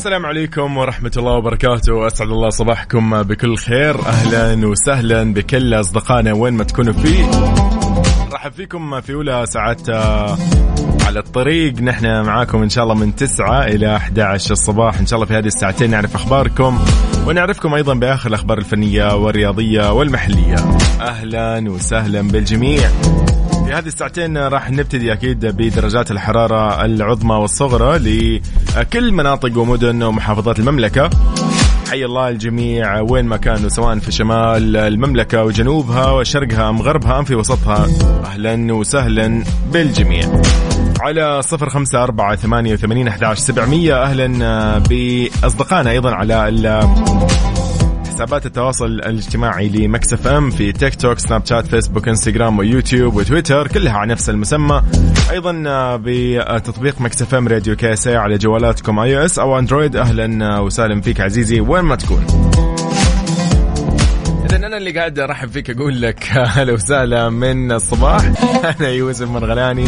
السلام 0.00 0.26
عليكم 0.26 0.76
ورحمة 0.76 1.12
الله 1.16 1.32
وبركاته. 1.32 2.06
أسعد 2.06 2.28
الله 2.28 2.48
صباحكم 2.50 3.22
بكل 3.22 3.56
خير. 3.56 4.00
أهلا 4.06 4.68
وسهلا 4.68 5.34
بكل 5.34 5.74
أصدقائنا 5.74 6.32
وين 6.32 6.54
ما 6.54 6.64
تكونوا 6.64 6.92
فيه. 6.92 7.30
رحب 8.32 8.52
فيكم 8.52 9.00
في 9.00 9.14
أولى 9.14 9.44
ساعات 9.46 9.88
آه، 9.88 10.38
على 11.06 11.18
الطريق. 11.18 11.80
نحن 11.80 12.22
معاكم 12.22 12.62
إن 12.62 12.68
شاء 12.68 12.84
الله 12.84 12.94
من 12.94 13.16
9 13.16 13.64
إلى 13.64 13.96
11 13.96 14.52
الصباح. 14.52 14.98
إن 14.98 15.06
شاء 15.06 15.16
الله 15.16 15.26
في 15.26 15.34
هذه 15.34 15.46
الساعتين 15.46 15.90
نعرف 15.90 16.14
أخباركم 16.14 16.78
ونعرفكم 17.26 17.74
أيضا 17.74 17.94
بآخر 17.94 18.28
الأخبار 18.28 18.58
الفنية 18.58 19.16
والرياضية 19.16 19.92
والمحلية. 19.92 20.56
أهلا 21.00 21.70
وسهلا 21.70 22.20
بالجميع. 22.20 22.90
في 23.70 23.76
هذه 23.76 23.86
الساعتين 23.86 24.38
راح 24.38 24.70
نبتدي 24.70 25.12
أكيد 25.12 25.46
بدرجات 25.46 26.10
الحرارة 26.10 26.84
العظمى 26.84 27.34
والصغرى 27.34 27.98
لكل 27.98 29.12
مناطق 29.12 29.58
ومدن 29.58 30.02
ومحافظات 30.02 30.58
المملكة. 30.58 31.10
حي 31.90 32.04
الله 32.04 32.28
الجميع 32.28 33.00
وين 33.00 33.24
ما 33.24 33.36
كانوا 33.36 33.68
سواء 33.68 33.98
في 33.98 34.12
شمال 34.12 34.76
المملكة 34.76 35.44
وجنوبها 35.44 36.10
وشرقها 36.10 36.68
أم 36.68 36.82
غربها 36.82 37.18
أم 37.18 37.24
في 37.24 37.34
وسطها. 37.34 37.86
أهلا 38.24 38.74
وسهلا 38.74 39.44
بالجميع. 39.72 40.42
على 41.00 41.42
صفر 41.42 41.68
خمسة 41.68 42.02
أربعة 42.02 42.36
ثمانية 42.36 42.72
وثمانين 42.72 43.08
أحد 43.08 43.34
سبعمية. 43.34 44.02
أهلا 44.02 44.78
بأصدقائنا 44.78 45.90
أيضا 45.90 46.10
على 46.10 46.48
حسابات 48.20 48.46
التواصل 48.46 48.86
الاجتماعي 48.86 49.68
ل 49.68 49.83
Mix 49.83 50.26
FM 50.26 50.50
في 50.50 50.72
تيك 50.72 50.94
توك 50.94 51.18
سناب 51.18 51.46
شات 51.46 51.66
فيسبوك 51.66 52.08
انستغرام 52.08 52.58
ويوتيوب 52.58 53.16
وتويتر 53.16 53.68
كلها 53.68 53.92
على 53.92 54.12
نفس 54.12 54.30
المسمى. 54.30 54.82
أيضا 55.30 55.62
بتطبيق 55.96 57.00
Mix 57.00 57.34
FM 57.34 57.48
Radio 57.48 57.76
KSA 57.76 58.16
على 58.16 58.38
جوالاتكم 58.38 58.98
iOS 58.98 59.38
أو 59.38 59.58
أندرويد. 59.58 59.96
أهلا 59.96 60.58
وسهلا 60.58 61.00
فيك 61.00 61.20
عزيزي 61.20 61.60
وين 61.60 61.84
ما 61.84 61.96
تكون. 61.96 62.26
اذا 64.44 64.56
أنا 64.56 64.76
اللي 64.76 64.90
قاعد 64.90 65.18
أرحب 65.18 65.48
فيك 65.50 65.70
أقول 65.70 66.02
لك 66.02 66.30
أهلا 66.36 66.72
وسهلا 66.72 67.30
من 67.30 67.72
الصباح. 67.72 68.32
أنا 68.80 68.88
يوسف 68.88 69.28
مرغلاني. 69.28 69.84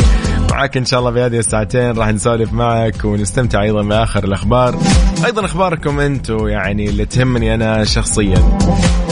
معك 0.52 0.76
إن 0.76 0.84
شاء 0.84 1.00
الله 1.00 1.10
بهذه 1.10 1.38
الساعتين. 1.38 1.92
راح 1.98 2.08
نسولف 2.08 2.52
معك 2.52 3.04
ونستمتع 3.04 3.62
أيضا 3.62 3.82
بآخر 3.82 4.24
الأخبار. 4.24 4.78
أيضا 5.24 5.44
أخباركم 5.44 6.00
أنتم 6.00 6.48
يعني 6.48 6.88
اللي 6.88 7.04
تهمني 7.04 7.54
أنا 7.54 7.84
شخصيا. 7.84 8.58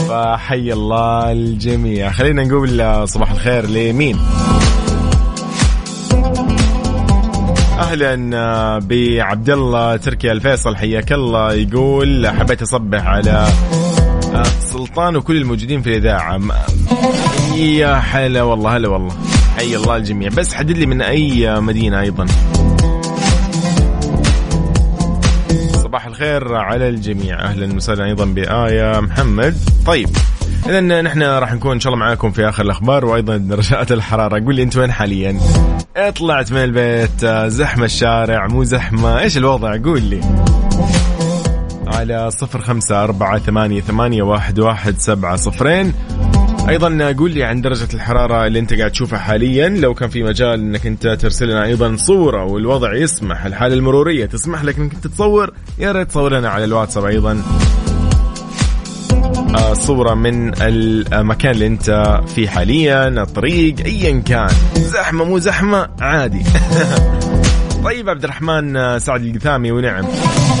فحي 0.09 0.73
الله 0.73 1.31
الجميع. 1.31 2.11
خلينا 2.11 2.43
نقول 2.43 3.07
صباح 3.07 3.31
الخير 3.31 3.65
لمين؟ 3.65 4.19
أهلا 7.79 8.79
بعبد 8.79 9.49
الله 9.49 9.95
تركي 9.95 10.31
الفيصل. 10.31 10.75
حياك 10.75 11.11
الله. 11.11 11.53
يقول 11.53 12.27
حبيت 12.27 12.61
أصبح 12.61 13.07
على 13.07 13.47
سلطان 14.59 15.15
وكل 15.15 15.37
الموجودين 15.37 15.81
في 15.81 15.89
الإذاعة. 15.89 16.39
يا 17.55 17.95
حلا 17.95 18.41
والله 18.43 18.75
هلا 18.77 18.89
والله. 18.89 19.13
حي 19.57 19.75
الله 19.75 19.95
الجميع. 19.95 20.29
بس 20.29 20.53
حدد 20.53 20.77
لي 20.77 20.85
من 20.85 21.01
أي 21.01 21.59
مدينة 21.59 21.99
أيضا. 22.01 22.25
صباح 25.73 26.05
الخير 26.05 26.55
على 26.55 26.89
الجميع. 26.89 27.39
أهلا 27.39 27.75
وسهلا 27.75 28.05
أيضا 28.05 28.25
بآية 28.25 28.99
محمد. 28.99 29.57
طيب 29.85 30.09
اذا 30.65 31.01
نحن 31.01 31.23
راح 31.23 31.53
نكون 31.53 31.71
إن 31.71 31.79
شاء 31.79 31.93
الله 31.93 32.05
معاكم 32.05 32.31
في 32.31 32.49
آخر 32.49 32.63
الأخبار 32.63 33.05
وأيضا 33.05 33.37
درجات 33.37 33.91
الحرارة. 33.91 34.43
قول 34.45 34.55
لي 34.55 34.63
أنت 34.63 34.77
وين 34.77 34.91
حاليا؟ 34.91 35.39
طلعت 36.15 36.51
من 36.51 36.63
البيت 36.63 37.25
زحمة 37.51 37.85
الشارع 37.85 38.47
مو 38.47 38.63
زحمة. 38.63 39.19
إيش 39.19 39.37
الوضع؟ 39.37 39.77
قول 39.83 40.01
لي. 40.01 40.21
على 41.87 42.31
صفر 42.31 42.61
خمسة 42.61 43.03
أربعة 43.03 43.39
ثمانية, 43.39 43.81
ثمانية 43.81 44.23
واحد, 44.23 44.59
واحد 44.59 44.99
سبعة 44.99 45.35
صفرين. 45.35 45.93
أيضا 46.69 47.11
قول 47.11 47.31
لي 47.31 47.43
عن 47.43 47.61
درجة 47.61 47.87
الحرارة 47.93 48.47
اللي 48.47 48.59
أنت 48.59 48.73
قاعد 48.73 48.91
تشوفها 48.91 49.19
حاليا. 49.19 49.69
لو 49.69 49.93
كان 49.93 50.09
في 50.09 50.23
مجال 50.23 50.59
أنك 50.59 50.85
أنت 50.87 51.07
ترسل 51.07 51.49
لنا 51.49 51.65
أيضا 51.65 51.95
صورة 51.95 52.43
والوضع 52.45 52.93
يسمح 52.93 53.45
الحالة 53.45 53.73
المرورية 53.73 54.25
تسمح 54.25 54.63
لك 54.63 54.77
أنك 54.77 54.93
تصور 54.93 55.53
يا 55.79 55.91
ريت 55.91 56.07
تصور 56.07 56.33
لنا 56.33 56.49
على 56.49 56.63
الواتساب 56.63 57.05
أيضا. 57.05 57.43
آه، 59.55 59.73
صورة 59.73 60.13
من 60.13 60.51
المكان 60.61 61.51
اللي 61.51 61.67
أنت 61.67 62.19
فيه 62.35 62.47
حاليا 62.47 63.07
الطريق 63.07 63.75
ايا 63.85 64.19
كان. 64.19 64.49
زحمة 64.75 65.23
مو 65.23 65.39
زحمة 65.39 65.89
عادي. 66.01 66.43
طيب 67.85 68.09
عبد 68.09 68.23
الرحمن 68.23 68.99
سعد 68.99 69.23
القثامي 69.23 69.71
ونعم. 69.71 70.05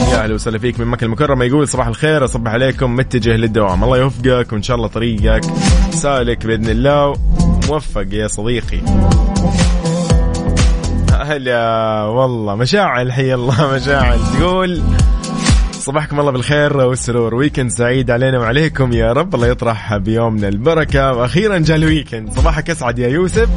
يا 0.09 0.23
أهلا 0.23 0.33
وسهلا 0.33 0.57
فيك 0.57 0.79
من 0.79 0.87
مكة 0.87 1.05
المكرمة. 1.05 1.45
يقول 1.45 1.67
صباح 1.67 1.87
الخير 1.87 2.25
أصبح 2.25 2.51
عليكم 2.51 2.95
متجه 2.95 3.35
للدوام. 3.35 3.83
الله 3.83 3.97
يوفقك 3.97 4.53
وإن 4.53 4.63
شاء 4.63 4.77
الله 4.77 4.87
طريقك. 4.87 5.41
سالك 5.91 6.45
بإذن 6.45 6.69
الله. 6.69 7.15
موفق 7.69 8.07
يا 8.11 8.27
صديقي. 8.27 8.81
هلا 11.21 12.03
والله 12.03 12.55
مشاعل. 12.55 13.11
حي 13.11 13.33
الله 13.33 13.75
مشاعل. 13.75 14.19
تقول 14.39 14.81
صباحكم 15.71 16.19
الله 16.19 16.31
بالخير 16.31 16.77
والسرور. 16.77 17.35
weekend 17.35 17.69
سعيد 17.69 18.11
علينا 18.11 18.39
وعليكم. 18.39 18.93
يا 18.93 19.13
رب 19.13 19.35
الله 19.35 19.47
يطرح 19.47 19.97
بيومنا 19.97 20.47
البركة. 20.47 21.13
وأخيرا 21.13 21.57
جاء 21.57 21.77
ال 21.77 21.83
weekend. 21.83 22.33
صباحك 22.33 22.69
أسعد 22.69 22.99
يا 22.99 23.07
يوسف. 23.07 23.49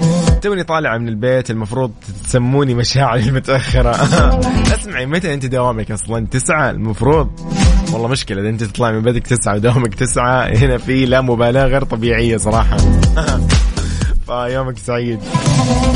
توني 0.44 0.65
طالع 0.65 0.99
من 0.99 1.09
البيت 1.09 1.50
المفروض 1.50 1.93
تسموني 2.25 2.75
مشاعر 2.75 3.19
المتأخرة. 3.19 3.91
اسمعي 4.75 5.06
متى 5.06 5.34
أنت 5.34 5.47
دوامك 5.47 5.91
أصلا؟ 5.91 6.27
تسعة 6.27 6.71
المفروض. 6.71 7.31
والله 7.93 8.09
مشكلة 8.09 8.41
إذا 8.41 8.49
أنت 8.49 8.65
تطلع 8.65 8.91
من 8.91 9.03
بيتك 9.03 9.27
تسعة 9.27 9.55
ودوامك 9.55 9.94
تسعة 9.94 10.47
هنا 10.47 10.78
في 10.78 11.06
لا 11.06 11.21
مبالاة 11.21 11.66
غير 11.66 11.84
طبيعية 11.84 12.37
صراحة. 12.37 12.77
فيومك 14.27 14.78
سعيد. 14.78 15.21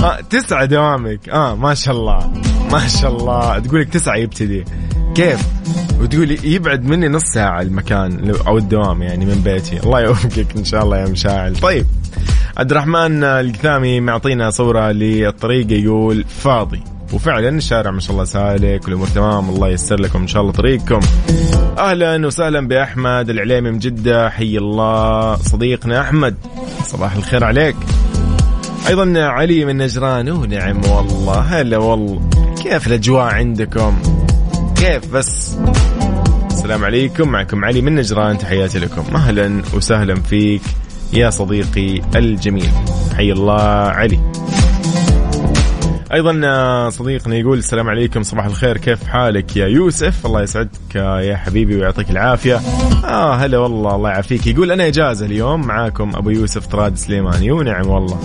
آه 0.02 0.20
تسعة 0.20 0.64
دوامك. 0.64 1.28
آه 1.28 1.54
ما 1.54 1.74
شاء 1.74 1.94
الله. 1.94 2.32
ما 2.72 2.88
شاء 2.88 3.16
الله. 3.16 3.58
تقولك 3.58 3.88
تسعة 3.88 4.16
يبتدي. 4.16 4.64
كيف؟ 5.14 5.46
وتقول 6.00 6.44
يبعد 6.44 6.84
مني 6.84 7.08
نص 7.08 7.24
ساعة 7.24 7.62
المكان 7.62 8.34
أو 8.46 8.58
الدوام 8.58 9.02
يعني 9.02 9.26
من 9.26 9.40
بيتي. 9.44 9.80
الله 9.80 10.00
يوفقك 10.00 10.56
إن 10.56 10.64
شاء 10.64 10.84
الله 10.84 10.96
يا 10.98 11.08
مشاعل. 11.08 11.56
طيب. 11.56 11.86
عبد 12.58 12.70
الرحمن 12.70 13.24
القثامي 13.24 14.00
معطينا 14.00 14.50
صورة 14.50 14.90
للطريق 14.90 15.72
يقول 15.72 16.24
فاضي. 16.24 16.82
وفعلا 17.12 17.48
الشارع 17.48 17.90
ما 17.90 18.00
شاء 18.00 18.12
الله 18.12 18.24
سالك 18.24 18.84
والأمور 18.84 19.06
تمام 19.06 19.48
الله 19.48 19.68
ييسر 19.68 20.00
لكم 20.00 20.20
إن 20.20 20.26
شاء 20.26 20.42
الله 20.42 20.52
طريقكم. 20.52 21.00
أهلا 21.78 22.26
وسهلا 22.26 22.68
بأحمد 22.68 23.30
العليمي 23.30 23.70
من 23.70 23.78
جدة 23.78 24.30
حي 24.30 24.58
الله 24.58 25.36
صديقنا 25.36 26.00
أحمد. 26.00 26.34
صباح 26.84 27.16
الخير 27.16 27.44
عليك. 27.44 27.76
أيضا 28.88 29.20
علي 29.20 29.64
من 29.64 29.76
نجران 29.76 30.30
ونعم 30.30 30.80
والله. 30.84 31.40
هلا 31.40 31.78
والله. 31.78 32.20
كيف 32.62 32.86
الأجواء 32.86 33.34
عندكم؟ 33.34 33.98
كيف 34.76 35.12
بس؟ 35.12 35.56
السلام 36.50 36.84
عليكم 36.84 37.28
معكم 37.28 37.64
علي 37.64 37.80
من 37.80 37.94
نجران 37.94 38.38
تحياتي 38.38 38.78
لكم. 38.78 39.16
أهلا 39.16 39.62
وسهلا 39.74 40.14
فيك. 40.14 40.62
يا 41.12 41.30
صديقي 41.30 42.02
الجميل. 42.16 42.70
حي 43.16 43.32
الله 43.32 43.62
علي. 43.62 44.20
أيضا 46.12 46.40
آه، 46.44 46.88
صديقنا 46.88 47.36
يقول 47.36 47.58
السلام 47.58 47.88
عليكم 47.88 48.22
صباح 48.22 48.44
الخير 48.44 48.76
كيف 48.76 49.04
حالك 49.04 49.56
يا 49.56 49.66
يوسف؟ 49.66 50.26
الله 50.26 50.42
يسعدك 50.42 50.96
آه، 50.96 51.20
يا 51.20 51.36
حبيبي 51.36 51.76
ويعطيك 51.76 52.10
العافية. 52.10 52.60
آه 53.04 53.34
هلا 53.34 53.58
والله 53.58 53.94
الله 53.94 54.10
يعافيك. 54.10 54.46
يقول 54.46 54.72
أنا 54.72 54.86
إجازة 54.86 55.26
اليوم 55.26 55.66
معاكم 55.66 56.16
أبو 56.16 56.30
يوسف 56.30 56.66
طراد 56.66 56.96
سليماني. 56.96 57.50
ونعم 57.50 57.86
والله. 57.86 58.18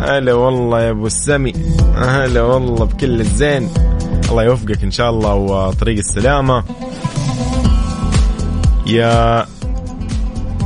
هلا 0.00 0.32
والله 0.32 0.82
يا 0.82 0.90
أبو 0.90 1.06
السمي. 1.06 1.52
هلا 1.96 2.42
والله 2.42 2.84
بكل 2.84 3.20
الزين. 3.20 3.68
الله 4.30 4.42
يوفقك 4.42 4.82
إن 4.82 4.90
شاء 4.90 5.10
الله 5.10 5.34
وطريق 5.34 5.98
السلامة. 5.98 6.64
يا 8.86 9.46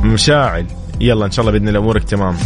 مشاعل. 0.03 0.65
يلا 1.01 1.25
إن 1.25 1.31
شاء 1.31 1.41
الله 1.45 1.51
بإذن 1.51 1.67
الله 1.67 1.79
أمورك 1.79 2.03
تمام. 2.03 2.37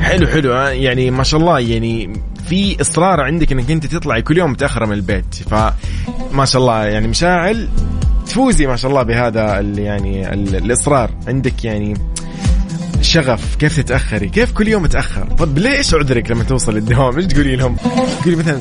حلو 0.00 0.26
حلو؟ 0.26 0.52
يعني 0.52 1.10
ما 1.10 1.22
شاء 1.22 1.40
الله 1.40 1.58
يعني 1.58 2.12
في 2.48 2.80
إصرار 2.80 3.20
عندك 3.20 3.52
إنك 3.52 3.70
أنت 3.70 3.86
تطلعي 3.86 4.22
كل 4.22 4.38
يوم 4.38 4.50
متأخرة 4.50 4.86
من 4.86 4.92
البيت 4.92 5.34
فما 5.34 6.44
شاء 6.44 6.62
الله 6.62 6.84
يعني 6.84 7.08
مشاعل 7.08 7.68
تفوزي 8.26 8.66
ما 8.66 8.76
شاء 8.76 8.90
الله 8.90 9.02
بهذا 9.02 9.60
ال 9.60 9.78
يعني 9.78 10.34
ال 10.34 10.56
الإصرار. 10.56 11.10
عندك 11.26 11.64
يعني 11.64 11.94
شغف 13.00 13.56
كيف 13.56 13.80
تتأخري؟ 13.80 14.28
كيف 14.28 14.52
كل 14.52 14.68
يوم 14.68 14.86
تاخر 14.86 15.24
طب 15.24 15.58
ليش 15.58 15.94
عذرك 15.94 16.30
لما 16.30 16.44
توصل 16.44 16.76
الدوام؟ 16.76 17.16
إيش 17.16 17.26
تقولي 17.26 17.56
لهم؟ 17.56 17.76
تقولي 18.20 18.36
مثلا 18.36 18.60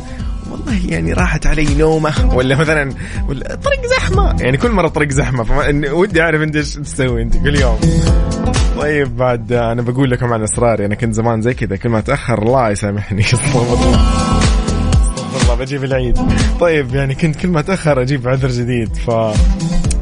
والله 0.72 0.94
يعني 0.94 1.14
راحت 1.14 1.48
علي 1.48 1.76
نومة 1.76 2.36
ولا 2.36 2.56
مثلا 2.56 2.94
ولا 3.28 3.56
طريق 3.56 3.86
زحمة. 3.86 4.36
يعني 4.42 4.58
كل 4.58 4.72
مرة 4.72 4.88
طريق 4.88 5.10
زحمة 5.10 5.44
فما 5.44 5.92
ودي 5.92 6.22
أعرف 6.22 6.42
أنت 6.42 6.56
إيش 6.56 6.74
تسوي 6.74 7.22
أنت 7.22 7.38
كل 7.38 7.56
يوم. 7.60 7.80
طيب 8.80 9.18
بعد 9.18 9.54
أنا 9.54 9.82
بقول 9.82 10.12
لكم 10.12 10.34
عن 10.34 10.44
اسراري 10.44 10.86
أنا 10.86 10.96
كنت 10.96 11.14
زمان 11.14 11.42
زي 11.42 11.54
كذا 11.54 11.76
كل 11.76 11.90
ما 11.90 12.00
أتأخر 12.00 12.42
الله 12.42 12.70
يسامحني. 12.70 13.22
استغفر 13.34 13.74
الله. 13.74 14.00
الله 15.42 15.56
بجيب 15.56 15.84
العيد. 15.84 16.18
طيب 16.60 16.96
يعني 16.96 17.16
كنت 17.16 17.36
كل 17.36 17.48
ما 17.48 17.60
أتأخر 17.60 18.02
أجيب 18.02 18.28
عذر 18.28 18.48
جديد 18.48 18.96
ف 18.96 19.12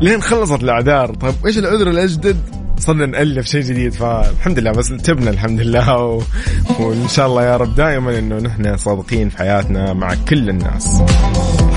لين 0.01 0.21
خلصت 0.21 0.63
الأعذار. 0.63 1.15
طيب 1.15 1.33
إيش 1.45 1.57
العذر 1.57 1.89
الأجدد؟ 1.89 2.58
صرنا 2.79 3.05
نألف 3.05 3.47
شيء 3.47 3.61
جديد 3.61 3.93
فالحمد 3.93 4.59
لله 4.59 4.71
بس 4.71 4.87
تبنا 4.87 5.29
الحمد 5.29 5.59
لله 5.61 5.97
و... 5.97 6.21
وإن 6.79 7.07
شاء 7.07 7.27
الله 7.27 7.45
يا 7.45 7.57
رب 7.57 7.75
دائما 7.75 8.19
إنه 8.19 8.37
نحن 8.37 8.77
صادقين 8.77 9.29
في 9.29 9.37
حياتنا 9.37 9.93
مع 9.93 10.13
كل 10.29 10.49
الناس. 10.49 11.01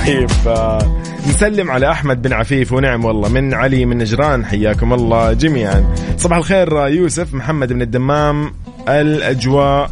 طيب 0.07 0.31
آه، 0.47 1.03
نسلم 1.29 1.71
على 1.71 1.91
أحمد 1.91 2.23
بن 2.23 2.33
عفيف 2.33 2.73
ونعم 2.73 3.05
والله 3.05 3.29
من 3.29 3.55
علي 3.55 3.85
من 3.85 3.99
نجران 3.99 4.45
حياكم 4.45 4.93
الله 4.93 5.33
جميعا. 5.33 5.95
صباح 6.17 6.39
الخير 6.39 6.85
آه، 6.85 6.89
يوسف 6.89 7.35
محمد 7.35 7.73
من 7.73 7.83
الدمام 7.83 8.53
الأجواء 8.89 9.91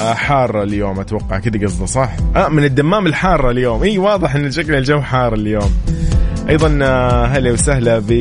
آه، 0.00 0.14
حارة 0.14 0.62
اليوم 0.62 1.00
أتوقع 1.00 1.38
كذا 1.38 1.66
قصده 1.66 1.86
صح؟ 1.86 2.10
آه 2.36 2.48
من 2.48 2.64
الدمام 2.64 3.06
الحارة 3.06 3.50
اليوم. 3.50 3.82
إي 3.82 3.98
واضح 3.98 4.34
إن 4.34 4.50
شكل 4.50 4.74
الجو 4.74 5.00
حار 5.00 5.34
اليوم. 5.34 5.70
أيضا 6.48 6.68
هلا 7.26 7.52
وسهلا 7.52 7.98
ب 7.98 8.12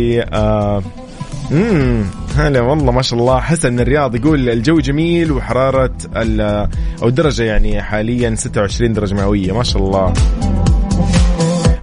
امم 1.54 2.04
هلا 2.38 2.62
والله 2.62 2.92
ما 2.92 3.02
شاء 3.02 3.20
الله. 3.20 3.40
حسن 3.40 3.80
الرياض 3.80 4.16
يقول 4.16 4.50
الجو 4.50 4.80
جميل 4.80 5.32
وحرارة 5.32 5.94
ال- 6.16 6.70
أو 7.02 7.08
الدرجة 7.08 7.44
يعني 7.44 7.82
حاليا 7.82 8.36
26 8.36 8.94
درجة 8.94 9.14
مئوية. 9.16 9.52
ما 9.52 9.64
شاء 9.64 9.84
الله. 9.84 10.14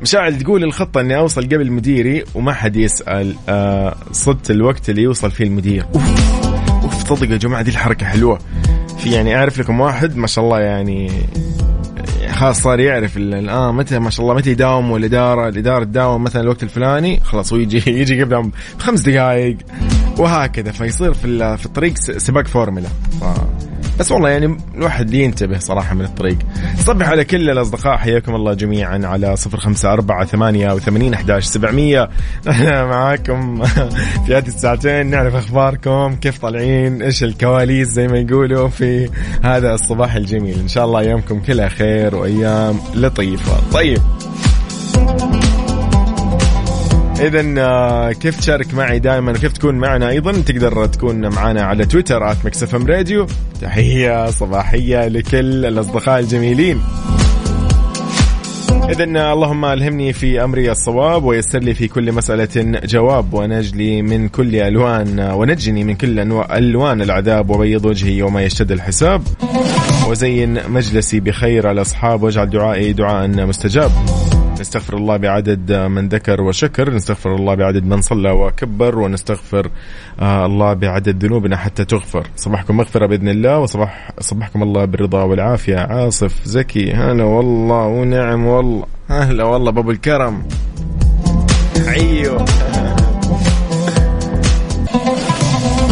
مشاعل 0.03 0.39
تقول 0.39 0.65
الخطة 0.65 1.01
إني 1.01 1.17
أوصل 1.17 1.45
قبل 1.45 1.71
مديري 1.73 2.25
وما 2.35 2.53
حد 2.53 2.77
يسأل. 2.77 3.35
آه 3.49 3.95
صدت 4.13 4.51
الوقت 4.51 4.91
اللي 4.91 5.03
يوصل 5.03 5.31
فيه 5.31 5.45
المدير. 5.45 5.85
أوف 5.95 6.05
أوف 6.85 7.19
صدق 7.19 7.31
يا 7.31 7.37
جماعة 7.37 7.63
دي 7.63 7.71
الحركة 7.71 8.07
حلوة. 8.07 8.39
في 8.99 9.11
يعني 9.13 9.37
أعرف 9.37 9.59
لكم 9.59 9.81
واحد 9.81 10.17
ما 10.17 10.27
شاء 10.27 10.45
الله 10.45 10.61
يعني 10.61 11.11
خلاص 12.41 12.63
صار 12.63 12.81
يعرف 12.81 13.17
ال- 13.17 13.49
آه 13.49 13.73
متى 13.73 13.99
ما 13.99 14.11
شاء 14.11 14.23
الله 14.25 14.35
متى 14.37 14.51
يداوم 14.51 14.91
والاداره 14.91 15.49
الاداره 15.49 15.85
تداوم 15.85 16.25
مثلا 16.25 16.43
الوقت 16.43 16.63
الفلاني 16.63 17.21
خلاص 17.21 17.53
هو 17.53 17.59
يجي 17.59 17.91
يجي 18.01 18.23
قبلهم 18.23 18.53
بخمس 18.79 19.01
دقائق 19.01 19.57
وهكذا. 20.19 20.73
فيصير 20.73 21.15
في 21.15 21.57
في 21.57 21.67
الطريق 21.67 21.95
سباق 21.99 22.47
فورمولا. 22.47 22.89
بس 24.01 24.13
والله 24.13 24.29
يعني 24.29 24.57
الواحد 24.75 25.15
ينتبه 25.15 25.59
صراحة 25.59 25.95
من 25.95 26.05
الطريق. 26.05 26.39
صبح 26.79 27.09
على 27.09 27.25
كل 27.25 27.51
الأصدقاء 27.51 27.97
حياكم 27.97 28.35
الله 28.35 28.55
جميعا 28.55 29.01
على 29.05 29.37
صفر 29.37 29.59
خمسة 29.59 29.93
أربعة 29.93 30.25
ثمانية 30.25 30.73
وثمانين 30.73 31.15
أحداش 31.15 31.45
سبعمية. 31.45 32.11
أنا 32.47 32.85
معاكم 32.85 33.65
في 34.27 34.37
هذه 34.37 34.49
الساعتين 34.49 35.07
نعرف 35.07 35.35
أخباركم 35.35 36.17
كيف 36.17 36.39
طالعين 36.39 37.03
إيش 37.03 37.25
الكواليس 37.25 37.89
زي 37.89 38.09
ما 38.09 38.19
يقولوا 38.19 38.69
في 38.69 39.11
هذا 39.43 39.75
الصباح 39.75 40.15
الجميل. 40.15 40.59
إن 40.59 40.69
شاء 40.69 40.85
الله 40.85 41.01
أيامكم 41.01 41.41
كلها 41.41 41.69
خير 41.69 42.15
وأيام 42.15 42.79
لطيفة. 42.95 43.71
طيب. 43.73 44.01
اذا 47.27 47.55
آه، 47.59 48.13
كيف 48.13 48.41
تشارك 48.41 48.75
معي 48.75 48.99
دائما 48.99 49.33
وكيف 49.33 49.53
تكون 49.53 49.75
معنا 49.75 50.09
أيضا 50.09 50.33
تقدر 50.33 50.87
تكون 50.87 51.29
معنا 51.29 51.63
على 51.63 51.87
تويتر 51.87 52.31
إم 52.75 52.87
راديو. 52.87 53.27
تحية 53.61 54.31
صباحية 54.31 55.09
لكل 55.09 55.67
الأصدقاء 55.67 56.21
الجميلين. 56.21 56.81
إذا 58.91 59.05
اللهم 59.05 59.65
ألهمني 59.65 60.13
في 60.13 60.45
أمري 60.45 60.71
الصواب 60.71 61.25
ويسر 61.25 61.59
لي 61.59 61.75
في 61.75 61.89
كل 61.89 62.13
مسألة 62.13 62.81
جواب 62.85 63.35
ونجلي 63.35 64.03
من 64.03 64.29
كل 64.29 64.57
ألوان 64.57 65.21
ونجني 65.21 65.85
من 65.85 65.95
كل 65.95 66.19
ألوان 66.53 67.03
العذاب 67.03 67.51
وبيض 67.51 67.85
وجهي 67.85 68.19
يوم 68.19 68.39
يشتد 68.39 68.73
الحساب. 68.73 69.23
وزين 70.09 70.59
مجلسي 70.69 71.21
بخير 71.21 71.71
الأصحاب 71.71 72.23
واجعل 72.23 72.51
دعائي 72.51 72.93
دعاء 72.93 73.29
مستجاب. 73.29 73.91
نستغفر 74.61 74.97
الله 74.97 75.17
بعدد 75.17 75.73
من 75.73 76.09
ذكر 76.09 76.43
وشكر 76.43 76.91
نستغفر 76.95 77.35
الله 77.35 77.55
بعدد 77.55 77.85
من 77.85 78.01
صلى 78.01 78.31
وكبر 78.31 78.99
ونستغفر 78.99 79.71
آه، 80.21 80.47
الله 80.47 80.73
بعدد 80.73 81.25
ذنوبنا 81.25 81.57
حتى 81.57 81.85
تغفر. 81.85 82.27
صباحكم 82.37 82.77
مغفرة 82.77 83.07
بإذن 83.07 83.29
الله 83.29 83.59
وصباح 83.59 84.11
صباحكم 84.21 84.63
الله 84.63 84.85
بالرضا 84.85 85.23
والعافية. 85.23 85.77
عاصف 85.77 86.45
زكي 86.45 86.93
هلا 86.93 87.25
والله 87.25 87.87
ونعم 87.87 88.47
والله. 88.47 88.87
هلا 89.09 89.45
والله 89.45 89.71
بابو 89.71 89.91
الكرم. 89.91 90.43
أيوه. 91.89 92.45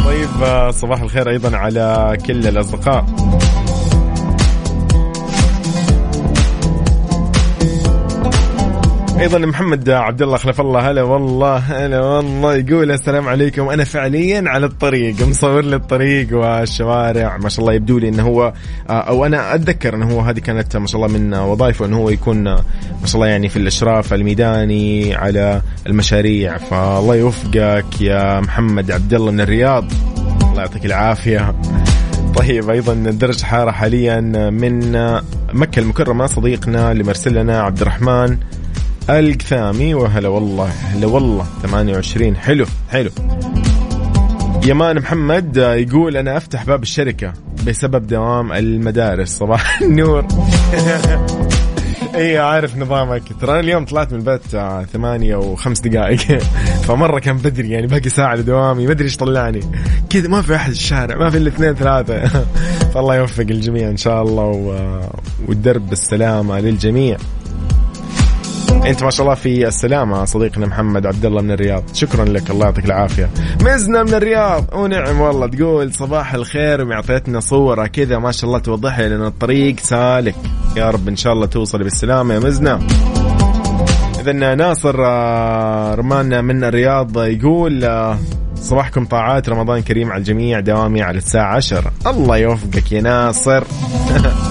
طيب 0.06 0.42
آه، 0.42 0.70
صباح 0.70 1.00
الخير 1.00 1.30
أيضا 1.30 1.56
على 1.56 2.16
كل 2.26 2.46
الأصدقاء. 2.46 3.04
أيضا 9.20 9.38
محمد 9.38 9.90
عبد 9.90 10.22
الله 10.22 10.36
خلف 10.36 10.60
الله. 10.60 10.90
هلا 10.90 11.02
والله 11.02 11.56
هلا 11.56 12.00
والله. 12.00 12.54
يقول 12.56 12.90
السلام 12.90 13.28
عليكم. 13.28 13.68
أنا 13.68 13.84
فعليا 13.84 14.44
على 14.46 14.66
الطريق 14.66 15.26
مصور 15.26 15.64
لي 15.64 15.76
الطريق 15.76 16.28
والشوارع. 16.32 17.36
ما 17.36 17.48
شاء 17.48 17.60
الله 17.60 17.72
يبدو 17.72 17.98
لي 17.98 18.08
إنه 18.08 18.22
هو 18.22 18.52
أو 18.90 19.26
أنا 19.26 19.54
أتذكر 19.54 19.94
إنه 19.94 20.10
هو 20.10 20.20
هذه 20.20 20.38
كانت 20.38 20.76
ما 20.76 20.86
شاء 20.86 21.04
الله 21.04 21.18
من 21.18 21.34
وظائفه 21.34 21.86
إنه 21.86 21.96
هو 21.96 22.10
يكون 22.10 22.44
ما 22.44 22.62
شاء 23.04 23.14
الله 23.14 23.26
يعني 23.26 23.48
في 23.48 23.56
الأشراف 23.56 24.14
الميداني 24.14 25.14
على 25.14 25.62
المشاريع. 25.86 26.58
فالله 26.58 27.16
يوفقك 27.16 28.00
يا 28.00 28.40
محمد 28.40 28.90
عبد 28.90 29.14
الله 29.14 29.30
من 29.30 29.40
الرياض. 29.40 29.84
الله 30.42 30.60
يعطيك 30.60 30.86
العافية. 30.86 31.54
طيب 32.36 32.70
أيضا 32.70 32.94
درجة 32.94 33.44
حرارة 33.44 33.70
حاليا 33.70 34.20
من 34.50 34.92
مكة 35.52 35.80
المكرمة. 35.80 36.26
صديقنا 36.26 36.92
اللي 36.92 37.04
مرسل 37.04 37.34
لنا 37.34 37.62
عبد 37.62 37.80
الرحمن. 37.80 38.38
القثامي 39.10 39.94
وهلا 39.94 40.28
والله 40.28 40.68
هلا 40.68 41.06
والله 41.06 41.46
28 41.62 42.36
حلو 42.36 42.66
حلو. 42.90 43.10
يمان 44.66 44.96
محمد 44.96 45.56
يقول 45.56 46.16
أنا 46.16 46.36
أفتح 46.36 46.64
باب 46.64 46.82
الشركة 46.82 47.32
بسبب 47.66 48.06
دوام 48.06 48.52
المدارس 48.52 49.28
صباح 49.28 49.80
النور. 49.82 50.26
اي 52.14 52.38
عارف 52.38 52.76
نظامك. 52.76 53.22
ترى 53.40 53.50
أنا 53.50 53.60
اليوم 53.60 53.84
طلعت 53.84 54.12
من 54.12 54.18
البيت 54.18 54.54
آه، 54.54 54.84
ثمانية 54.84 55.36
وخمس 55.36 55.80
دقائق. 55.80 56.38
فمرة 56.88 57.18
كان 57.18 57.36
بدري 57.36 57.70
يعني 57.70 57.86
باقي 57.86 58.08
ساعة 58.08 58.34
لدوامي 58.34 58.86
ما 58.86 58.92
أدري 58.92 59.04
إيش 59.04 59.16
طلعني. 59.16 59.60
كذا 60.10 60.28
ما 60.28 60.42
في 60.42 60.56
أحد 60.56 60.70
الشارع 60.70 61.16
ما 61.16 61.30
في 61.30 61.38
إلا 61.38 61.48
اثنين 61.48 61.74
ثلاثة. 61.74 62.28
فالله 62.94 63.16
يوفق 63.16 63.40
الجميع 63.50 63.88
إن 63.88 63.96
شاء 63.96 64.22
الله 64.22 64.44
و... 64.44 65.00
والدرب 65.48 65.88
بالسلامة 65.88 66.60
للجميع. 66.60 67.16
أنت 68.86 69.02
ما 69.02 69.10
شاء 69.10 69.26
الله 69.26 69.34
في 69.34 69.66
السلامة 69.68 70.24
صديقنا 70.24 70.66
محمد 70.66 71.06
عبد 71.06 71.26
الله 71.26 71.42
من 71.42 71.50
الرياض. 71.50 71.82
شكرا 71.94 72.24
لك 72.24 72.50
الله 72.50 72.66
يعطيك 72.66 72.84
العافية. 72.84 73.30
مزنا 73.62 74.02
من 74.02 74.14
الرياض. 74.14 74.64
ونعم 74.74 75.20
والله 75.20 75.46
تقول 75.46 75.92
صباح 75.92 76.34
الخير 76.34 76.82
ومعطيتنا 76.82 77.40
صورة 77.40 77.86
كذا 77.86 78.18
ما 78.18 78.32
شاء 78.32 78.44
الله 78.44 78.58
توضح 78.58 78.98
لأن 78.98 79.26
الطريق 79.26 79.80
سالك. 79.80 80.34
يا 80.76 80.90
رب 80.90 81.08
إن 81.08 81.16
شاء 81.16 81.32
الله 81.32 81.46
توصل 81.46 81.78
بالسلامة 81.78 82.34
يا 82.34 82.38
مزنا 82.38 82.80
اذا 84.20 84.54
ناصر 84.54 84.96
آه، 85.04 85.94
رمان 85.94 86.44
من 86.44 86.64
الرياض 86.64 87.18
يقول 87.18 87.84
آه، 87.84 88.18
صباحكم 88.54 89.04
طاعات 89.04 89.48
رمضان 89.48 89.82
كريم 89.82 90.12
على 90.12 90.18
الجميع 90.18 90.60
دوامي 90.60 91.02
على 91.02 91.18
الساعة 91.18 91.56
10 91.56 91.92
الله 92.06 92.36
يوفقك 92.36 92.92
يا 92.92 93.00
ناصر. 93.00 93.64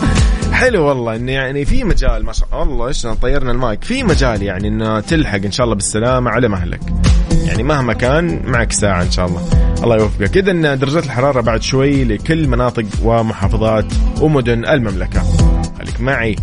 حلو 0.57 0.87
والله 0.87 1.15
إنه 1.15 1.31
يعني 1.31 1.65
في 1.65 1.83
مجال 1.83 2.25
ما 2.25 2.33
شاء 2.33 2.63
الله 2.63 2.87
إيش 2.87 3.07
طيرنا 3.21 3.51
المايك؟ 3.51 3.83
في 3.83 4.03
مجال 4.03 4.43
يعني 4.43 4.67
إنه 4.67 4.99
تلحق 4.99 5.43
إن 5.45 5.51
شاء 5.51 5.63
الله 5.63 5.75
بالسلامة 5.75 6.31
على 6.31 6.47
مهلك. 6.47 6.79
يعني 7.45 7.63
مهما 7.63 7.93
كان 7.93 8.41
معك 8.45 8.71
ساعة 8.71 9.01
إن 9.01 9.11
شاء 9.11 9.25
الله. 9.25 9.41
الله 9.83 9.95
يوفقك. 9.95 10.37
اذا 10.37 10.75
درجات 10.75 11.05
الحرارة 11.05 11.41
بعد 11.41 11.61
شوي 11.61 12.03
لكل 12.03 12.47
مناطق 12.47 12.85
ومحافظات 13.03 13.85
ومدن 14.21 14.65
المملكة. 14.65 15.23
خليك 15.79 16.01
معي. 16.01 16.35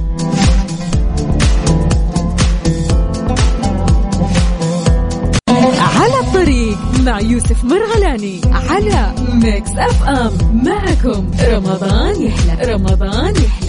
على 5.98 6.20
الطريق 6.20 6.78
مع 7.04 7.20
يوسف 7.20 7.64
مرغلاني 7.64 8.40
على 8.52 9.14
Mix 9.32 9.70
FM 9.70 10.32
معكم 10.64 11.30
رمضان 11.48 12.22
يحلى 12.22 12.72
رمضان 12.74 13.34
يحلى. 13.36 13.63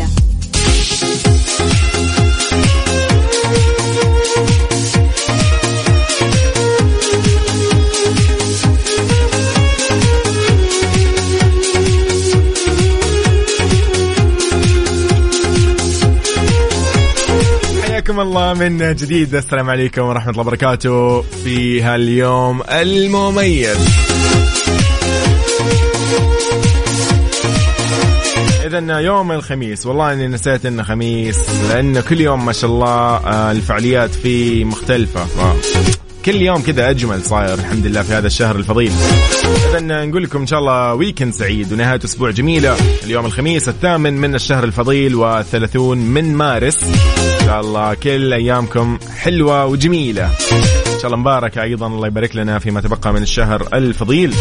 حياكم 18.06 18.20
الله 18.20 18.54
من 18.54 18.96
جديد. 18.96 19.36
السلام 19.36 19.70
عليكم 19.70 20.02
ورحمة 20.02 20.32
الله 20.32 20.42
وبركاته 20.42 21.22
في 21.22 21.82
هاليوم 21.82 22.62
المميز. 22.70 23.78
إذا 28.78 29.00
يوم 29.00 29.32
الخميس. 29.32 29.86
والله 29.86 30.14
إني 30.14 30.28
نسيت 30.28 30.66
إنه 30.66 30.84
خميس 30.84 31.38
لأنه 31.70 32.02
كل 32.02 32.22
يوم 32.22 32.46
ما 32.46 32.54
شاء 32.54 32.72
الله 32.72 32.88
آه، 32.88 33.52
الفعاليات 33.52 34.10
فيه 34.10 34.66
مختلفة. 34.66 35.26
كل 36.26 36.36
يوم 36.36 36.62
كذا 36.62 36.90
أجمل 36.90 37.24
صاير 37.24 37.54
الحمد 37.54 37.86
لله 37.86 38.02
في 38.02 38.14
هذا 38.14 38.28
الشهر 38.28 38.56
الفضيل. 38.56 38.92
اذا 39.70 40.06
نقول 40.06 40.24
لكم 40.24 40.40
إن 40.40 40.48
شاء 40.48 40.60
الله 40.60 40.94
ويكند 40.94 41.34
سعيد 41.34 41.74
ونهاية 41.74 42.00
أسبوع 42.06 42.32
جميلة. 42.32 42.78
اليوم 43.04 43.26
الخميس 43.26 43.70
الثامن 43.70 44.14
من 44.14 44.36
الشهر 44.36 44.64
الفضيل 44.64 45.16
والثلاثون 45.16 45.98
من 45.98 46.36
مارس. 46.36 46.84
إن 46.84 47.46
شاء 47.46 47.60
الله 47.62 47.94
كل 47.94 48.34
أيامكم 48.34 49.00
حلوة 49.18 49.66
وجميلة. 49.66 50.26
إن 50.26 51.00
شاء 51.02 51.06
الله 51.06 51.18
مباركة 51.18 51.62
أيضا 51.62 51.88
الله 51.88 52.08
يبارك 52.08 52.36
لنا 52.36 52.60
فيما 52.60 52.82
تبقى 52.82 53.14
من 53.14 53.22
الشهر 53.22 53.68
الفضيل. 53.74 54.34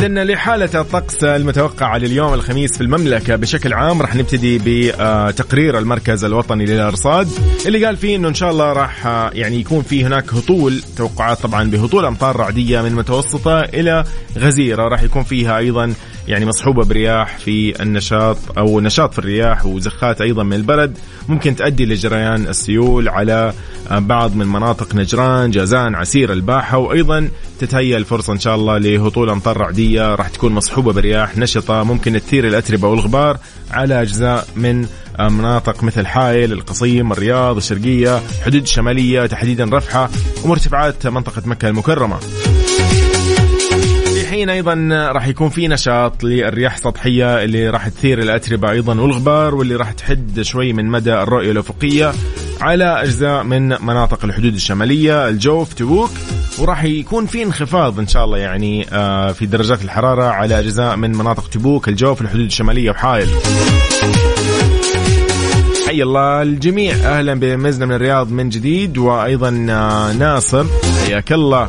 إذا 0.00 0.24
لحالة 0.24 0.80
الطقس 0.80 1.24
المتوقعة 1.24 1.98
لليوم 1.98 2.34
الخميس 2.34 2.76
في 2.76 2.80
المملكة 2.80 3.36
بشكل 3.36 3.72
عام 3.72 4.02
راح 4.02 4.16
نبتدي 4.16 4.60
بتقرير 4.64 5.78
المركز 5.78 6.24
الوطني 6.24 6.64
للأرصاد 6.64 7.28
اللي 7.66 7.84
قال 7.84 7.96
فيه 7.96 8.16
إنه 8.16 8.28
إن 8.28 8.34
شاء 8.34 8.50
الله 8.50 8.72
راح 8.72 9.06
يعني 9.32 9.60
يكون 9.60 9.82
في 9.82 10.04
هناك 10.04 10.34
هطول 10.34 10.82
توقعات 10.96 11.40
طبعا 11.42 11.70
بهطول 11.70 12.04
أمطار 12.04 12.36
رعدية 12.36 12.82
من 12.82 12.92
متوسطة 12.92 13.60
إلى 13.60 14.04
غزيرة 14.38 14.82
راح 14.88 15.02
يكون 15.02 15.22
فيها 15.22 15.58
أيضا 15.58 15.94
يعني 16.30 16.46
مصحوبة 16.46 16.84
برياح 16.84 17.38
في 17.38 17.82
النشاط 17.82 18.36
أو 18.58 18.80
نشاط 18.80 19.12
في 19.12 19.18
الرياح 19.18 19.66
وزخات 19.66 20.20
أيضا 20.20 20.42
من 20.42 20.52
البرد 20.52 20.98
ممكن 21.28 21.56
تؤدي 21.56 21.86
لجريان 21.86 22.46
السيول 22.46 23.08
على 23.08 23.52
بعض 23.90 24.36
من 24.36 24.46
مناطق 24.46 24.94
نجران 24.94 25.50
جازان 25.50 25.94
عسير 25.94 26.32
الباحة 26.32 26.78
وأيضا 26.78 27.28
تتهيأ 27.60 27.96
الفرصة 27.96 28.32
إن 28.32 28.38
شاء 28.38 28.54
الله 28.54 28.78
لهطول 28.78 29.30
أمطار 29.30 29.56
رعدية 29.56 30.14
راح 30.14 30.28
تكون 30.28 30.52
مصحوبة 30.52 30.92
برياح 30.92 31.38
نشطة 31.38 31.82
ممكن 31.82 32.12
تثير 32.12 32.46
الأتربة 32.48 32.88
والغبار 32.88 33.38
على 33.70 34.02
أجزاء 34.02 34.46
من 34.56 34.86
مناطق 35.20 35.84
مثل 35.84 36.06
حائل 36.06 36.52
القصيم 36.52 37.12
الرياض 37.12 37.56
الشرقية 37.56 38.20
حدود 38.46 38.62
الشمالية 38.62 39.26
تحديدا 39.26 39.64
رفحة 39.64 40.10
ومرتفعات 40.44 41.06
منطقة 41.06 41.42
مكة 41.46 41.68
المكرمة. 41.68 42.18
حين 44.40 44.50
أيضا 44.50 44.74
راح 45.12 45.26
يكون 45.26 45.48
في 45.48 45.68
نشاط 45.68 46.24
للرياح 46.24 46.74
السطحية 46.74 47.44
اللي 47.44 47.70
راح 47.70 47.88
تثير 47.88 48.18
الأتربة 48.18 48.70
أيضا 48.70 49.00
والغبار 49.00 49.54
واللي 49.54 49.76
راح 49.76 49.92
تحد 49.92 50.40
شوي 50.42 50.72
من 50.72 50.86
مدى 50.86 51.14
الرؤية 51.14 51.50
الأفقية 51.50 52.12
على 52.60 53.02
أجزاء 53.02 53.42
من 53.42 53.68
مناطق 53.68 54.24
الحدود 54.24 54.54
الشمالية 54.54 55.28
الجوف 55.28 55.72
تبوك. 55.72 56.10
وراح 56.58 56.84
يكون 56.84 57.26
في 57.26 57.42
انخفاض 57.42 57.98
إن 57.98 58.06
شاء 58.06 58.24
الله 58.24 58.38
يعني 58.38 58.86
آه، 58.92 59.32
في 59.32 59.46
درجات 59.46 59.84
الحرارة 59.84 60.24
على 60.24 60.58
أجزاء 60.58 60.96
من 60.96 61.12
مناطق 61.12 61.48
تبوك 61.48 61.88
الجوف 61.88 62.20
الحدود 62.20 62.44
الشمالية 62.44 62.90
وحائل. 62.90 63.28
حي 65.88 66.02
الله 66.02 66.42
الجميع. 66.42 66.94
أهلا 66.94 67.34
بمزنا 67.34 67.86
من 67.86 67.92
الرياض 67.92 68.32
من 68.32 68.48
جديد 68.48 68.98
وأيضا 68.98 69.66
آه، 69.70 70.12
ناصر. 70.12 70.66
حياك 71.06 71.32
الله. 71.32 71.68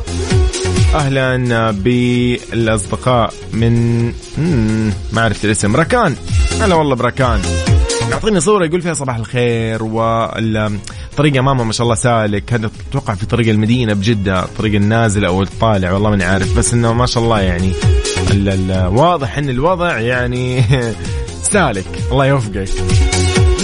أهلا 0.94 1.70
بالأصدقاء 1.70 3.34
من 3.52 4.04
ما 5.12 5.22
عرفت 5.22 5.44
الاسم 5.44 5.76
ركان 5.76 6.16
هلا 6.60 6.74
والله 6.74 6.94
بركان. 6.94 7.40
يعطيني 8.10 8.40
صورة 8.40 8.64
يقول 8.64 8.82
فيها 8.82 8.94
صباح 8.94 9.16
الخير 9.16 9.82
والطريق 9.82 11.36
أمامه 11.38 11.64
ما 11.64 11.72
شاء 11.72 11.84
الله 11.84 11.94
سالك. 11.94 12.52
هذا 12.52 12.70
أتوقع 12.90 13.14
في 13.14 13.26
طريق 13.26 13.48
المدينة 13.48 13.92
بجدة 13.94 14.44
طريق 14.58 14.74
النازل 14.74 15.24
أو 15.24 15.42
الطالع 15.42 15.92
والله 15.92 16.10
ماني 16.10 16.24
عارف 16.24 16.58
بس 16.58 16.72
إنه 16.74 16.92
ما 16.92 17.06
شاء 17.06 17.22
الله 17.22 17.40
يعني 17.40 17.72
واضح 18.88 19.38
إن 19.38 19.48
الوضع 19.48 19.98
يعني 19.98 20.62
سالك. 21.52 21.86
الله 22.12 22.26
يوفقك. 22.26 22.68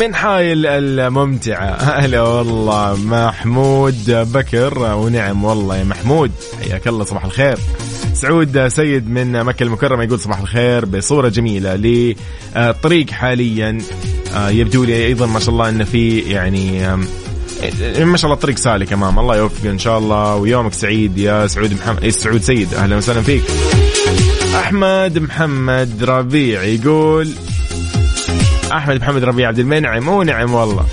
من 0.01 0.15
حايل 0.15 0.67
الممتعة. 0.67 1.69
أهلا 1.99 2.21
والله 2.23 2.97
محمود 2.97 4.11
بكر. 4.11 4.95
ونعم 4.95 5.45
والله 5.45 5.77
يا 5.77 5.85
محمود. 5.85 6.31
حياك 6.61 6.89
الله 6.89 7.05
صباح 7.05 7.25
الخير. 7.25 7.59
سعود 8.15 8.69
سيد 8.69 9.11
من 9.11 9.45
مكة 9.45 9.63
المكرمة 9.63 10.05
يقول 10.05 10.21
صباح 10.21 10.41
الخير 10.41 10.85
بصورة 10.85 11.29
جميلة 11.29 11.75
للطريق 12.57 13.11
حاليا. 13.11 13.79
آه، 14.37 14.49
يبدو 14.49 14.85
لي 14.85 15.07
أيضا 15.07 15.27
ما 15.27 15.41
شاء 15.41 15.51
الله 15.51 15.69
أن 15.69 15.85
في 15.85 16.19
يعني 16.19 16.97
ما 18.05 18.17
شاء 18.17 18.25
الله 18.25 18.35
الطريق 18.35 18.57
سالك 18.57 18.93
أمام. 18.93 19.19
الله 19.19 19.37
يوفقك 19.37 19.67
إن 19.67 19.79
شاء 19.79 19.99
الله. 19.99 20.37
ويومك 20.37 20.73
سعيد 20.73 21.19
يا 21.19 21.47
سعود 21.47 21.73
محمد 21.73 22.03
إيه، 22.03 22.11
سعود 22.11 22.43
سيد. 22.43 22.75
أهلا 22.75 22.97
وسهلا 22.97 23.23
فيك. 23.23 23.43
أحمد 24.57 25.19
محمد 25.19 26.05
ربيع 26.05 26.63
يقول 26.63 27.29
أحمد 28.73 29.01
محمد 29.01 29.25
ربيع 29.25 29.49
عبد 29.49 29.59
المنعم. 29.59 30.03
مو 30.03 30.23
نعم 30.23 30.55
والله. 30.55 30.87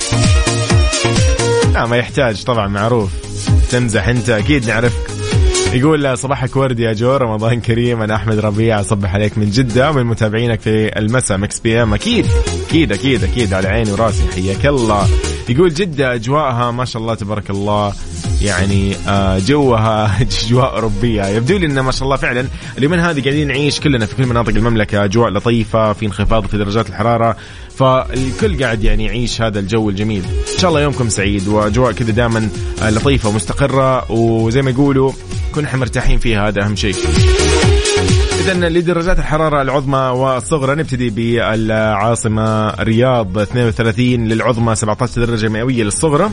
لا 1.74 1.86
ما 1.86 1.98
يحتاج 1.98 2.44
طبعا 2.44 2.68
معروف. 2.68 3.12
تمزح 3.72 4.08
أنت 4.08 4.30
أكيد 4.30 4.68
نعرفك. 4.68 5.12
يقول 5.74 6.18
صباحك 6.18 6.56
ورد 6.56 6.80
يا 6.80 6.94
جو 6.94 7.16
رمضان 7.16 7.62
كريم. 7.62 8.02
أنا 8.02 8.16
أحمد 8.16 8.40
ربيع 8.40 8.80
أصبح 8.80 9.14
عليك 9.14 9.38
من 9.38 9.50
جدة 9.50 9.90
ومن 9.90 10.04
متابعينك 10.04 10.62
في 10.62 11.00
المساء 11.00 11.38
Mix 11.38 11.60
FM. 11.60 11.94
أكيد 11.94 12.28
أكيد 12.68 12.92
أكيد 12.92 13.24
أكيد 13.24 13.54
على 13.54 13.68
عيني 13.68 13.92
وراسي. 13.92 14.24
حياك 14.36 14.66
الله. 14.66 15.08
يقول 15.50 15.74
جدة 15.74 16.14
أجواءها 16.14 16.72
ما 16.72 16.86
شاء 16.86 17.02
الله 17.02 17.16
تبارك 17.16 17.50
الله 17.50 17.94
يعني 18.42 18.96
آه، 19.08 19.40
جوها 19.40 20.22
أجواء 20.22 20.76
اوروبيه 20.76 21.26
يبدو 21.26 21.58
لي 21.58 21.66
انه 21.66 21.82
ما 21.82 21.92
شاء 21.92 22.04
الله 22.04 22.16
فعلا 22.16 22.48
اليومين 22.78 23.00
هذه 23.00 23.22
قاعدين 23.22 23.48
نعيش 23.48 23.80
كلنا 23.80 24.06
في 24.06 24.16
كل 24.16 24.26
مناطق 24.26 24.50
المملكة 24.50 25.04
أجواء 25.04 25.30
لطيفة 25.30 25.94
في 25.94 26.06
انخفاض 26.06 26.46
في 26.46 26.58
درجات 26.58 26.90
الحرارة 26.90 27.38
فالكل 27.78 28.64
قاعد 28.64 28.84
يعني 28.84 29.06
يعيش 29.06 29.42
هذا 29.42 29.60
الجو 29.60 29.90
الجميل. 29.90 30.24
إن 30.54 30.60
شاء 30.60 30.70
الله 30.70 30.82
يومكم 30.82 31.10
سعيد 31.10 31.48
وأجواء 31.48 31.92
كذا 31.92 32.12
دائما 32.12 32.50
آه، 32.82 32.90
لطيفة 32.90 33.30
ومستقرة 33.30 34.12
وزي 34.12 34.62
ما 34.62 34.72
يقولوا 34.72 35.12
كن 35.56 35.66
إحنا 35.66 35.80
مرتاحين 35.80 36.20
فيها 36.20 36.48
هذا 36.48 36.64
أهم 36.66 36.76
شيء. 36.76 36.96
إذا 38.46 38.70
لدرجات 38.70 39.20
الحرارة 39.20 39.62
العظمى 39.62 39.98
والصغرى 39.98 40.76
نبتدي 40.76 41.10
بالعاصمة 41.10 42.70
الرياض 42.70 43.38
32 43.38 44.28
للعظمى 44.28 44.76
17 44.76 45.26
درجة 45.26 45.48
مئوية 45.48 45.84
للصغرى. 45.84 46.30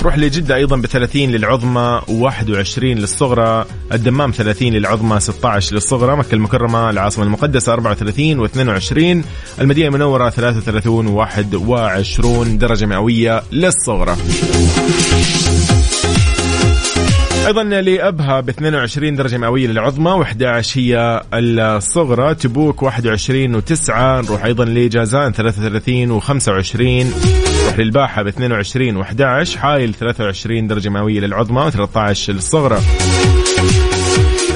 نروح 0.00 0.18
لجدة 0.18 0.54
أيضا 0.54 0.76
ب 0.76 0.86
30 0.86 1.30
للعظمى 1.30 2.00
21 2.08 2.98
للصغرى. 2.98 3.64
الدمام 3.92 4.30
30 4.30 4.72
للعظمى 4.72 5.20
16 5.20 5.74
للصغرى. 5.74 6.16
مكة 6.16 6.34
المكرمة 6.34 6.90
العاصمة 6.90 7.24
المقدسة 7.24 7.72
34 7.72 8.48
و22 8.48 9.24
المدينة 9.60 9.88
المنورة 9.88 10.30
33 10.30 11.26
و21 11.26 12.58
درجة 12.58 12.86
مئوية 12.86 13.42
للصغرى. 13.52 14.16
أيضا 17.46 17.64
لأبها 17.64 18.40
ب 18.40 18.48
22 18.48 19.16
درجة 19.16 19.38
مئوية 19.38 19.66
للعظمى 19.66 20.24
و11 20.24 20.66
هي 20.74 21.22
الصغرى 21.34 22.34
تبوك 22.34 22.82
21 22.82 23.60
و9 23.60 23.90
نروح 23.90 24.44
أيضا 24.44 24.64
لجازان 24.64 25.32
33 25.32 26.20
و25 26.20 26.80
نروح 26.80 27.78
للباحة 27.78 28.22
ب 28.22 28.26
22 28.26 29.04
و11 29.04 29.56
حايل 29.56 29.94
23 29.94 30.66
درجة 30.66 30.88
مئوية 30.88 31.20
للعظمى 31.20 31.70
و13 31.70 32.30
للصغرى. 32.30 32.80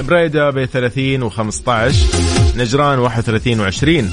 بريدة 0.08 0.50
ب 0.50 0.64
30 0.64 1.30
و15 1.30 1.36
نجران 2.56 2.98
31 2.98 3.70
و20 3.70 4.04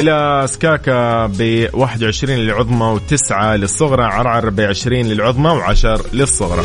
إلى 0.00 0.46
سكاكا 0.46 1.26
ب 1.26 1.68
21 1.72 2.34
للعظمى 2.34 2.98
و9 2.98 3.32
للصغرى 3.32 4.04
عرعر 4.04 4.50
ب 4.50 4.60
20 4.60 5.06
للعظمى 5.06 5.60
و10 5.60 6.14
للصغرى. 6.14 6.62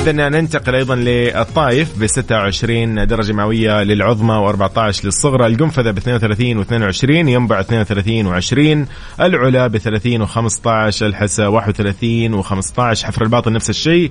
إذا 0.00 0.12
ننتقل 0.12 0.74
أيضا 0.74 0.94
للطايف 0.94 1.98
ب 1.98 2.06
26 2.06 3.06
درجة 3.06 3.32
مئوية 3.32 3.82
للعظمى 3.82 4.52
و14 4.52 5.04
للصغرى. 5.04 5.46
القنفذة 5.46 5.90
ب 5.90 5.98
32 5.98 6.64
و22 6.64 7.10
ينبع 7.10 7.60
32 7.60 8.40
و20 8.40 8.88
العلا 9.20 9.66
ب 9.66 9.78
30 9.78 10.26
و15 10.26 11.02
الحسا 11.02 11.46
31 11.46 12.42
و15 12.42 12.78
حفر 12.78 13.22
الباطن 13.22 13.52
نفس 13.52 13.70
الشيء 13.70 14.10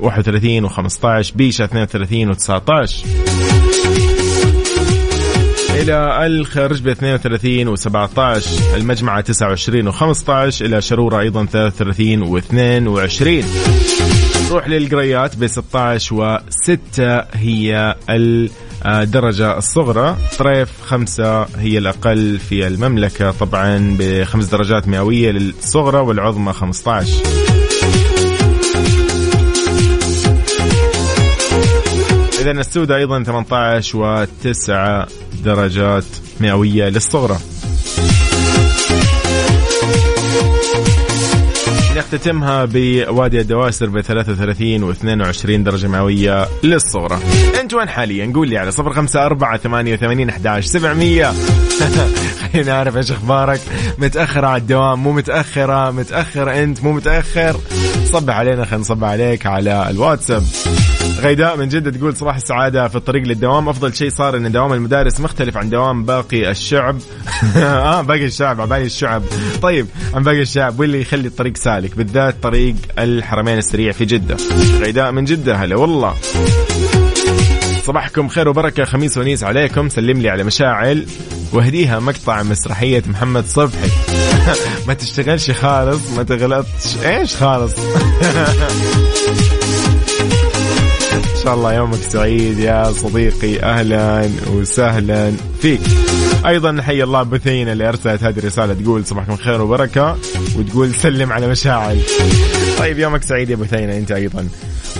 31 0.00 0.68
و15 0.68 1.34
بيشة 1.34 1.64
32 1.64 2.34
و19 2.34 3.73
إلى 5.82 6.26
الخرج 6.26 6.82
ب 6.82 6.88
32 6.88 7.76
و17 7.76 8.74
المجمعة 8.74 9.20
29 9.20 9.92
و15 9.92 10.62
إلى 10.62 10.82
شرورة 10.82 11.20
أيضا 11.20 11.46
33 11.46 12.40
و22 12.40 13.44
نروح 14.50 14.68
للقريات 14.68 15.36
ب 15.36 15.46
16 15.46 16.16
و6 16.16 17.00
هي 17.34 17.94
الدرجة 18.86 19.58
الصغرى. 19.58 20.16
طريف 20.38 20.68
خمسة 20.82 21.42
هي 21.42 21.78
الأقل 21.78 22.38
في 22.38 22.66
المملكة 22.66 23.30
طبعا 23.30 23.96
بخمس 24.00 24.44
درجات 24.44 24.88
مئوية 24.88 25.30
للصغرى 25.30 25.98
والعظمى 25.98 26.52
15 26.52 27.12
إذا 32.40 32.50
السودة 32.50 32.96
أيضا 32.96 33.22
18 33.22 34.26
و9 34.26 35.23
درجات 35.44 36.04
مئوية 36.40 36.88
للصغرى. 36.88 37.38
نختتمها 41.96 42.64
بوادي 42.64 43.40
الدواسر 43.40 43.86
ب 43.86 44.00
33 44.00 44.82
و 44.82 44.90
22 44.90 45.64
درجة 45.64 45.86
مئوية 45.86 46.48
للصغرى. 46.62 47.18
أنت 47.60 47.74
وين 47.74 47.88
حاليا؟ 47.88 48.32
قول 48.34 48.48
لي 48.48 48.58
على 48.58 48.70
054 48.78 49.56
88 49.56 50.28
11 50.28 50.66
700 50.66 51.32
خلينا 52.52 52.72
نعرف 52.72 52.96
إيش 52.96 53.10
أخبارك. 53.10 53.60
متأخرة 53.98 54.46
على 54.46 54.60
الدوام 54.60 55.02
مو 55.02 55.12
متأخرة. 55.12 55.90
متأخر 55.90 56.62
أنت 56.62 56.82
مو 56.84 56.92
متأخر. 56.92 57.56
صبح 58.12 58.36
علينا 58.36 58.64
خلينا 58.64 58.80
نصبح 58.80 59.08
عليك 59.08 59.46
على 59.46 59.90
الواتساب. 59.90 60.42
غيداء 61.20 61.56
من 61.56 61.68
جدة 61.68 61.90
تقول 61.90 62.16
صباح 62.16 62.36
السعادة 62.36 62.88
في 62.88 62.96
الطريق 62.96 63.22
للدوام. 63.22 63.68
أفضل 63.68 63.94
شيء 63.94 64.10
صار 64.10 64.36
أن 64.36 64.52
دوام 64.52 64.72
المدارس 64.72 65.20
مختلف 65.20 65.56
عن 65.56 65.70
دوام 65.70 66.04
باقي 66.04 66.50
الشعب. 66.50 66.98
آه 67.56 68.02
باقي 68.02 68.24
الشعب 68.24 68.68
باقي 68.68 68.84
الشعب. 68.84 69.22
طيب 69.62 69.86
عن 70.14 70.22
باقي 70.22 70.42
الشعب 70.42 70.80
واللي 70.80 71.00
يخلي 71.00 71.28
الطريق 71.28 71.56
سالك؟ 71.56 71.96
بالذات 71.96 72.42
طريق 72.42 72.74
الحرمين 72.98 73.58
السريع 73.58 73.92
في 73.92 74.04
جدة. 74.04 74.36
غيداء 74.80 75.12
من 75.12 75.24
جدة 75.24 75.56
هلا 75.56 75.76
والله. 75.76 76.14
صباحكم 77.86 78.28
خير 78.28 78.48
وبركة. 78.48 78.84
خميس 78.84 79.18
ونيس 79.18 79.44
عليكم. 79.44 79.88
سلم 79.88 80.22
لي 80.22 80.28
على 80.28 80.44
مشاعل. 80.44 81.06
واهديها 81.52 82.00
مقطع 82.00 82.42
مسرحية 82.42 83.02
محمد 83.06 83.44
صبحي. 83.46 83.90
ما 84.88 84.94
تشتغلش 84.94 85.50
خالص. 85.50 86.10
ما 86.16 86.22
تغلطش. 86.22 86.96
إيش 87.04 87.36
خالص؟ 87.36 87.74
شاء 91.44 91.54
الله 91.54 91.74
يومك 91.74 91.98
سعيد 91.98 92.58
يا 92.58 92.92
صديقي. 92.92 93.62
أهلا 93.62 94.28
وسهلا 94.52 95.32
فيك. 95.60 95.80
أيضا 96.46 96.70
نحيي 96.70 97.04
الله 97.04 97.22
بثينة 97.22 97.72
اللي 97.72 97.88
أرسلت 97.88 98.22
هذه 98.22 98.38
الرسالة. 98.38 98.74
تقول 98.74 99.06
صباحكم 99.06 99.36
خير 99.36 99.62
وبركة. 99.62 100.16
وتقول 100.56 100.94
سلم 100.94 101.32
على 101.32 101.46
مشاعل. 101.46 102.00
طيب 102.78 102.98
يومك 102.98 103.22
سعيد 103.22 103.50
يا 103.50 103.56
بثينة. 103.56 103.96
أنت 103.96 104.12
أيضا. 104.12 104.48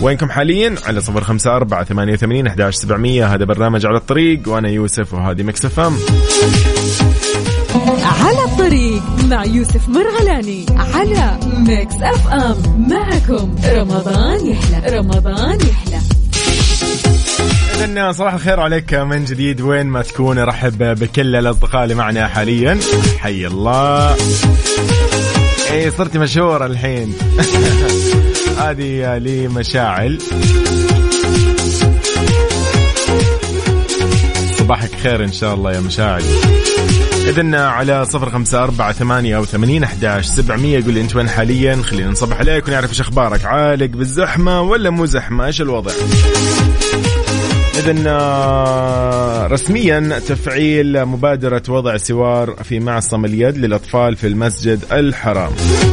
وينكم 0.03 0.31
حاليا؟ 0.31 0.75
على 0.87 1.01
صفر 1.01 1.25
خمسة 1.25 1.57
أربعة 1.57 1.85
ثمانية 1.85 2.13
وثمانين 2.13 2.47
أحداش 2.47 2.75
سبعمية. 2.75 3.35
هذا 3.35 3.45
برنامج 3.45 3.87
على 3.87 3.97
الطريق 3.97 4.41
وأنا 4.47 4.69
يوسف 4.69 5.15
وهذه 5.15 5.43
مكسف 5.43 5.81
أم. 5.81 5.97
على 8.03 8.45
الطريق 8.45 9.03
مع 9.25 9.45
يوسف 9.45 9.89
مرغلاني 9.89 10.67
على 10.77 11.39
Mix 11.57 11.95
FM. 11.95 12.89
معكم 12.89 13.57
رمضان 13.65 14.47
يحلى 14.47 14.99
رمضان 14.99 15.59
يحلى. 15.61 16.01
إذن 17.75 18.13
صباح 18.13 18.35
الخير 18.35 18.61
عليك 18.61 18.95
من 18.95 19.25
جديد. 19.25 19.61
وين 19.61 19.87
ما 19.87 20.03
تكون 20.03 20.39
رحب 20.39 20.79
بكل 20.79 21.37
الأصدقاء 21.37 21.83
اللي 21.85 21.95
معنا 21.95 22.29
حاليا. 22.29 22.79
حي 23.19 23.47
الله. 23.47 24.17
اي 25.71 25.91
صرتي 25.91 26.19
مشهورة 26.19 26.67
الحين. 26.67 27.15
هذه 28.71 29.19
لي 29.19 29.49
مشاعل 29.49 30.19
صباحك 34.59 34.91
خير 35.03 35.25
إن 35.25 35.33
شاء 35.33 35.55
الله 35.55 35.73
يا 35.73 35.81
مشاعل. 35.81 36.23
إذن 37.29 37.55
على 37.55 38.05
صفر 38.05 38.31
خمسة 38.31 38.63
أربعة 38.63 38.93
ثمانية 38.93 39.37
أو 39.37 39.45
ثمانين 39.45 39.85
أحداش 39.85 40.27
سبعمية 40.27 40.85
قول 40.85 40.99
أنت 40.99 41.17
وين 41.17 41.29
حاليا؟ 41.29 41.77
خلينا 41.77 42.11
نصبح 42.11 42.39
عليك 42.39 42.69
ونعرف 42.69 42.91
إيش 42.91 43.01
أخبارك. 43.01 43.45
عالق 43.45 43.87
بالزحمة 43.87 44.61
ولا 44.61 44.91
مو 44.91 45.07
زحمة؟ 45.07 45.47
إيش 45.47 45.61
الوضع؟ 45.61 45.93
إذا 47.79 48.05
آه، 48.07 49.47
رسميا 49.47 50.19
تفعيل 50.29 51.05
مبادرة 51.05 51.63
وضع 51.69 51.97
سوار 51.97 52.57
في 52.65 52.81
معصم 52.81 53.25
اليد 53.25 53.59
للأطفال 53.59 54.17
في 54.17 54.27
المسجد 54.27 54.85
الحرام. 54.93 55.53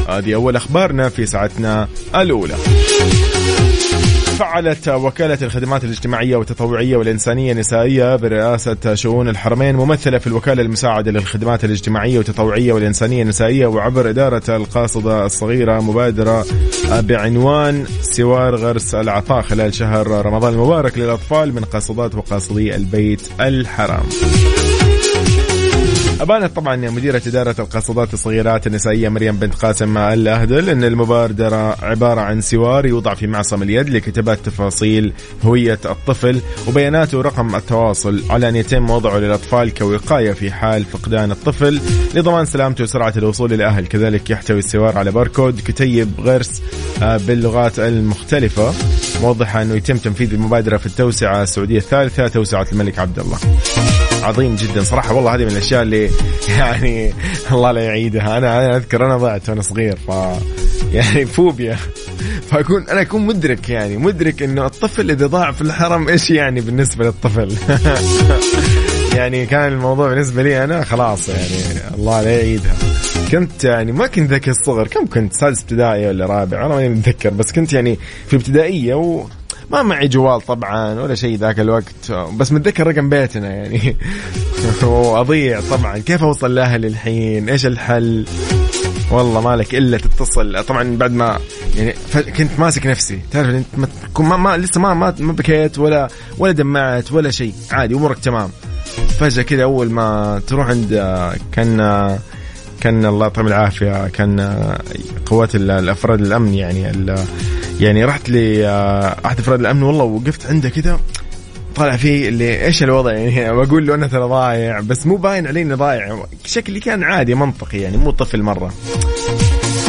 هذه 0.09 0.35
أول 0.35 0.55
أخبارنا 0.55 1.09
في 1.09 1.25
ساعتنا 1.25 1.87
الأولى. 2.15 2.55
فعلت 4.41 4.87
وكالة 4.87 5.37
الخدمات 5.41 5.83
الاجتماعية 5.83 6.35
والتطوعية 6.35 6.97
والإنسانية 6.97 7.51
النسائية 7.51 8.15
برئاسة 8.15 8.93
شؤون 8.93 9.29
الحرمين 9.29 9.75
ممثلة 9.75 10.17
في 10.17 10.27
الوكالة 10.27 10.61
المساعدة 10.61 11.11
للخدمات 11.11 11.63
الاجتماعية 11.63 12.17
والتطوعية 12.17 12.73
والإنسانية 12.73 13.21
النسائية 13.21 13.67
وعبر 13.67 14.09
إدارة 14.09 14.55
القاصدة 14.55 15.25
الصغيرة 15.25 15.81
مبادرة 15.81 16.45
بعنوان 16.91 17.85
سوار 18.01 18.55
غرس 18.55 18.95
العطاء 18.95 19.41
خلال 19.41 19.73
شهر 19.73 20.25
رمضان 20.25 20.53
المبارك 20.53 20.97
للأطفال 20.97 21.53
من 21.53 21.63
قاصدات 21.63 22.15
وقاصدي 22.15 22.75
البيت 22.75 23.21
الحرام. 23.39 24.03
أبانت 26.21 26.55
طبعا 26.55 26.75
مديرة 26.75 27.21
إدارة 27.27 27.55
القاصدات 27.59 28.13
الصغيرات 28.13 28.67
النسائية 28.67 29.09
مريم 29.09 29.37
بنت 29.37 29.55
قاسم 29.55 29.97
الأهدل 29.97 30.69
أن 30.69 30.83
المبادرة 30.83 31.85
عبارة 31.85 32.21
عن 32.21 32.41
سوار 32.41 32.85
يوضع 32.85 33.13
في 33.13 33.27
معصم 33.27 33.63
اليد 33.63 33.89
لكتابة 33.89 34.35
تفاصيل 34.35 35.13
هوية 35.43 35.79
الطفل 35.85 36.41
وبياناته 36.67 37.17
ورقم 37.17 37.55
التواصل. 37.55 38.23
على 38.29 38.49
أن 38.49 38.55
يتم 38.55 38.89
وضعه 38.89 39.17
للأطفال 39.17 39.73
كوقاية 39.73 40.31
في 40.31 40.51
حال 40.51 40.85
فقدان 40.85 41.31
الطفل. 41.31 41.81
لضمان 42.15 42.45
سلامته 42.45 42.83
وسرعة 42.83 43.13
الوصول 43.17 43.49
للأهل 43.49 43.87
كذلك 43.87 44.29
يحتوي 44.29 44.59
السوار 44.59 44.97
على 44.97 45.11
باركود 45.11 45.59
كتيب 45.65 46.11
غرس 46.19 46.61
آه، 47.01 47.17
باللغات 47.17 47.79
المختلفة. 47.79 48.73
موضحة 49.21 49.61
أنه 49.61 49.75
يتم 49.75 49.97
تنفيذ 49.97 50.33
المبادرة 50.33 50.77
في 50.77 50.85
التوسعة 50.85 51.43
السعودية 51.43 51.77
الثالثة 51.77 52.27
توسعة 52.27 52.67
الملك 52.71 52.99
عبد 52.99 53.19
الله. 53.19 53.37
عظيم 54.23 54.55
جدا. 54.55 54.83
صراحة 54.83 55.13
والله 55.13 55.35
هذه 55.35 55.45
من 55.45 55.51
الأشياء 55.51 55.81
اللي 55.81 56.09
يعني 56.59 57.13
الله 57.51 57.71
لا 57.71 57.81
يعيدها. 57.81 58.37
أنا 58.37 58.65
أنا 58.65 58.77
أذكر 58.77 59.05
أنا 59.05 59.17
ضعت 59.17 59.49
وأنا 59.49 59.61
صغير 59.61 59.95
ف 59.95 60.11
يعني 60.93 61.25
فوبيا. 61.25 61.77
فأكون 62.49 62.89
أنا 62.89 63.01
أكون 63.01 63.21
مدرك 63.21 63.69
يعني 63.69 63.97
مدرك 63.97 64.43
إنه 64.43 64.65
الطفل 64.65 65.11
إذا 65.11 65.27
ضاع 65.27 65.51
في 65.51 65.61
الحرم 65.61 66.09
إيش 66.09 66.31
يعني 66.31 66.61
بالنسبة 66.61 67.05
للطفل؟ 67.05 67.55
يعني 69.17 69.45
كان 69.45 69.73
الموضوع 69.73 70.09
بالنسبة 70.09 70.43
لي 70.43 70.63
أنا 70.63 70.83
خلاص 70.83 71.29
يعني 71.29 71.95
الله 71.97 72.21
لا 72.21 72.31
يعيدها. 72.31 72.75
كنت 73.31 73.63
يعني 73.63 73.91
ما 73.91 74.07
كنت 74.07 74.29
ذاك 74.29 74.49
الصغر. 74.49 74.87
كم 74.87 75.05
كنت؟ 75.05 75.33
سادس 75.33 75.61
ابتدائي 75.61 76.07
ولا 76.07 76.25
رابع؟ 76.25 76.65
أنا 76.65 76.75
ماني 76.75 76.89
متذكر 76.89 77.29
بس 77.29 77.51
كنت 77.51 77.73
يعني 77.73 77.97
في 78.27 78.35
ابتدائية 78.35 78.93
و 78.93 79.25
ما 79.71 79.81
معي 79.83 80.07
جوال 80.07 80.41
طبعا 80.41 80.99
ولا 81.01 81.15
شيء 81.15 81.37
ذاك 81.37 81.59
الوقت. 81.59 82.11
بس 82.11 82.51
متذكر 82.51 82.87
رقم 82.87 83.09
بيتنا 83.09 83.49
يعني. 83.49 83.95
واضيع 84.83 85.61
طبعا. 85.71 85.97
كيف 85.97 86.23
أوصل 86.23 86.55
لأهلي 86.55 86.87
الحين؟ 86.87 87.49
إيش 87.49 87.65
الحل؟ 87.65 88.25
والله 89.11 89.41
مالك 89.41 89.75
إلا 89.75 89.97
تتصل. 89.97 90.63
طبعا 90.63 90.97
بعد 90.97 91.11
ما 91.11 91.39
يعني 91.75 91.93
كنت 92.37 92.59
ماسك 92.59 92.87
نفسي. 92.87 93.19
تعرف 93.31 93.49
أنت 93.49 93.89
ما, 94.19 94.37
ما, 94.37 94.57
لسه 94.57 94.79
ما 94.79 94.93
ما, 94.93 95.15
ما 95.19 95.33
بكيت 95.33 95.79
ولا 95.79 96.07
ولا 96.37 96.51
دمعت 96.51 97.11
ولا 97.11 97.31
شيء. 97.31 97.53
عادي 97.71 97.95
أمورك 97.95 98.19
تمام. 98.19 98.49
فجأة 99.19 99.43
كذا 99.43 99.63
أول 99.63 99.91
ما 99.91 100.41
تروح 100.47 100.67
عند 100.67 100.89
كان 101.51 101.77
كان 102.81 103.05
الله 103.05 103.27
يطعم 103.27 103.47
العافية. 103.47 104.07
كان 104.07 104.57
قوات 105.25 105.55
الأفراد 105.55 106.21
الأمن 106.21 106.53
يعني 106.53 106.89
يعني 107.81 108.05
رحت 108.05 108.29
لاحد 108.29 109.39
أفراد 109.39 109.59
الأمن 109.59 109.83
والله 109.83 110.03
وقفت 110.03 110.45
عنده 110.45 110.69
كذا 110.69 110.99
طالع 111.75 111.95
فيه 111.95 112.29
اللي 112.29 112.65
إيش 112.65 112.83
الوضع؟ 112.83 113.11
يعني 113.37 113.53
بقول 113.53 113.87
له 113.87 113.95
أنا 113.95 114.07
ترى 114.07 114.21
ضايع 114.21 114.79
بس 114.79 115.07
مو 115.07 115.15
باين 115.15 115.47
علي 115.47 115.61
اني 115.61 115.73
ضايع 115.73 116.23
شكلي 116.45 116.79
كان 116.79 117.03
عادي 117.03 117.35
منطقي 117.35 117.77
يعني 117.77 117.97
مو 117.97 118.11
طفل 118.11 118.41
مرة. 118.41 118.73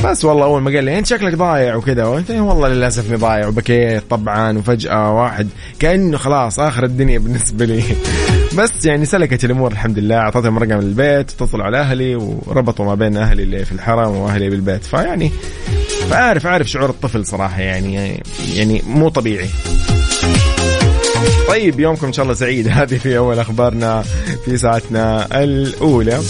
بس 0.04 0.24
والله 0.24 0.44
أول 0.44 0.62
ما 0.62 0.70
قال 0.70 0.84
لي 0.84 0.98
أنت 0.98 1.06
شكلك 1.06 1.34
ضايع 1.34 1.74
وكذا 1.74 2.04
قلت 2.04 2.30
له 2.30 2.42
والله 2.42 2.68
للأسف 2.68 3.08
إني 3.08 3.16
ضايع 3.16 3.48
وبكيت 3.48 4.02
طبعا 4.10 4.58
وفجأة 4.58 5.12
واحد 5.14 5.48
كأنه 5.78 6.16
خلاص 6.16 6.60
آخر 6.60 6.84
الدنيا 6.84 7.18
بالنسبة 7.18 7.64
لي. 7.64 7.82
بس 8.58 8.84
يعني 8.84 9.04
سلكت 9.04 9.44
الأمور 9.44 9.72
الحمد 9.72 9.98
لله. 9.98 10.16
اعطيتهم 10.16 10.58
رقم 10.58 10.78
البيت 10.78 11.30
اتصلوا 11.30 11.64
على 11.64 11.78
أهلي 11.80 12.14
وربطوا 12.16 12.84
ما 12.84 12.94
بين 12.94 13.16
أهلي 13.16 13.42
اللي 13.42 13.64
في 13.64 13.72
الحرم 13.72 14.16
وأهلي 14.16 14.50
بالبيت. 14.50 14.84
فيعني 14.84 15.30
فاعرف 16.10 16.46
اعرف 16.46 16.66
شعور 16.66 16.90
الطفل 16.90 17.26
صراحة 17.26 17.60
يعني 17.60 18.22
يعني 18.54 18.82
مو 18.86 19.08
طبيعي. 19.08 19.48
طيب 21.48 21.80
يومكم 21.80 22.06
إن 22.06 22.12
شاء 22.12 22.22
الله 22.22 22.34
سعيد. 22.34 22.68
هذه 22.78 22.96
في 22.98 23.18
أول 23.18 23.38
أخبارنا 23.38 24.02
في 24.44 24.56
ساعتنا 24.56 25.28
الأولى. 25.42 26.20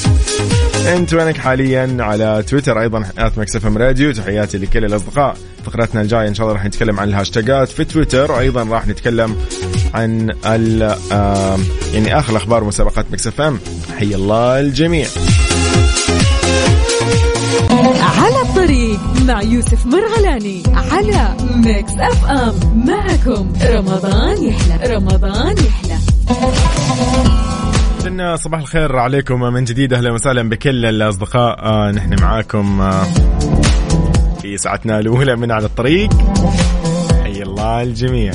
أنت 0.86 1.14
وينك 1.14 1.36
حاليا 1.36 1.96
على 2.00 2.44
تويتر 2.48 2.80
أيضا 2.80 3.04
at 3.18 3.38
Mix 3.38 3.66
FM 3.66 3.78
Radio 3.78 4.12
تحياتي 4.12 4.58
لكل 4.58 4.84
الأصدقاء. 4.84 5.36
فقرتنا 5.64 6.00
الجاية 6.00 6.28
إن 6.28 6.34
شاء 6.34 6.46
الله 6.46 6.58
راح 6.58 6.64
نتكلم 6.64 7.00
عن 7.00 7.08
الهاشتاجات. 7.08 7.68
في 7.68 7.84
تويتر 7.84 8.32
وأيضا 8.32 8.64
راح 8.64 8.86
نتكلم 8.86 9.36
عن 9.94 10.30
ال 10.46 10.96
يعني 11.94 12.18
آخر 12.18 12.36
أخبار 12.36 12.64
مسابقات 12.64 13.06
Mix 13.12 13.40
FM 13.40 13.58
حي 13.98 14.14
الله 14.14 14.60
الجميع. 14.60 15.06
على 18.18 18.42
الطريق 18.42 19.00
مع 19.26 19.42
يوسف 19.42 19.86
مرغلاني 19.86 20.62
على 20.74 21.36
Mix 21.54 21.92
FM 21.92 22.84
معكم 22.86 23.52
رمضان 23.62 24.44
يحلى. 24.44 24.94
رمضان 24.94 25.56
يحلى. 25.58 25.98
لنا 28.06 28.36
صباح 28.36 28.60
الخير 28.60 28.96
عليكم. 28.96 29.40
من 29.40 29.64
جديد 29.64 29.92
أهلا 29.92 30.12
وسهلا 30.12 30.48
بكل 30.48 30.86
الأصدقاء. 30.86 31.64
آه 31.64 31.90
نحن 31.90 32.20
معاكم 32.20 32.80
آه 32.80 33.04
في 34.42 34.56
ساعتنا 34.56 34.98
الأولى 34.98 35.36
من 35.36 35.52
على 35.52 35.66
الطريق. 35.66 36.10
حي 37.22 37.42
الله 37.42 37.82
الجميع. 37.82 38.32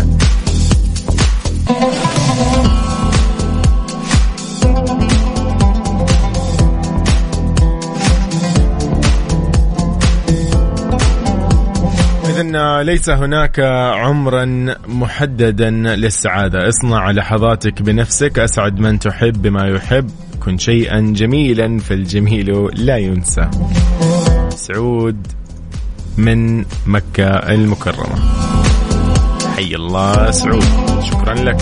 ليس 12.81 13.09
هناك 13.09 13.59
عمرا 13.93 14.75
محددا 14.87 15.69
للسعادة. 15.69 16.67
اصنع 16.67 17.11
لحظاتك 17.11 17.81
بنفسك. 17.81 18.39
أسعد 18.39 18.79
من 18.79 18.99
تحب 18.99 19.41
بما 19.41 19.67
يحب. 19.67 20.09
كن 20.45 20.57
شيئا 20.57 21.13
جميلا 21.15 21.79
فالجميل 21.79 22.69
لا 22.73 22.97
ينسى. 22.97 23.49
سعود 24.49 25.27
من 26.17 26.65
مكة 26.87 27.27
المكرمة. 27.27 28.15
حي 29.55 29.75
الله 29.75 30.31
سعود. 30.31 30.63
شكرا 31.03 31.33
لك. 31.33 31.57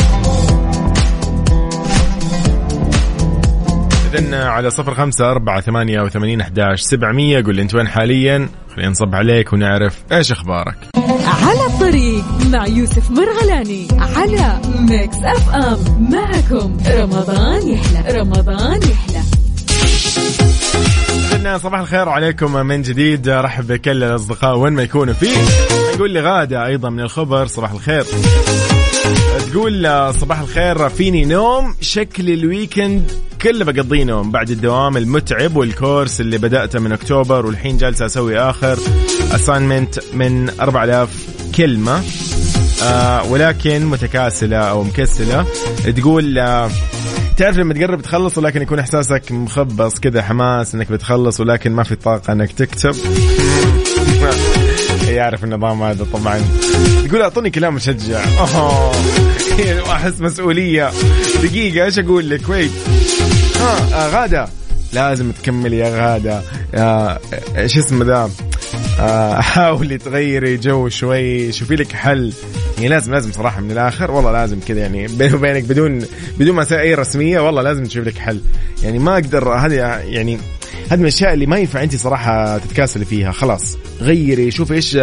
إذن 4.15 4.33
على 4.33 4.69
صفر 4.69 4.95
خمسة 4.95 5.31
أربعة 5.31 5.61
ثمانية 5.61 6.01
وثمانين 6.01 6.41
أحداش 6.41 6.81
سبعمية. 6.81 7.43
قول 7.43 7.59
أنت 7.59 7.75
وين 7.75 7.87
حاليا؟ 7.87 8.49
خلينا 8.75 8.89
نصبح 8.91 9.15
عليك 9.15 9.53
ونعرف 9.53 10.03
إيش 10.11 10.31
أخبارك. 10.31 10.75
على 11.43 11.65
الطريق 11.67 12.23
مع 12.51 12.67
يوسف 12.67 13.11
مرغلاني 13.11 13.87
على 13.99 14.59
Mix 14.79 15.17
FM. 15.23 16.09
معكم 16.11 16.77
رمضان 16.87 17.67
يحلى 17.67 18.19
رمضان 18.19 18.79
يحلى. 18.81 19.21
إذن 21.35 21.57
صباح 21.57 21.79
الخير 21.79 22.09
عليكم 22.09 22.53
من 22.67 22.81
جديد. 22.81 23.29
رحب 23.29 23.67
بكل 23.67 24.03
الأصدقاء 24.03 24.57
وين 24.57 24.73
ما 24.73 24.83
يكونوا 24.83 25.13
فيه. 25.13 25.37
يقول 25.95 26.11
لي 26.11 26.21
غادة 26.21 26.65
أيضا 26.65 26.89
من 26.89 26.99
الخبر 26.99 27.45
صباح 27.45 27.71
الخير. 27.71 28.05
تقول 29.51 30.13
صباح 30.13 30.39
الخير 30.39 30.89
فيني 30.89 31.25
نوم. 31.25 31.75
شكل 31.81 32.29
ال 32.29 32.39
weekend 32.39 33.11
كله 33.41 33.65
بقضيه 33.65 34.03
نوم 34.03 34.31
بعد 34.31 34.49
الدوام 34.49 34.97
المتعب 34.97 35.55
وال 35.55 35.72
course 35.72 36.21
اللي 36.21 36.37
بدأته 36.37 36.79
من 36.79 36.91
أكتوبر 36.91 37.45
والحين 37.45 37.77
جالس 37.77 38.01
أسوي 38.01 38.39
آخر 38.39 38.79
assignment 39.31 39.99
من 40.13 40.49
4000 40.59 41.09
كلمة. 41.57 42.03
آه 42.83 43.31
ولكن 43.31 43.85
متكاسلة 43.85 44.57
أو 44.57 44.83
مكسلة. 44.83 45.45
تقول 45.97 46.39
آه 46.39 46.69
تعرف 47.37 47.57
لما 47.57 47.73
تقرب 47.73 48.01
تخلص 48.01 48.37
ولكن 48.37 48.61
يكون 48.61 48.79
إحساسك 48.79 49.31
مخبص 49.31 49.99
كذا 49.99 50.21
حماس 50.21 50.75
إنك 50.75 50.91
بتخلص 50.91 51.39
ولكن 51.39 51.71
ما 51.71 51.83
في 51.83 51.95
طاقة 51.95 52.33
إنك 52.33 52.51
تكتب. 52.51 52.95
يعرف 55.15 55.43
النظام 55.43 55.83
هذا 55.83 56.05
طبعا. 56.13 56.41
يقول 57.05 57.21
أعطوني 57.21 57.49
كلام 57.49 57.75
مشجع. 57.75 58.23
أوه. 58.39 58.91
أحس 59.91 60.21
مسؤولية. 60.21 60.91
دقيقة 61.43 61.85
إيش 61.85 61.99
أقول 61.99 62.29
لك؟ 62.29 62.49
ويت 62.49 62.71
ها 63.59 64.05
آه 64.05 64.09
غادة. 64.09 64.47
لازم 64.93 65.31
تكملي 65.31 65.77
يا 65.77 65.89
غادة. 65.89 66.41
آه 66.75 67.19
إيش 67.57 67.77
اسمه 67.77 68.05
ذا؟ 68.05 68.29
آه 68.99 69.41
حاولي 69.41 69.97
تغيري 69.97 70.57
جو 70.57 70.89
شوي. 70.89 71.51
شوفي 71.51 71.75
لك 71.75 71.91
حل. 71.91 72.33
يعني 72.75 72.87
لازم 72.87 73.13
لازم 73.13 73.31
صراحة 73.31 73.61
من 73.61 73.71
الآخر. 73.71 74.11
والله 74.11 74.31
لازم 74.31 74.59
كذا 74.67 74.79
يعني. 74.79 75.07
بيني 75.07 75.33
وبينك 75.33 75.63
بدون 75.63 76.05
بدون 76.39 76.55
ما 76.55 76.65
أي 76.71 76.93
رسمية 76.93 77.39
والله 77.39 77.61
لازم 77.61 77.83
تشوف 77.83 78.07
لك 78.07 78.17
حل. 78.17 78.41
يعني 78.83 78.99
ما 78.99 79.13
أقدر 79.13 79.49
هذه 79.49 79.73
يعني 80.03 80.39
هذه 80.89 80.97
من 80.97 81.01
الأشياء 81.01 81.33
اللي 81.33 81.45
ما 81.45 81.57
ينفع 81.57 81.83
أنت 81.83 81.95
صراحة 81.95 82.57
تتكاسلي 82.57 83.05
فيها. 83.05 83.31
خلاص 83.31 83.77
غيري 84.01 84.51
شوفي 84.51 84.73
إيش 84.73 84.97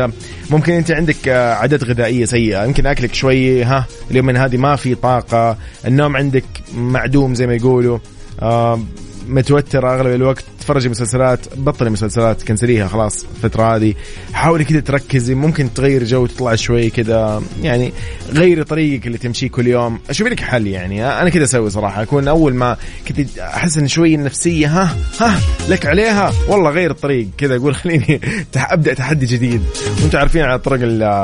ممكن 0.51 0.73
أنت 0.73 0.91
عندك 0.91 1.29
عادات 1.29 1.85
غذائية 1.85 2.25
سيئة. 2.25 2.65
يمكن 2.65 2.87
أكلك 2.87 3.15
شوي 3.15 3.65
ها 3.65 3.87
اليوم 4.11 4.27
من 4.27 4.37
هذه 4.37 4.57
ما 4.57 4.77
في 4.77 4.95
طاقة 4.95 5.57
النوم 5.87 6.17
عندك 6.17 6.45
معدوم 6.75 7.35
زي 7.35 7.47
ما 7.47 7.55
يقولوا. 7.55 7.99
آه 8.43 8.81
متوتر 9.29 9.95
أغلب 9.95 10.15
الوقت. 10.15 10.45
تتفرجي 10.59 10.89
مسلسلات 10.89 11.41
بطلي 11.57 11.91
مسلسلات 11.91 12.43
كنسليها 12.43 12.89
خلاص 12.89 13.27
الفترة 13.35 13.77
هذه. 13.77 13.95
حاولي 14.33 14.65
كذا 14.65 14.81
تركزي 14.81 15.35
ممكن 15.35 15.75
تغير 15.75 16.05
جو 16.05 16.27
تطلع 16.27 16.55
شوي 16.55 16.91
كذا 16.91 17.43
يعني 17.63 17.93
غيري 18.33 18.65
طريقك 18.65 19.07
اللي 19.07 19.19
تمشيه 19.19 19.49
كل 19.49 19.67
يوم. 19.67 19.99
أشوف 20.11 20.29
لك 20.29 20.41
حل 20.41 20.67
يعني. 20.67 21.07
أنا 21.07 21.31
كذا 21.31 21.45
أسوي 21.45 21.71
صراحة. 21.71 22.03
أكون 22.03 22.29
أول 22.29 22.55
ما 22.55 22.77
كنت 23.09 23.39
أحس 23.39 23.79
ان 23.79 23.89
شوي 23.89 24.15
النفسيه 24.15 24.67
ها 24.67 24.97
ها 25.21 25.41
لك 25.69 25.87
عليها. 25.87 26.33
والله 26.49 26.71
غير 26.71 26.91
الطريق. 26.91 27.29
كذا 27.39 27.57
أقول 27.57 27.75
خليني 27.83 28.21
أبدأ 28.57 28.95
تحدي 28.95 29.27
جديد. 29.27 29.63
وأنتم 30.03 30.19
عارفين 30.19 30.43
على 30.43 30.55
الطرق 30.55 30.81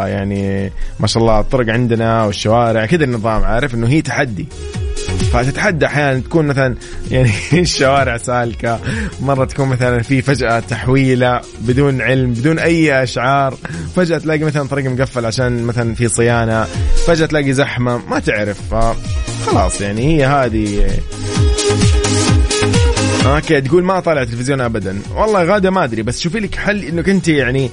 يعني 0.08 0.72
ما 1.00 1.06
شاء 1.06 1.22
الله 1.22 1.40
الطرق 1.40 1.72
عندنا 1.72 2.24
والشوارع 2.24 2.86
كذا 2.86 3.04
النظام 3.04 3.44
عارف؟ 3.44 3.74
إنه 3.74 3.88
هي 3.88 4.02
تحدي. 4.02 4.46
فتتحدى 5.32 5.86
أحيانا 5.86 6.20
تكون 6.20 6.46
مثلا 6.46 6.74
يعني 7.10 7.30
الشوارع 7.62 8.16
سالكة 8.16 8.80
مرة 9.20 9.44
تكون 9.44 9.68
مثلا 9.68 10.02
في 10.02 10.22
فجأة 10.22 10.60
تحويلة 10.60 11.40
بدون 11.60 12.00
علم 12.00 12.32
بدون 12.32 12.58
أي 12.58 13.02
أشعار 13.02 13.54
فجأة 13.96 14.18
تلاقي 14.18 14.44
مثلا 14.44 14.68
طريق 14.68 14.90
مقفل 14.90 15.26
عشان 15.26 15.62
مثلا 15.62 15.94
في 15.94 16.08
صيانة 16.08 16.66
فجأة 17.06 17.26
تلاقي 17.26 17.52
زحمة 17.52 18.00
ما 18.10 18.18
تعرف 18.18 18.74
خلاص 19.46 19.80
يعني 19.80 20.06
هي 20.06 20.26
هذه. 20.26 20.90
أوكي 23.26 23.60
تقول 23.60 23.84
ما 23.84 24.00
طالع 24.00 24.24
تلفزيون 24.24 24.60
ابدا. 24.60 24.98
والله 25.16 25.44
غادة 25.44 25.70
ما 25.70 25.84
أدري 25.84 26.02
بس 26.02 26.20
شوفي 26.20 26.40
لك 26.40 26.54
حل 26.54 26.84
إنك 26.84 27.08
أنت 27.08 27.28
يعني 27.28 27.70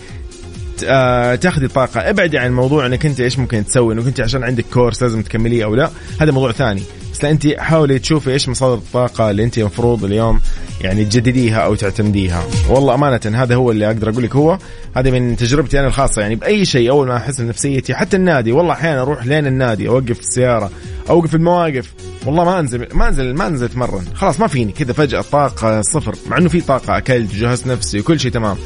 تاخذي 1.42 1.68
طاقة. 1.68 2.10
ابعدي 2.10 2.38
عن 2.38 2.54
موضوع 2.54 2.86
إنك 2.86 3.06
أنت 3.06 3.20
إيش 3.20 3.40
ممكن 3.40 3.66
تسوي 3.66 3.94
إنك 3.94 4.06
أنت 4.08 4.22
عشان 4.22 4.44
عندك 4.44 4.66
كورس 4.74 5.04
لازم 5.04 5.22
تكمليه 5.22 5.64
أو 5.64 5.76
لا. 5.76 5.90
هذا 6.22 6.32
موضوع 6.32 6.52
ثاني. 6.52 6.82
بس 7.16 7.26
انت 7.26 7.48
حاولي 7.48 8.00
تشوفي 8.00 8.32
إيش 8.32 8.50
مصادر 8.50 8.74
الطاقة 8.74 9.32
اللي 9.32 9.44
انت 9.44 9.58
المفروض 9.58 10.04
اليوم 10.04 10.40
يعني 10.82 11.06
تجدديها 11.06 11.60
أو 11.60 11.76
تعتمديها. 11.76 12.44
والله 12.70 12.94
أمانة 12.94 13.20
هذا 13.26 13.56
هو 13.56 13.72
اللي 13.72 13.88
أقدر 13.88 14.10
أقول 14.10 14.24
لك. 14.24 14.36
هو 14.36 14.58
هذه 14.96 15.12
من 15.12 15.38
تجربتي 15.38 15.80
أنا 15.80 15.88
الخاصة. 15.88 16.22
يعني 16.22 16.36
بأي 16.36 16.66
شيء 16.66 16.90
أول 16.90 17.08
ما 17.08 17.18
أحس 17.18 17.42
نفسيتي 17.42 17.96
حتى 17.96 18.18
النادي. 18.18 18.52
والله 18.52 18.74
أحيانا 18.74 19.02
أروح 19.02 19.26
لين 19.26 19.48
النادي 19.48 19.88
أوقف 19.88 20.20
السيارة 20.20 20.72
أوقف 21.10 21.36
المواقف. 21.36 21.94
والله 22.26 22.44
ما 22.44 22.60
أنزل 22.60 22.88
ما 22.94 23.08
أنزل 23.08 23.34
ما 23.34 23.48
أنزل 23.48 23.66
أتمرن. 23.66 24.06
خلاص 24.14 24.40
ما 24.40 24.48
فيني. 24.48 24.72
كذا 24.72 24.94
فجأة 24.94 25.22
طاقة 25.22 25.82
صفر. 25.82 26.16
مع 26.30 26.38
إنه 26.38 26.50
في 26.50 26.62
طاقة 26.62 26.98
أكلت 26.98 27.34
وجهزت 27.34 27.68
نفسي 27.68 28.00
وكل 28.00 28.20
شيء 28.20 28.32
تمام. 28.32 28.58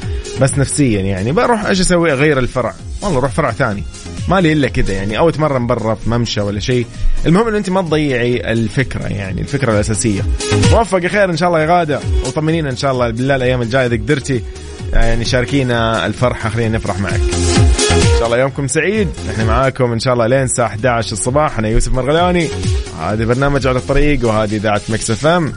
بس 0.41 0.57
نفسيا 0.57 1.01
يعني 1.01 1.31
بروح 1.31 1.65
إيش 1.65 1.81
أسوي؟ 1.81 2.11
أغير 2.11 2.39
الفرع. 2.39 2.73
والله 3.01 3.19
أروح 3.19 3.31
فرع 3.31 3.51
ثاني. 3.51 3.83
ما 4.29 4.41
لي 4.41 4.53
إلا 4.53 4.67
كذا 4.67 4.93
يعني 4.93 5.17
أو 5.17 5.29
أتمرن 5.29 5.67
برا 5.67 5.95
في 5.95 6.09
ممشى 6.09 6.41
ولا 6.41 6.59
شيء. 6.59 6.85
المهم 7.25 7.47
إنه 7.47 7.57
أنت 7.57 7.69
ما 7.69 7.81
تضيعي 7.81 8.51
الفكرة 8.51 9.07
يعني 9.07 9.41
الفكرة 9.41 9.71
الأساسية. 9.73 10.21
موفق 10.71 11.07
خير 11.07 11.29
إن 11.29 11.37
شاء 11.37 11.49
الله 11.49 11.61
يا 11.61 11.79
غادة. 11.79 11.99
وطمنينا 12.25 12.69
إن 12.69 12.75
شاء 12.75 12.91
الله 12.91 13.09
بالله 13.09 13.35
الأيام 13.35 13.61
الجاية 13.61 13.85
إذا 13.85 13.95
قدرتي 13.95 14.43
يعني 14.93 15.25
شاركينا 15.25 16.05
الفرحة. 16.05 16.49
خلينا 16.49 16.77
نفرح 16.77 16.99
معك. 16.99 17.21
إن 17.91 18.19
شاء 18.19 18.25
الله 18.25 18.37
يومكم 18.37 18.67
سعيد. 18.67 19.07
إحنا 19.31 19.45
معاكم 19.45 19.91
إن 19.91 19.99
شاء 19.99 20.13
الله 20.13 20.27
لين 20.27 20.43
الساعة 20.43 20.67
11 20.67 21.11
الصباح. 21.11 21.59
أنا 21.59 21.67
يوسف 21.67 21.93
مرغلاني 21.93 22.47
هذا 23.01 23.25
برنامج 23.25 23.67
على 23.67 23.77
الطريق 23.77 24.27
وهذه 24.27 24.55
إذاعة 24.55 24.81
Mix 24.89 25.11
FM. 25.11 25.53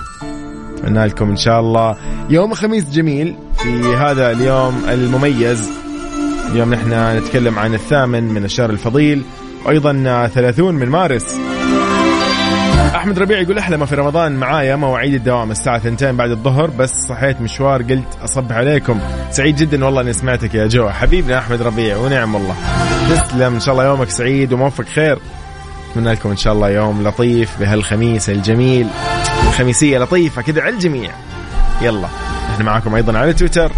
أتمنى 0.79 1.07
لكم 1.07 1.31
إن 1.31 1.37
شاء 1.37 1.61
الله 1.61 1.97
يوم 2.31 2.55
خميس 2.55 2.85
جميل 2.85 3.37
في 3.63 3.97
هذا 3.97 4.31
اليوم 4.31 4.85
المميز. 4.89 5.82
اليوم 6.53 6.75
نحن 6.75 7.17
نتكلم 7.17 7.59
عن 7.59 7.75
الثامن 7.75 8.23
من 8.23 8.45
الشهر 8.45 8.71
الفضيل 8.71 9.23
وأيضا 9.65 10.27
30 10.35 10.75
من 10.75 10.89
مارس. 10.89 11.41
أحمد 12.95 13.19
ربيع 13.19 13.41
يقول 13.41 13.59
أحلى 13.59 13.77
ما 13.77 13.87
في 13.87 13.95
رمضان 13.95 14.33
معايا 14.33 14.77
مواعيد 14.77 15.15
الدوام 15.15 15.51
الساعة 15.51 15.77
2 15.77 16.17
بعد 16.17 16.31
الظهر 16.31 16.71
بس 16.71 16.91
صحيت 17.09 17.41
مشوار 17.41 17.83
قلت 17.83 18.19
اصبح 18.25 18.57
عليكم. 18.57 19.01
سعيد 19.31 19.57
جدا 19.57 19.85
والله 19.85 20.01
إني 20.01 20.13
سمعتك 20.13 20.55
يا 20.55 20.67
جو 20.67 20.89
حبيبنا 20.89 21.39
أحمد 21.39 21.63
ربيع 21.63 21.97
ونعم 21.97 22.35
والله. 22.35 22.55
تسلم 23.11 23.55
إن 23.55 23.61
شاء 23.61 23.73
الله 23.73 23.85
يومك 23.85 24.11
سعيد 24.11 24.53
وموفق 24.53 24.85
خير. 24.85 25.19
أتمنى 25.91 26.13
لكم 26.13 26.31
إن 26.31 26.37
شاء 26.37 26.53
الله 26.53 26.71
يوم 26.71 27.09
لطيف 27.09 27.61
بهالخميس 27.61 28.31
الجميل. 28.31 28.87
الخميسيه 29.47 29.99
لطيفة 29.99 30.43
كذا 30.43 30.63
على 30.63 30.75
الجميع. 30.75 31.11
يلا 31.83 32.09
إحنا 32.51 32.65
معاكم 32.65 32.95
أيضا 32.95 33.19
على 33.19 33.33
تويتر. 33.33 33.73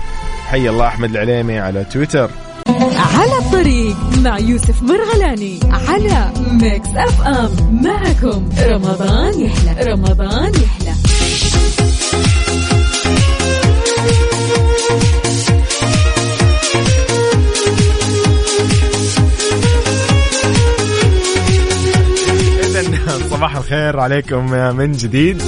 حي 0.46 0.68
الله 0.68 0.86
أحمد 0.86 1.10
العليمي 1.10 1.58
على 1.58 1.84
تويتر. 1.84 2.30
على 2.68 3.38
الطريق 3.38 3.96
مع 4.22 4.38
يوسف 4.38 4.82
مرغلاني 4.82 5.60
على 5.70 6.32
Mix 6.50 6.88
FM. 6.96 7.80
معكم 7.84 8.48
رمضان 8.58 9.40
يحلى. 9.40 9.92
رمضان 9.92 10.52
يحلى. 10.54 10.94
صباح 23.30 23.56
الخير 23.56 24.00
عليكم 24.00 24.50
من 24.76 24.92
جديد. 24.92 25.42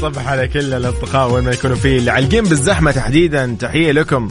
صبح 0.00 0.28
على 0.28 0.48
كل 0.48 0.74
الأصدقاء 0.74 1.32
وين 1.32 1.44
ما 1.44 1.50
يكونوا 1.50 1.76
فيه. 1.76 1.98
اللي 1.98 2.10
عالقين 2.10 2.44
بالزحمة 2.44 2.90
تحديدا 2.90 3.56
تحية 3.60 3.92
لكم. 3.92 4.28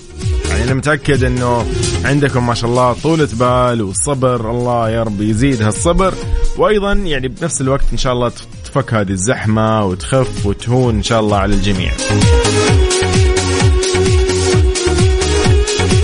يعني 0.49 0.63
أنا 0.63 0.73
متأكد 0.73 1.23
إنه 1.23 1.65
عندكم 2.05 2.47
ما 2.47 2.53
شاء 2.53 2.69
الله 2.69 2.93
طولة 2.93 3.29
بال 3.33 3.81
والصبر 3.81 4.51
الله 4.51 4.89
يا 4.89 5.03
رب 5.03 5.21
يزيد 5.21 5.61
هالصبر. 5.61 6.13
وأيضا 6.57 6.93
يعني 6.93 7.27
بنفس 7.27 7.61
الوقت 7.61 7.85
إن 7.91 7.97
شاء 7.97 8.13
الله 8.13 8.31
تفك 8.65 8.93
هذه 8.93 9.09
الزحمة 9.09 9.85
وتخف 9.85 10.45
وتهون 10.45 10.95
إن 10.95 11.03
شاء 11.03 11.19
الله 11.19 11.37
على 11.37 11.55
الجميع. 11.55 11.91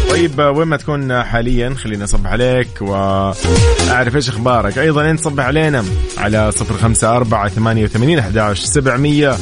طيب 0.09 0.39
وين 0.39 0.67
ما 0.67 0.77
تكون 0.77 1.23
حاليا 1.23 1.75
خليني 1.77 2.03
أصبح 2.03 2.29
عليك 2.29 2.81
وأعرف 2.81 4.15
إيش 4.15 4.29
أخبارك. 4.29 4.77
أيضا 4.77 5.09
أنت 5.09 5.19
صبح 5.19 5.45
علينا 5.45 5.85
على 6.17 6.51
صفر 6.51 6.77
خمسة 6.77 7.15
أربعة 7.15 7.49
ثمانية 7.49 7.83
وثمانين 7.83 8.19
أحد 8.19 8.53
سبعمية. 8.53 9.37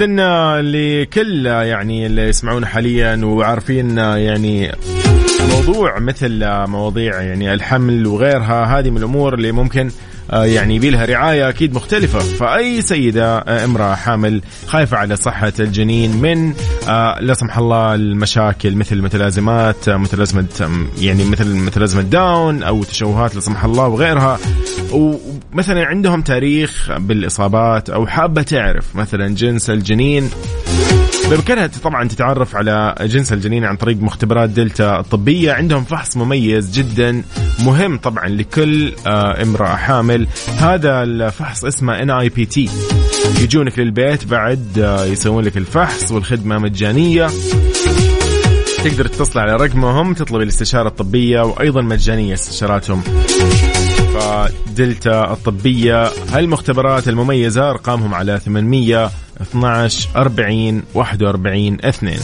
اذا 0.00 0.62
لكل 0.62 1.46
يعني 1.46 2.06
اللي 2.06 2.22
يسمعونا 2.22 2.66
حاليا 2.66 3.24
وعارفين 3.24 3.98
يعني 3.98 4.72
موضوع 5.50 5.98
مثل 5.98 6.44
مواضيع 6.46 7.22
يعني 7.22 7.54
الحمل 7.54 8.06
وغيرها 8.06 8.78
هذه 8.78 8.90
من 8.90 8.96
الأمور 8.96 9.34
اللي 9.34 9.52
ممكن 9.52 9.86
آه، 9.86 9.92
يعني 10.32 10.76
يبي 10.76 10.90
لها 10.90 11.04
رعاية 11.04 11.48
أكيد 11.48 11.74
مختلفة. 11.74 12.18
فأي 12.18 12.82
سيدة 12.82 13.38
آه، 13.38 13.64
امرأة 13.64 13.94
حامل 13.94 14.42
خايفة 14.66 14.96
على 14.96 15.16
صحة 15.16 15.52
الجنين 15.60 16.16
من 16.16 16.52
آه، 16.88 17.18
لا 17.20 17.34
سمح 17.34 17.58
الله 17.58 17.94
المشاكل 17.94 18.76
مثل 18.76 19.02
متلازمات 19.02 19.88
متلازمة 19.88 20.46
يعني 21.00 21.24
مثل 21.24 21.54
متلازمة 21.56 22.02
داون 22.02 22.62
أو 22.62 22.84
تشوهات 22.84 23.34
لا 23.34 23.40
سمح 23.40 23.64
الله 23.64 23.88
وغيرها. 23.88 24.38
ومثلا 24.92 25.84
عندهم 25.84 26.22
تاريخ 26.22 26.92
بالإصابات 26.98 27.90
أو 27.90 28.06
حابة 28.06 28.42
تعرف 28.42 28.96
مثلا 28.96 29.34
جنس 29.34 29.70
الجنين. 29.70 30.30
بامكانها 31.30 31.66
طبعا 31.66 32.08
تتعرف 32.08 32.56
على 32.56 32.94
جنس 33.00 33.32
الجنين 33.32 33.64
عن 33.64 33.76
طريق 33.76 33.96
مختبرات 33.96 34.50
دلتا 34.50 35.00
الطبيه 35.00 35.52
عندهم 35.52 35.84
فحص 35.84 36.16
مميز 36.16 36.78
جدا 36.78 37.22
مهم 37.64 37.98
طبعا 37.98 38.28
لكل 38.28 38.92
آه، 39.06 39.42
امرأة 39.42 39.76
حامل. 39.76 40.26
هذا 40.58 41.02
الفحص 41.02 41.64
اسمه 41.64 42.02
NIPT 42.02 42.68
يجونك 43.40 43.78
للبيت 43.78 44.24
بعد 44.24 44.78
آه، 44.78 45.04
يسوون 45.04 45.44
لك 45.44 45.56
الفحص 45.56 46.12
والخدمة 46.12 46.58
مجانية. 46.58 47.26
تقدر 48.84 49.06
تتصل 49.06 49.38
على 49.38 49.56
رقمهم 49.56 50.14
تطلب 50.14 50.42
الاستشارة 50.42 50.88
الطبية 50.88 51.40
وأيضا 51.40 51.82
مجانية 51.82 52.34
استشاراتهم. 52.34 53.02
فدلتا 54.14 55.32
الطبية 55.32 56.10
هالمختبرات 56.32 57.08
المميزة 57.08 57.70
أرقامهم 57.70 58.14
على 58.14 58.40
800 58.44 59.10
12 59.40 60.08
40 60.16 60.82
41 60.94 61.78
2 61.84 62.18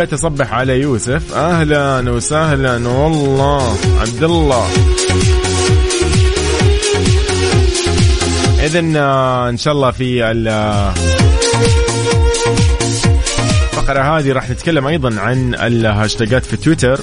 حبيت 0.00 0.12
أصبح 0.12 0.52
على 0.52 0.80
يوسف. 0.80 1.34
أهلا 1.34 2.10
وسهلا. 2.10 2.88
والله 2.88 3.76
عبد 4.00 4.22
الله. 4.22 4.66
اذا 8.64 8.92
آه، 8.96 9.48
إن 9.48 9.56
شاء 9.56 9.74
الله 9.74 9.90
في 9.90 10.30
الفقره 13.70 14.18
هذه 14.18 14.32
راح 14.32 14.50
نتكلم 14.50 14.86
أيضا 14.86 15.20
عن 15.20 15.54
الهاشتاجات 15.54 16.44
في 16.44 16.56
تويتر. 16.56 17.00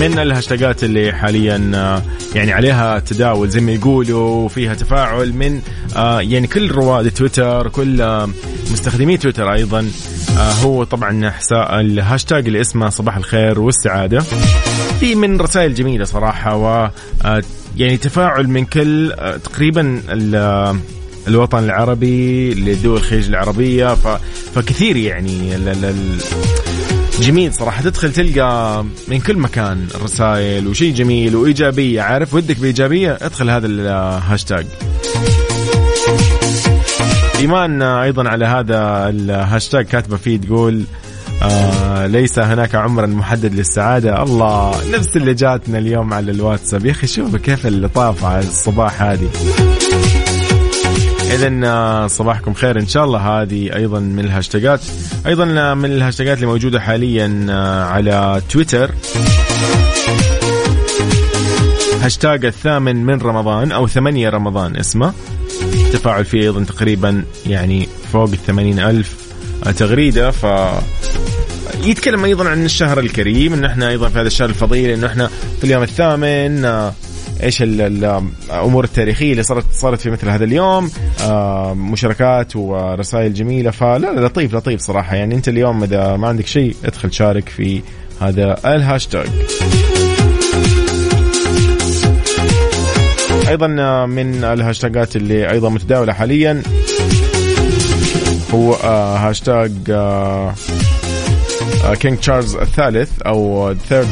من 0.00 0.18
الهاشتاجات 0.18 0.84
اللي 0.84 1.12
حاليا 1.12 1.72
آه، 1.74 2.02
يعني 2.34 2.52
عليها 2.52 2.98
تداول 2.98 3.48
زي 3.48 3.60
ما 3.60 3.72
يقولوا 3.72 4.44
وفيها 4.44 4.74
تفاعل 4.74 5.32
من 5.32 5.60
آه، 5.96 6.20
يعني 6.20 6.46
كل 6.46 6.70
رواد 6.70 7.10
تويتر 7.10 7.68
كل 7.68 8.00
آه، 8.00 8.28
مستخدمي 8.72 9.16
تويتر 9.16 9.52
أيضا 9.52 9.90
هو 10.62 10.84
طبعا 10.84 11.32
الهاشتاج 11.52 12.46
اللي 12.46 12.60
اسمه 12.60 12.88
صباح 12.88 13.16
الخير 13.16 13.60
والسعادة. 13.60 14.20
في 15.00 15.14
من 15.14 15.40
رسائل 15.40 15.74
جميلة 15.74 16.04
صراحة 16.04 16.56
و 16.56 16.90
يعني 17.76 17.96
تفاعل 17.96 18.48
من 18.48 18.64
كل 18.64 19.12
تقريبا 19.44 20.02
الوطن 21.28 21.64
العربي 21.64 22.54
لدول 22.54 22.96
الخليج 22.96 23.28
العربية 23.28 23.94
فكثير 24.54 24.96
يعني 24.96 25.56
جميل 27.20 27.54
صراحة 27.54 27.82
تدخل 27.82 28.12
تلقى 28.12 28.84
من 29.08 29.20
كل 29.20 29.38
مكان 29.38 29.86
رسائل 30.02 30.68
وشيء 30.68 30.94
جميل 30.94 31.36
وإيجابية 31.36 32.02
عارف 32.02 32.34
ودك 32.34 32.58
بإيجابية 32.58 33.18
ادخل 33.22 33.50
هذا 33.50 33.66
الهاشتاج 33.66 34.66
إيمان 37.38 37.82
أيضا 37.82 38.28
على 38.28 38.46
هذا 38.46 39.08
الهاشتاج 39.08 39.84
كاتبة 39.84 40.16
فيه 40.16 40.36
تقول 40.36 40.84
آه 41.42 42.06
ليس 42.06 42.38
هناك 42.38 42.74
عمر 42.74 43.06
محدد 43.06 43.54
للسعادة. 43.54 44.22
الله 44.22 44.74
نفس 44.92 45.16
اللي 45.16 45.34
جاتنا 45.34 45.78
اليوم 45.78 46.14
على 46.14 46.32
الواتساب. 46.32 46.86
يا 46.86 46.90
أخي 46.90 47.06
شوف 47.06 47.36
كيف 47.36 47.66
اللطافة 47.66 48.28
على 48.28 48.44
الصباح 48.44 49.02
هذه. 49.02 49.28
اذا 51.30 51.60
آه، 51.64 52.06
صباحكم 52.06 52.54
خير. 52.54 52.80
إن 52.80 52.86
شاء 52.86 53.04
الله 53.04 53.18
هذه 53.18 53.74
أيضا 53.76 54.00
من 54.00 54.24
الهاشتاجات. 54.24 54.80
أيضا 55.26 55.44
آه، 55.44 55.74
من 55.74 55.84
الهاشتاجات 55.84 56.36
اللي 56.36 56.46
موجودة 56.46 56.80
حاليا 56.80 57.46
آه، 57.50 57.84
على 57.84 58.42
تويتر. 58.50 58.90
هاشتاج 62.02 62.44
الثامن 62.44 62.96
من 62.96 63.20
رمضان 63.20 63.72
أو 63.72 63.86
ثمانية 63.86 64.28
رمضان 64.28 64.76
اسمه. 64.76 65.12
تفاعل 65.92 66.24
فيه 66.24 66.42
أيضا 66.42 66.64
تقريبا 66.64 67.24
يعني 67.46 67.88
فوق 68.12 68.30
الثمانين 68.30 68.78
ألف 68.78 69.16
تغريدة. 69.76 70.30
ف 70.30 70.46
يتكلم 71.84 72.24
أيضا 72.24 72.48
عن 72.48 72.64
الشهر 72.64 72.98
الكريم. 72.98 73.52
انه 73.52 73.66
إحنا 73.66 73.88
أيضا 73.88 74.08
في 74.08 74.18
هذا 74.18 74.26
الشهر 74.26 74.48
الفضيل 74.48 74.90
انه 74.90 75.06
إحنا 75.06 75.30
في 75.58 75.64
اليوم 75.64 75.82
الثامن 75.82 76.64
إيش 77.42 77.62
الأمور 77.62 78.84
التاريخية 78.84 79.32
اللي 79.32 79.42
صارت 79.42 79.64
صارت 79.72 80.00
في 80.00 80.10
مثل 80.10 80.28
هذا 80.28 80.44
اليوم. 80.44 80.90
آه، 81.22 81.74
مشاركات 81.74 82.56
ورسائل 82.56 83.34
جميلة. 83.34 83.70
فلا 83.70 83.98
لا 83.98 84.26
لطيف 84.26 84.54
لطيف 84.54 84.80
صراحة. 84.80 85.16
يعني 85.16 85.34
أنت 85.34 85.48
اليوم 85.48 85.82
إذا 85.82 86.16
ما 86.16 86.28
عندك 86.28 86.46
شيء 86.46 86.76
ادخل 86.84 87.12
شارك 87.12 87.48
في 87.48 87.82
هذا 88.20 88.56
الهاشتاج. 88.64 89.28
أيضا 93.48 93.66
من 94.06 94.44
الهاشتاجات 94.44 95.16
اللي 95.16 95.50
أيضا 95.50 95.68
متداولة 95.68 96.12
حاليا 96.12 96.62
هو 98.54 98.74
آه، 98.74 99.16
هاشتاج 99.16 99.72
آه، 99.90 100.54
King 102.00 102.18
تشارلز 102.18 102.56
الثالث 102.56 103.22
أو 103.22 103.74
Third 103.74 104.08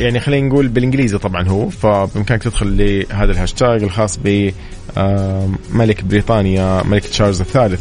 يعني 0.00 0.20
خلينا 0.20 0.48
نقول 0.48 0.68
بالإنجليزي 0.68 1.18
طبعا 1.18 1.48
هو 1.48 1.68
فبإمكانك 1.68 2.42
تدخل 2.42 2.76
لهذا 2.76 3.32
الهاشتاج 3.32 3.82
الخاص 3.82 4.18
ب 4.24 4.50
آه، 4.98 5.48
ملك 5.70 6.04
بريطانيا 6.04 6.82
ملك 6.82 7.04
تشارلز 7.04 7.40
الثالث. 7.40 7.80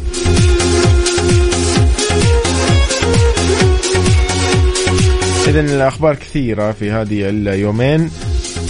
اذا 5.48 5.60
الأخبار 5.60 6.16
كثيرة 6.16 6.72
في 6.72 6.92
هذه 6.92 7.30
اليومين. 7.30 8.12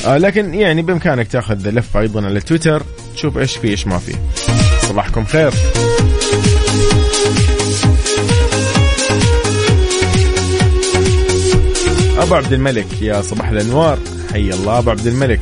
آه 0.05 0.17
لكن 0.17 0.53
يعني 0.53 0.81
بإمكانك 0.81 1.27
تأخذ 1.27 1.69
لفه 1.69 1.99
أيضا 1.99 2.25
على 2.25 2.39
تويتر 2.39 2.83
تشوف 3.15 3.37
إيش 3.37 3.57
في 3.57 3.67
إيش 3.67 3.87
ما 3.87 3.97
في. 3.97 4.13
صباحكم 4.87 5.25
خير. 5.25 5.53
أبو 12.19 12.35
عبد 12.35 12.53
الملك 12.53 13.01
يا 13.01 13.21
صباح 13.21 13.49
الأنوار. 13.49 13.99
حي 14.33 14.49
الله 14.49 14.77
أبو 14.79 14.89
عبد 14.89 15.07
الملك. 15.07 15.39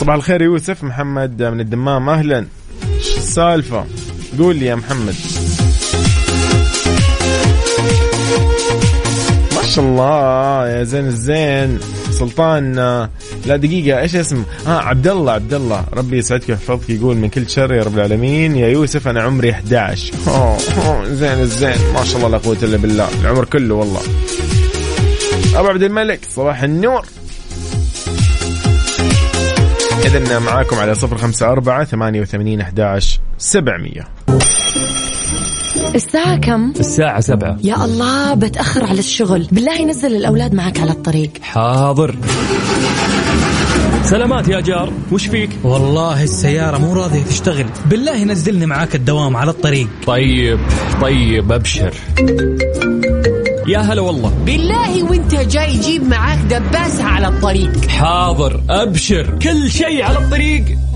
صباح 0.00 0.14
الخير 0.14 0.42
يوسف. 0.42 0.84
محمد 0.84 1.42
من 1.42 1.60
الدمام 1.60 2.08
أهلا. 2.08 2.46
إيش 2.94 3.16
السالفة؟ 3.16 3.84
قول 4.38 4.56
لي 4.56 4.66
يا 4.66 4.74
محمد. 4.74 5.14
ما 9.56 9.62
شاء 9.62 9.84
الله. 9.84 10.68
يا 10.68 10.84
زين 10.84 11.06
الزين. 11.06 11.78
سلطان 12.10 12.74
لا 13.46 13.56
دقيقة 13.56 14.00
إيش 14.00 14.16
اسم؟ 14.16 14.44
آه 14.66 14.78
عبد 14.78 15.08
الله 15.08 15.32
عبد 15.32 15.54
الله. 15.54 15.84
ربي 15.92 16.18
يسعدك 16.18 16.48
ويحفظك 16.48 16.90
يقول 16.90 17.16
من 17.16 17.28
كل 17.28 17.50
شر 17.50 17.74
يا 17.74 17.82
رب 17.82 17.94
العالمين. 17.94 18.56
يا 18.56 18.68
يوسف 18.68 19.08
أنا 19.08 19.22
عمري 19.22 19.50
11 19.50 20.12
أوه, 20.28 20.58
أوه 20.86 21.04
زين 21.04 21.40
الزين. 21.40 21.76
ما 21.94 22.04
شاء 22.04 22.16
الله 22.16 22.28
لا 22.28 22.38
قوة 22.38 22.58
إلا 22.62 22.76
بالله. 22.76 23.08
العمر 23.20 23.44
كله 23.44 23.74
والله. 23.74 24.00
أبو 25.56 25.68
عبد 25.68 25.82
الملك 25.82 26.20
صباح 26.30 26.62
النور. 26.62 27.06
إذا 30.04 30.38
معاكم 30.38 30.76
على 30.76 30.94
صفر 30.94 31.16
خمسة 31.16 31.46
أربعة 31.46 31.84
ثمانية 31.84 32.20
وثمانين 32.20 32.60
أحداش 32.60 33.20
سبعمية. 33.38 34.08
الساعة 35.94 36.36
كم؟ 36.36 36.72
الساعة 36.80 37.20
سبعة. 37.20 37.58
يا 37.64 37.84
الله 37.84 38.34
بتأخر 38.34 38.86
على 38.86 38.98
الشغل. 38.98 39.48
بالله 39.52 39.84
نزل 39.84 40.16
الأولاد 40.16 40.54
معك 40.54 40.80
على 40.80 40.90
الطريق. 40.90 41.30
حاضر. 41.42 42.14
سلامات 44.04 44.48
يا 44.48 44.60
جار 44.60 44.92
وش 45.12 45.26
فيك؟ 45.26 45.50
والله 45.64 46.22
السيارة 46.22 46.78
مو 46.78 46.92
راضية 46.92 47.22
تشتغل. 47.22 47.66
بالله 47.86 48.24
نزلني 48.24 48.66
معاك 48.66 48.94
الدوام 48.94 49.36
على 49.36 49.50
الطريق. 49.50 49.88
طيب 50.06 50.58
طيب 51.00 51.52
أبشر. 51.52 51.94
يا 53.68 53.78
هلا 53.78 54.00
والله. 54.02 54.28
بالله 54.46 55.02
وانت 55.02 55.34
جاي 55.34 55.78
جيب 55.78 56.08
معاك 56.08 56.38
دباسة 56.38 57.04
على 57.04 57.28
الطريق. 57.28 57.86
حاضر 57.88 58.60
أبشر. 58.70 59.38
كل 59.42 59.70
شيء 59.70 60.02
على 60.02 60.18
الطريق. 60.18 60.64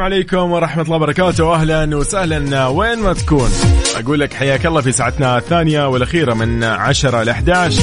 السلام 0.00 0.12
عليكم 0.12 0.52
ورحمة 0.52 0.82
الله 0.82 0.96
وبركاته. 0.96 1.54
أهلا 1.54 1.96
وسهلا. 1.96 2.66
وين 2.66 2.98
ما 2.98 3.12
تكون. 3.12 3.50
أقول 3.96 4.20
لك 4.20 4.32
حياك 4.32 4.66
الله 4.66 4.80
في 4.80 4.92
ساعتنا 4.92 5.38
الثانية 5.38 5.88
والأخيرة 5.88 6.34
من 6.34 6.64
10 6.64 7.22
ل 7.22 7.28
11 7.28 7.82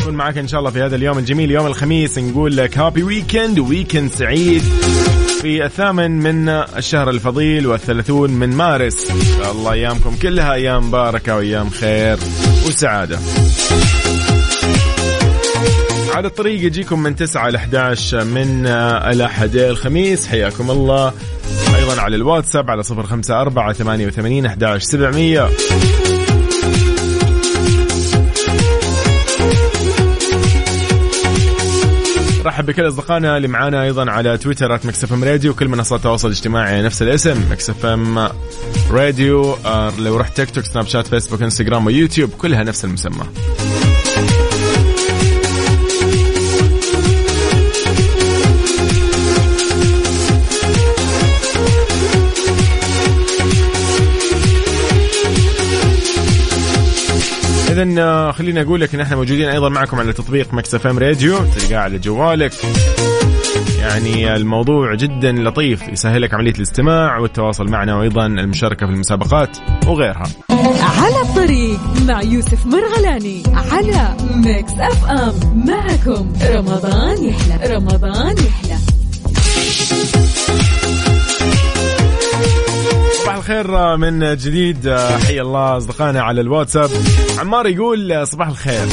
نكون 0.00 0.14
معك 0.14 0.38
إن 0.38 0.48
شاء 0.48 0.60
الله 0.60 0.70
في 0.70 0.82
هذا 0.82 0.96
اليوم 0.96 1.18
الجميل 1.18 1.50
يوم 1.50 1.66
الخميس. 1.66 2.18
نقول 2.18 2.56
لك 2.56 2.78
happy 2.78 3.02
weekend 3.02 3.58
weekend 3.58 4.10
سعيد. 4.10 4.62
في 5.42 5.64
الثامن 5.64 6.10
من 6.10 6.48
الشهر 6.48 7.10
الفضيل 7.10 7.66
والثلاثون 7.66 8.30
من 8.30 8.50
مارس. 8.50 9.10
إن 9.10 9.20
شاء 9.38 9.52
الله 9.52 9.72
أيامكم 9.72 10.16
كلها 10.16 10.52
أيام 10.52 10.90
باركة 10.90 11.36
وأيام 11.36 11.70
خير 11.70 12.18
وسعادة. 12.66 13.18
على 16.18 16.28
الطريق 16.28 16.64
يجيكم 16.64 17.02
من 17.02 17.16
9 17.16 17.50
ل 17.50 17.56
11 17.56 18.24
من 18.24 18.66
الأحد 18.66 19.56
الخميس. 19.56 20.26
حياكم 20.26 20.70
الله. 20.70 21.12
أيضا 21.76 22.00
على 22.00 22.16
الواتساب 22.16 22.70
على 22.70 22.82
054 22.82 23.72
88 23.72 24.46
11 24.46 24.84
700 24.84 25.50
رحب 32.44 32.66
بكل 32.66 32.88
أصدقائنا 32.88 33.36
اللي 33.36 33.48
معانا 33.48 33.82
أيضا 33.82 34.10
على 34.10 34.38
تويتر 34.38 34.80
FM 35.12 35.24
راديو 35.24 35.54
كل 35.54 35.68
منصات 35.68 35.98
التواصل 35.98 36.28
الاجتماعي 36.28 36.82
نفس 36.82 37.02
الاسم. 37.02 37.44
ميكس 37.50 37.86
FM 37.86 38.28
راديو 38.90 39.54
آه، 39.66 39.92
لو 39.98 40.16
رحت 40.16 40.36
تيك 40.36 40.50
توك 40.50 40.64
سناب 40.64 40.86
شات 40.86 41.06
فيسبوك 41.06 41.42
إنستغرام 41.42 41.86
ويوتيوب 41.86 42.30
كلها 42.30 42.62
نفس 42.62 42.84
المسمى. 42.84 43.24
اذا 57.82 58.32
خليني 58.32 58.62
أقول 58.62 58.80
لك 58.80 58.94
إن 58.94 59.00
إحنا 59.00 59.16
موجودين 59.16 59.48
أيضا 59.48 59.68
معكم 59.68 59.98
على 59.98 60.12
تطبيق 60.12 60.54
ميكس 60.54 60.74
FM 60.74 60.98
راديو 60.98 61.38
تلقاه 61.38 61.78
على 61.78 61.98
جوالك. 61.98 62.52
يعني 63.80 64.36
الموضوع 64.36 64.94
جدا 64.94 65.32
لطيف 65.32 65.88
يسهل 65.88 66.22
لك 66.22 66.34
عملية 66.34 66.52
الاستماع 66.52 67.18
والتواصل 67.18 67.68
معنا 67.68 67.96
وأيضا 67.96 68.26
المشاركة 68.26 68.86
في 68.86 68.92
المسابقات 68.92 69.58
وغيرها. 69.86 70.26
على 70.80 71.20
الطريق 71.22 71.80
مع 72.08 72.22
يوسف 72.22 72.66
مرغلاني 72.66 73.42
على 73.72 74.16
ميكس 74.34 74.72
FM. 74.72 75.66
معكم 75.66 76.32
رمضان 76.42 77.24
يحلى 77.24 77.74
رمضان 77.76 78.36
يحلى. 78.38 78.78
صباح 83.28 83.36
الخير 83.36 83.96
من 83.96 84.36
جديد 84.36 84.96
حي 85.26 85.40
الله 85.40 85.76
أصدقائنا 85.76 86.22
على 86.22 86.40
الواتساب. 86.40 86.90
عمار 87.38 87.66
يقول 87.66 88.26
صباح 88.26 88.48
الخير. 88.48 88.86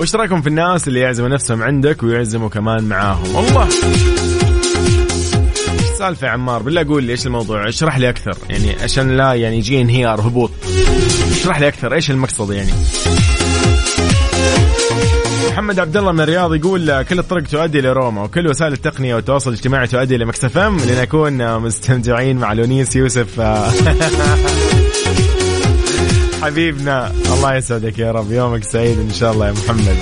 وش 0.00 0.14
رأيكم 0.14 0.42
في 0.42 0.48
الناس 0.48 0.88
اللي 0.88 1.00
يعزموا 1.00 1.28
نفسهم 1.28 1.62
عندك 1.62 2.02
ويعزموا 2.02 2.48
كمان 2.48 2.84
معاهم؟ 2.84 3.34
والله. 3.34 3.68
السالفه 5.92 6.26
يا 6.26 6.32
عمار 6.32 6.62
بالله 6.62 6.84
قول 6.84 7.04
لي 7.04 7.12
إيش 7.12 7.26
الموضوع؟ 7.26 7.68
اشرح 7.68 7.98
لي 7.98 8.08
أكثر. 8.08 8.36
يعني 8.50 8.76
عشان 8.82 9.16
لا 9.16 9.34
يعني 9.34 9.58
يجي 9.58 9.80
انهيار 9.80 10.20
هبوط. 10.20 10.50
اشرح 11.30 11.60
لي 11.60 11.68
أكثر 11.68 11.94
إيش 11.94 12.10
المقصد 12.10 12.52
يعني؟ 12.52 12.72
محمد 15.48 15.80
عبد 15.80 15.96
الله 15.96 16.12
من 16.12 16.20
الرياض 16.20 16.54
يقول 16.54 17.02
كل 17.02 17.18
الطرق 17.18 17.42
تؤدي 17.42 17.80
لروما 17.80 18.22
وكل 18.22 18.48
وسائل 18.48 18.72
التقنية 18.72 19.14
والتواصل 19.14 19.50
الاجتماعي 19.50 19.86
تؤدي 19.86 20.16
لمكس 20.16 20.56
أم 20.56 20.76
لنكون 20.76 21.58
مستمتعين 21.58 22.36
مع 22.36 22.52
لونيس 22.52 22.96
يوسف. 22.96 23.40
حبيبنا 26.42 27.12
الله 27.32 27.54
يسعدك 27.54 27.98
يا 27.98 28.12
رب 28.12 28.32
يومك 28.32 28.64
سعيد 28.64 28.98
إن 28.98 29.12
شاء 29.12 29.32
الله 29.32 29.46
يا 29.46 29.52
محمد. 29.52 29.96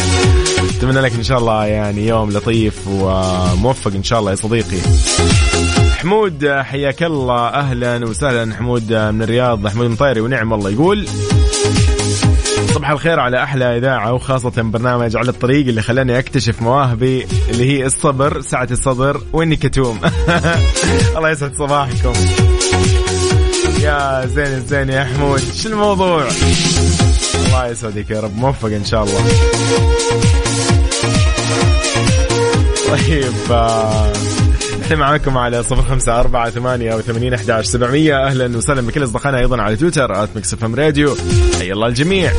أتمنى 0.79 1.01
لك 1.01 1.13
إن 1.13 1.23
شاء 1.23 1.39
الله 1.39 1.67
يعني 1.67 2.07
يوم 2.07 2.31
لطيف 2.31 2.89
وموفق 2.89 3.93
إن 3.95 4.03
شاء 4.03 4.21
الله 4.21 4.31
يا 4.31 4.37
صديقي. 4.37 4.79
حمود 5.99 6.49
حياك 6.49 7.03
الله 7.03 7.49
أهلا 7.49 8.07
وسهلا 8.07 8.55
حمود 8.55 8.93
من 8.93 9.23
الرياض 9.23 9.67
حمود 9.69 9.91
مطيري 9.91 10.21
ونعم 10.21 10.55
الله. 10.55 10.71
يقول 10.71 11.07
صباح 12.79 12.91
الخير 12.91 13.21
على 13.21 13.43
أحلى 13.43 13.79
إذاعة 13.79 14.13
وخاصة 14.13 14.63
برنامج 14.63 15.17
على 15.17 15.29
الطريق 15.29 15.67
اللي 15.67 15.83
خلاني 15.83 16.19
أكتشف 16.19 16.63
مواهبي 16.63 17.27
اللي 17.49 17.65
هي 17.65 17.87
الصبر 17.87 18.41
سعه 18.41 18.69
الصدر 18.71 19.21
وإني 19.33 19.57
كتوم. 19.57 20.01
الله 21.17 21.31
يسعد 21.31 21.55
صباحكم. 21.59 22.13
يا 23.81 24.27
زين 24.27 24.47
الزين 24.47 24.89
يا 24.89 25.05
حمود 25.05 25.41
شو 25.55 25.69
الموضوع؟ 25.69 26.29
الله 27.47 27.67
يسعدك 27.67 28.11
يا 28.11 28.21
رب 28.21 28.37
موفق 28.37 28.69
إن 28.69 28.85
شاء 28.85 29.05
الله. 29.05 29.25
طيب 32.89 33.53
آه، 33.53 34.13
إحنا 34.89 35.01
معاكم 35.01 35.39
على 35.39 35.63
صفر 35.63 35.83
خمسة 35.83 36.21
أربعة 36.21 36.51
ثمانية 36.51 36.95
وثمانين 36.95 37.35
أحد 37.35 37.61
سبعمية. 37.61 38.27
أهلا 38.27 38.57
وسهلا 38.57 38.81
بكل 38.81 39.05
أصدقائنا 39.05 39.39
أيضا 39.39 39.63
على 39.63 39.77
تويتر 39.77 40.25
at 40.25 40.29
ميكس 40.37 40.65
FM 40.65 40.75
راديو. 40.75 41.17
حيا 41.59 41.73
الله 41.73 41.87
الجميع. 41.87 42.33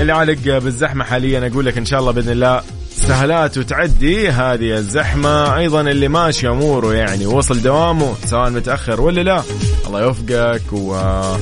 اللي 0.00 0.12
عالق 0.12 0.58
بالزحمة 0.58 1.04
حاليا 1.04 1.46
أقول 1.52 1.66
لك 1.66 1.78
إن 1.78 1.84
شاء 1.84 2.00
الله 2.00 2.12
بإذن 2.12 2.32
الله 2.32 2.62
سهلات 2.96 3.58
وتعدي 3.58 4.28
هذه 4.28 4.76
الزحمة. 4.76 5.56
أيضا 5.56 5.80
اللي 5.80 6.08
ماشي 6.08 6.48
أموره 6.48 6.94
يعني 6.94 7.26
وصل 7.26 7.62
دوامه 7.62 8.14
سواء 8.24 8.50
متأخر 8.50 9.00
ولا 9.00 9.20
لا 9.20 9.42
الله 9.86 10.02
يوفقك 10.02 10.72
وإن 10.72 11.40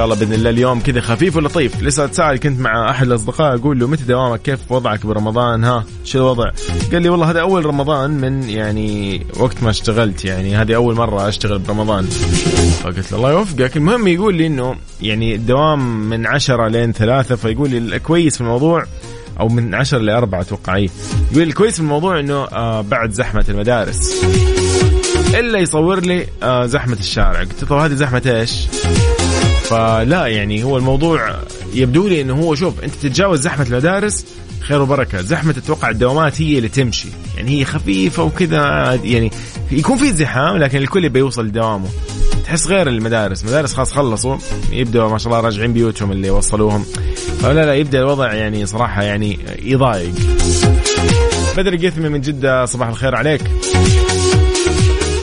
شاء 0.00 0.04
الله 0.04 0.16
بإذن 0.16 0.32
الله 0.32 0.50
اليوم 0.50 0.80
كذا 0.80 1.00
خفيف 1.00 1.36
ولطيف. 1.36 1.82
لسه 1.82 2.04
أتساءل 2.04 2.36
كنت 2.36 2.60
مع 2.60 2.90
أحد 2.90 3.06
الأصدقاء 3.06 3.54
أقول 3.56 3.78
له 3.78 3.86
متى 3.86 4.04
دوامك؟ 4.04 4.42
كيف 4.42 4.72
وضعك 4.72 5.06
برمضان؟ 5.06 5.64
ها 5.64 5.84
شو 6.04 6.18
الوضع؟ 6.18 6.50
قال 6.92 7.02
لي 7.02 7.08
والله 7.08 7.30
هذا 7.30 7.40
أول 7.40 7.66
رمضان 7.66 8.10
من 8.10 8.48
يعني 8.48 9.26
وقت 9.36 9.62
ما 9.62 9.70
اشتغلت 9.70 10.24
يعني 10.24 10.56
هذه 10.56 10.74
أول 10.74 10.94
مرة 10.94 11.28
أشتغل 11.28 11.58
برمضان. 11.58 12.04
فقلت 12.82 13.12
له 13.12 13.18
الله 13.18 13.32
يوفقك. 13.32 13.76
المهم 13.76 14.08
يقول 14.08 14.34
لي 14.34 14.46
إنه 14.46 14.76
يعني 15.02 15.34
الدوام 15.34 16.08
من 16.10 16.26
عشرة 16.26 16.68
لين 16.68 16.92
ثلاثة 16.92 17.36
فيقول 17.36 17.70
لي 17.70 17.98
كويس 17.98 18.34
في 18.34 18.40
الموضوع 18.40 18.84
أو 19.40 19.48
من 19.48 19.74
10 19.74 19.98
ل 19.98 20.10
4 20.10 20.40
أتوقع 20.40 20.76
اي 20.76 20.90
يقول 21.32 21.42
الكويس 21.42 21.74
في 21.74 21.80
الموضوع 21.80 22.20
إنه 22.20 22.44
آه 22.44 22.80
بعد 22.80 23.12
زحمة 23.12 23.44
المدارس. 23.48 24.24
إلا 25.34 25.58
يصور 25.58 26.00
لي 26.00 26.26
آه 26.42 26.66
زحمة 26.66 26.96
الشارع. 27.00 27.40
قلت 27.40 27.64
طب 27.64 27.76
هذه 27.76 27.94
زحمة 27.94 28.22
إيش؟ 28.26 28.66
فلا 29.70 30.26
يعني 30.26 30.64
هو 30.64 30.76
الموضوع 30.76 31.36
يبدو 31.74 32.08
لي 32.08 32.20
إنه 32.20 32.34
هو 32.34 32.54
شوف 32.54 32.80
أنت 32.84 32.94
تتجاوز 32.94 33.40
زحمة 33.40 33.66
المدارس 33.66 34.24
خير 34.60 34.82
وبركة. 34.82 35.22
زحمة 35.22 35.54
أتوقع 35.64 35.90
الدوامات 35.90 36.42
هي 36.42 36.56
اللي 36.56 36.68
تمشي. 36.68 37.08
يعني 37.36 37.60
هي 37.60 37.64
خفيفة 37.64 38.22
وكذا 38.22 38.58
يعني 39.04 39.30
يكون 39.70 39.96
في 39.96 40.12
زحام 40.12 40.56
لكن 40.56 40.78
الكل 40.78 41.08
بيوصل 41.08 41.46
لدوامه. 41.46 41.88
تحس 42.44 42.66
غير 42.66 42.88
المدارس. 42.88 43.42
المدارس 43.42 43.74
خلاص 43.74 43.92
خلصوا 43.92 44.36
يبدأوا 44.72 45.10
ما 45.10 45.18
شاء 45.18 45.32
الله 45.32 45.44
راجعين 45.44 45.72
بيوتهم 45.72 46.12
اللي 46.12 46.30
وصلوهم. 46.30 46.84
فلا 47.40 47.66
لا 47.66 47.74
يبدأ 47.74 47.98
الوضع 47.98 48.34
يعني 48.34 48.66
صراحة 48.66 49.02
يعني 49.02 49.38
يضايق. 49.62 50.12
بدر 51.56 51.72
القثمي 51.72 52.08
من 52.08 52.20
جدة 52.20 52.64
صباح 52.64 52.88
الخير 52.88 53.14
عليك. 53.14 53.42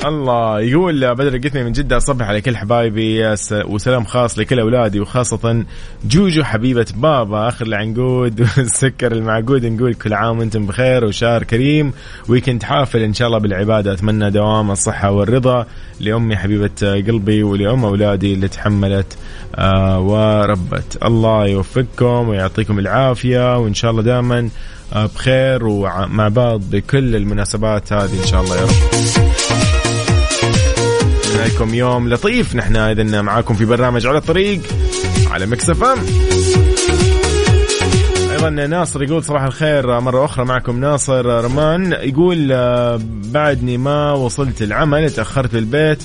الله 0.08 0.62
يقول 0.62 1.16
بدر 1.16 1.36
القثمي 1.36 1.64
من 1.64 1.72
جدة 1.72 1.98
أصبح 1.98 2.28
على 2.28 2.42
كل 2.42 2.58
حبايبي 2.58 3.36
وسلام 3.52 4.04
خاص 4.04 4.40
لكل 4.40 4.60
أولادي 4.60 5.00
وخاصة 5.00 5.66
جوجو 6.06 6.44
حبيبة 6.44 6.86
بابا 6.96 7.48
آخر 7.48 7.66
العنقود 7.66 8.42
والسكر 8.58 9.12
المعقود 9.12 9.66
نقول 9.66 9.94
كل 9.94 10.14
عام 10.14 10.40
وأنتم 10.40 10.66
بخير 10.66 11.06
وشهر 11.06 11.44
كريم 11.44 11.94
ويكند 12.30 12.64
حافل 12.64 13.00
إن 13.00 13.14
شاء 13.14 13.28
الله 13.28 13.40
بالعبادة. 13.40 13.94
أتمنى 13.94 14.32
دوام 14.32 14.72
الصحة 14.72 15.12
والرضا 15.12 15.66
لأمي 16.00 16.38
حبيبة 16.38 16.82
قلبي 16.82 17.44
ولأم 17.44 17.86
أولادي 17.86 18.34
اللي 18.34 18.48
تحملت 18.48 19.18
آه 19.56 20.00
وربت. 20.00 20.98
الله 21.06 21.46
يوفقكم 21.48 22.30
ويعطيكم 22.30 22.80
العافية 22.80 23.58
وإن 23.58 23.74
شاء 23.74 23.92
الله 23.92 24.04
دائما 24.04 24.50
آه 24.94 25.06
بخير 25.06 25.68
ومع 25.68 26.28
بعض 26.28 26.62
بكل 26.72 27.16
المناسبات 27.16 27.94
هذه 27.94 28.22
إن 28.22 28.28
شاء 28.28 28.42
الله 28.42 28.56
يا 28.56 28.62
رب. 28.62 29.27
لكم 31.48 31.74
يوم 31.74 32.10
لطيف. 32.10 32.56
نحن 32.56 32.76
اذا 32.76 33.22
معاكم 33.22 33.54
في 33.54 33.66
برنامج 33.66 34.08
على 34.08 34.18
الطريق 34.18 34.62
على 35.32 35.46
مكسف 35.46 35.84
إم. 35.84 36.00
أيضا 38.32 38.50
ناصر 38.50 39.04
يقول 39.04 39.24
صباح 39.24 39.44
الخير 39.44 40.00
مرة 40.00 40.26
أخرى 40.26 40.46
معكم 40.46 40.80
ناصر 40.80 41.26
رمان. 41.26 41.92
يقول 41.92 42.52
آه، 42.52 43.00
بعدني 43.04 43.78
ما 43.78 44.12
وصلت 44.12 44.62
العمل 44.62 45.12
تأخرت 45.12 45.56
البيت 45.56 46.04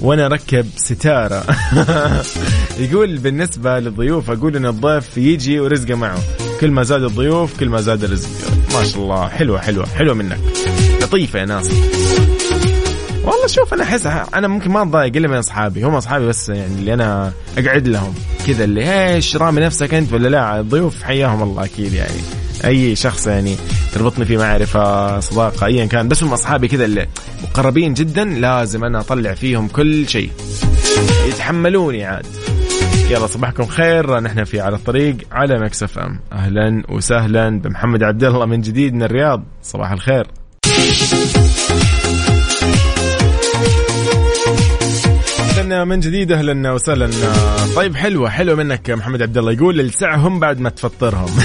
وأنا 0.00 0.28
ركب 0.28 0.66
ستارة. 0.76 1.44
يقول 2.84 3.18
بالنسبة 3.18 3.78
للضيوف 3.78 4.30
أقول 4.30 4.56
إن 4.56 4.66
الضيف 4.66 5.18
يجي 5.18 5.60
ورزقه 5.60 5.94
معه. 5.94 6.18
كل 6.60 6.70
ما 6.70 6.82
زاد 6.82 7.02
الضيوف 7.02 7.60
كل 7.60 7.68
ما 7.68 7.80
زاد 7.80 8.04
الرزق. 8.04 8.28
ما 8.74 8.84
شاء 8.84 9.02
الله. 9.02 9.28
حلوة 9.28 9.58
حلوة 9.58 9.86
حلوة 9.86 10.14
منك. 10.14 10.38
لطيفة 11.02 11.38
يا 11.38 11.44
ناصر. 11.44 11.74
والله 13.24 13.46
شوف 13.46 13.74
أنا 13.74 13.82
أحس 13.82 14.06
أنا 14.34 14.48
ممكن 14.48 14.70
ما 14.70 14.82
أتضايق 14.82 15.16
إلا 15.16 15.28
من 15.28 15.36
أصحابي. 15.36 15.82
هم 15.82 15.94
أصحابي 15.94 16.26
بس 16.26 16.48
يعني 16.48 16.74
اللي 16.74 16.94
أنا 16.94 17.32
أقعد 17.58 17.88
لهم. 17.88 18.14
كذا 18.46 18.64
اللي 18.64 19.14
إيش 19.14 19.36
رامي 19.36 19.60
نفسك 19.60 19.94
أنت 19.94 20.12
ولا 20.12 20.28
لا؟ 20.28 20.60
الضيوف 20.60 21.02
حياهم 21.02 21.42
الله 21.42 21.64
أكيد 21.64 21.92
يعني. 21.92 22.20
أي 22.64 22.96
شخص 22.96 23.26
يعني 23.26 23.56
تربطني 23.94 24.24
فيه 24.24 24.38
معرفة 24.38 25.20
صداقة 25.20 25.66
ايا 25.66 25.86
كان. 25.86 26.08
بس 26.08 26.22
هم 26.24 26.32
أصحابي 26.32 26.68
كذا 26.68 26.84
اللي 26.84 27.06
مقربين 27.42 27.94
جدا 27.94 28.24
لازم 28.24 28.84
أنا 28.84 29.00
أطلع 29.00 29.34
فيهم 29.34 29.68
كل 29.68 30.08
شيء. 30.08 30.30
يتحملوني 31.28 32.04
عاد. 32.04 32.26
يلا 33.10 33.26
صباحكم 33.26 33.66
خير. 33.66 34.20
نحن 34.20 34.44
في 34.44 34.60
على 34.60 34.76
الطريق 34.76 35.16
على 35.32 35.60
مكسف 35.60 35.98
ام. 35.98 36.20
أهلا 36.32 36.82
وسهلا 36.88 37.60
بمحمد 37.60 38.02
عبد 38.02 38.24
الله 38.24 38.46
من 38.46 38.60
جديد 38.60 38.94
من 38.94 39.02
الرياض. 39.02 39.42
صباح 39.62 39.92
الخير. 39.92 40.26
من 45.64 46.00
جديد 46.00 46.32
أهلا 46.32 46.72
وسهلا. 46.72 47.10
طيب 47.76 47.96
حلوة 47.96 48.30
حلوة 48.30 48.54
منك 48.54 48.90
محمد 48.90 49.22
عبد 49.22 49.38
الله. 49.38 49.52
يقول 49.52 49.80
السعهم 49.80 50.40
بعد 50.40 50.60
ما 50.60 50.70
تفطرهم. 50.70 51.30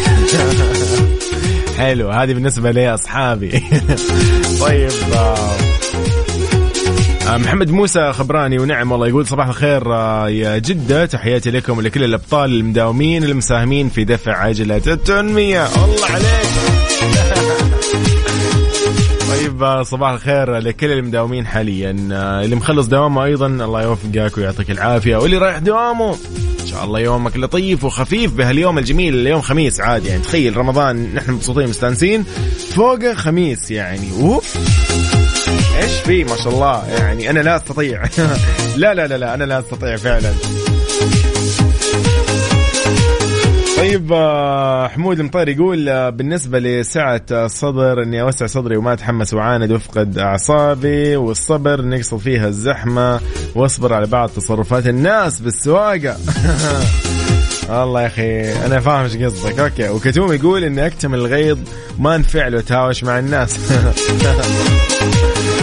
حلو 1.77 2.09
هذه 2.09 2.33
بالنسبة 2.33 2.71
لي 2.71 2.93
أصحابي. 2.93 3.51
طيب 4.61 4.91
آه، 7.27 7.37
محمد 7.37 7.71
موسى 7.71 8.13
خبراني 8.13 8.59
ونعم 8.59 8.91
والله 8.91 9.07
يقول 9.07 9.27
صباح 9.27 9.47
الخير 9.47 9.93
آه، 9.93 10.29
يا 10.29 10.57
جدة. 10.57 11.05
تحياتي 11.05 11.51
لكم 11.51 11.77
ولكل 11.77 12.03
الأبطال 12.03 12.53
المداومين 12.53 13.23
المساهمين 13.23 13.89
في 13.89 14.03
دفع 14.03 14.37
عجلة 14.37 14.81
التنمية. 14.87 15.65
الله 15.65 16.05
عليك. 16.05 17.39
طيب 19.59 19.83
صباح 19.83 20.09
الخير 20.09 20.57
لكل 20.57 20.91
المداومين 20.91 21.47
حاليا. 21.47 21.91
اللي 22.43 22.55
مخلص 22.55 22.87
دوامه 22.87 23.23
أيضا 23.23 23.47
الله 23.47 23.81
يوفقك 23.83 24.37
ويعطيك 24.37 24.71
العافية. 24.71 25.17
واللي 25.17 25.37
رايح 25.37 25.57
دوامه 25.57 26.17
إن 26.61 26.67
شاء 26.67 26.83
الله 26.83 26.99
يومك 26.99 27.37
لطيف 27.37 27.83
وخفيف 27.83 28.33
بهاليوم 28.33 28.77
الجميل 28.77 29.13
اليوم 29.13 29.41
خميس 29.41 29.81
عادي. 29.81 30.07
يعني 30.07 30.21
تخيل 30.21 30.57
رمضان 30.57 31.13
نحن 31.13 31.31
مبسوطين 31.31 31.69
مستانسين 31.69 32.23
فوقه 32.75 33.13
خميس 33.13 33.71
يعني. 33.71 34.11
أوف. 34.21 34.57
إيش 35.81 35.91
في؟ 35.91 36.23
ما 36.23 36.35
شاء 36.35 36.53
الله. 36.53 36.87
يعني 36.87 37.29
أنا 37.29 37.39
لا 37.39 37.55
أستطيع. 37.55 38.03
لا 38.77 38.93
لا 38.93 39.07
لا 39.07 39.17
لا 39.17 39.33
أنا 39.33 39.43
لا 39.43 39.59
أستطيع 39.59 39.95
فعلا. 39.95 40.31
طيب 43.79 44.13
آه، 44.13 44.87
حمود 44.87 45.19
المطير 45.19 45.49
يقول 45.49 45.89
آه، 45.89 46.09
بالنسبة 46.09 46.59
لسعة 46.59 47.21
الصدر 47.31 48.03
إني 48.03 48.21
أوسع 48.21 48.45
صدري 48.45 48.77
وما 48.77 48.93
أتحمس 48.93 49.33
وأعاند 49.33 49.71
وأفقد 49.71 50.17
أعصابي 50.17 51.15
والصبر 51.15 51.81
نقصد 51.81 52.17
فيها 52.17 52.47
الزحمة 52.47 53.19
وأصبر 53.55 53.93
على 53.93 54.05
بعض 54.05 54.29
تصرفات 54.29 54.87
الناس 54.87 55.39
بالسواقة. 55.39 56.17
والله 57.69 58.01
يا 58.01 58.07
أخي 58.07 58.65
أنا 58.65 58.79
فاهم 58.79 59.03
إيش 59.03 59.17
قصدك. 59.17 59.59
أوكي 59.59 59.89
وكتوم 59.89 60.33
يقول 60.33 60.63
إني 60.63 60.85
أكتم 60.85 61.13
الغيظ 61.13 61.57
ما 61.99 62.15
انفعل 62.15 62.55
وتهاوش 62.55 63.03
مع 63.03 63.19
الناس. 63.19 63.59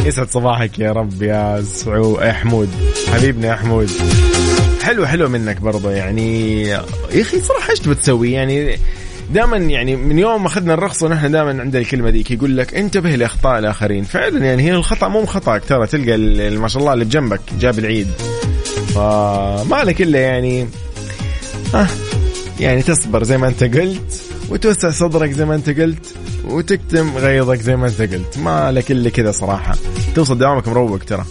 يسعد 0.06 0.30
صباحك 0.30 0.78
يا 0.78 0.92
رب 0.92 1.22
يا 1.22 1.62
سعو 1.62 2.20
يا 2.20 2.32
حمود. 2.32 2.68
حبيبنا 3.12 3.48
يا 3.48 3.54
حمود. 3.54 3.90
حلو 4.86 5.06
حلو 5.06 5.28
منك 5.28 5.60
برضه 5.60 5.90
يعني. 5.90 6.62
يا 6.62 6.84
أخي 7.20 7.40
صراحة 7.40 7.70
إيش 7.70 7.80
بتسوي؟ 7.80 8.32
يعني 8.32 8.78
دائما 9.30 9.56
يعني 9.56 9.96
من 9.96 10.18
يوم 10.18 10.42
ما 10.42 10.48
أخذنا 10.48 10.74
الرخصة 10.74 11.06
ونحن 11.06 11.30
دائما 11.30 11.60
عندنا 11.60 11.82
الكلمة 11.82 12.10
ذيك 12.10 12.30
يقول 12.30 12.56
لك 12.56 12.74
انتبه 12.74 13.10
لأخطاء 13.10 13.58
الآخرين. 13.58 14.04
فعلا 14.04 14.44
يعني 14.44 14.62
هي 14.62 14.72
الخطأ 14.72 15.08
مو 15.08 15.26
خطاك 15.26 15.64
ترى 15.64 15.86
تلقى 15.86 16.16
ما 16.50 16.68
شاء 16.68 16.80
الله 16.80 16.92
اللي 16.92 17.04
بجنبك 17.04 17.40
جاب 17.60 17.78
العيد. 17.78 18.08
فما 18.94 19.82
لك 19.84 20.02
إلا 20.02 20.18
يعني 20.18 20.68
آه 21.74 21.86
يعني 22.60 22.82
تصبر 22.82 23.22
زي 23.22 23.38
ما 23.38 23.48
أنت 23.48 23.64
قلت 23.64 24.22
وتوسع 24.48 24.90
صدرك 24.90 25.30
زي 25.30 25.44
ما 25.44 25.54
أنت 25.54 25.70
قلت 25.80 26.14
وتكتم 26.44 27.16
غيظك 27.16 27.60
زي 27.60 27.76
ما 27.76 27.86
أنت 27.86 28.00
قلت. 28.02 28.38
ما 28.38 28.72
لك 28.72 28.90
إلا 28.90 29.10
كذا 29.10 29.32
صراحة. 29.32 29.76
توصل 30.14 30.38
دوامك 30.38 30.68
مروق 30.68 30.98
ترى. 30.98 31.24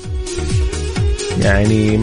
يعني 1.42 2.00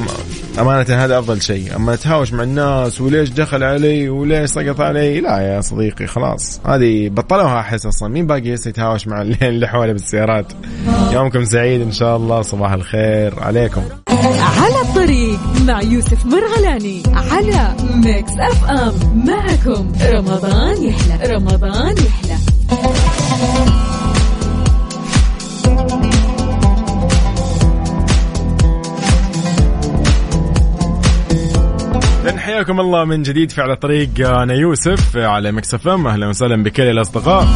أمانة 0.59 0.87
هذا 1.05 1.19
أفضل 1.19 1.43
شيء. 1.43 1.77
أما 1.77 1.97
تهاوش 1.97 2.33
مع 2.33 2.43
الناس 2.43 3.01
وليش 3.01 3.31
دخل 3.31 3.63
علي 3.63 4.09
وليش 4.09 4.51
سقط 4.51 4.81
علي 4.81 5.21
لا 5.21 5.39
يا 5.39 5.61
صديقي 5.61 6.07
خلاص. 6.07 6.61
هذه 6.67 7.09
بطلوها 7.09 7.61
أحس 7.61 7.87
أصلا. 7.87 8.09
مين 8.09 8.27
باقي 8.27 8.49
يتهاوش 8.49 9.09
مع 9.09 9.23
اللي 9.23 9.69
حوالي 9.69 9.93
بالسيارات؟ 9.93 10.47
يومكم 11.13 11.45
سعيد 11.45 11.81
إن 11.81 11.93
شاء 11.93 12.17
الله. 12.17 12.43
صباح 12.43 12.73
الخير. 12.73 13.41
عليكم. 13.41 13.83
على 14.59 14.81
الطريق 14.83 15.39
مع 15.67 15.83
يوسف 15.83 16.27
مرغلاني 16.27 17.03
على 17.15 17.75
ميكس 17.95 18.33
FM. 18.41 19.25
معكم 19.27 19.93
رمضان 20.03 20.83
يحلى 20.83 21.35
رمضان 21.35 21.95
يحلى. 21.97 22.37
حياكم 32.63 32.81
الله 32.81 33.05
من 33.05 33.23
جديد 33.23 33.51
في 33.51 33.61
على 33.61 33.77
طريق 33.77 34.09
أنا 34.43 34.55
يوسف 34.55 35.17
على 35.17 35.53
ميكس 35.53 35.89
FM. 35.89 36.07
أهلا 36.07 36.29
وسهلا 36.29 36.63
بكل 36.63 36.83
الأصدقاء. 36.83 37.49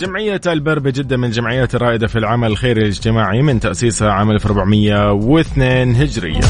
جمعية 0.00 0.40
البر 0.46 0.78
بجدة 0.78 1.16
من 1.16 1.24
الجمعيات 1.24 1.74
الرائدة 1.74 2.06
في 2.06 2.18
العمل 2.18 2.50
الخيري 2.50 2.82
الاجتماعي 2.82 3.42
من 3.42 3.60
تأسيسها 3.60 4.12
عام 4.12 4.30
1402 4.30 5.96
هجرية 5.96 6.40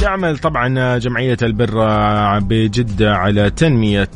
تعمل 0.00 0.38
طبعا 0.38 0.98
جمعية 0.98 1.38
البر 1.42 1.74
بجدة 2.38 3.16
على 3.16 3.50
تنمية 3.50 4.10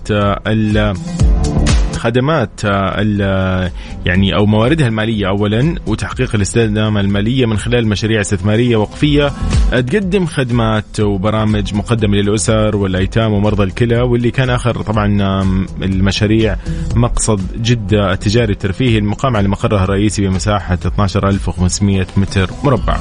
خدمات 2.03 2.61
آه، 2.65 3.71
يعني 4.07 4.35
أو 4.37 4.47
مواردها 4.47 4.89
المالية 4.89 5.29
اولا 5.29 5.75
وتحقيق 5.87 6.35
الاستدامه 6.35 7.01
المالية 7.01 7.47
من 7.47 7.57
خلال 7.57 7.89
مشاريع 7.89 8.21
استثمارية 8.21 8.77
وقفية 8.77 9.33
آه، 9.73 9.81
تقدم 9.81 10.27
خدمات 10.27 11.01
وبرامج 11.01 11.75
مقدمة 11.75 12.17
للأسر 12.17 12.77
والأيتام 12.77 13.33
ومرضى 13.33 13.63
الكلى 13.63 14.01
واللي 14.01 14.31
كان 14.31 14.51
آخر 14.51 14.83
طبعا 14.83 15.07
المشاريع 15.83 16.57
مقصد 16.95 17.41
جده 17.63 18.13
التجاري 18.13 18.53
الترفيهي 18.53 18.99
المقام 18.99 19.37
على 19.37 19.49
مقرها 19.49 19.85
الرئيسي 19.85 20.27
بمساحة 20.27 20.79
12500 20.87 22.07
متر 22.17 22.51
مربع. 22.65 22.97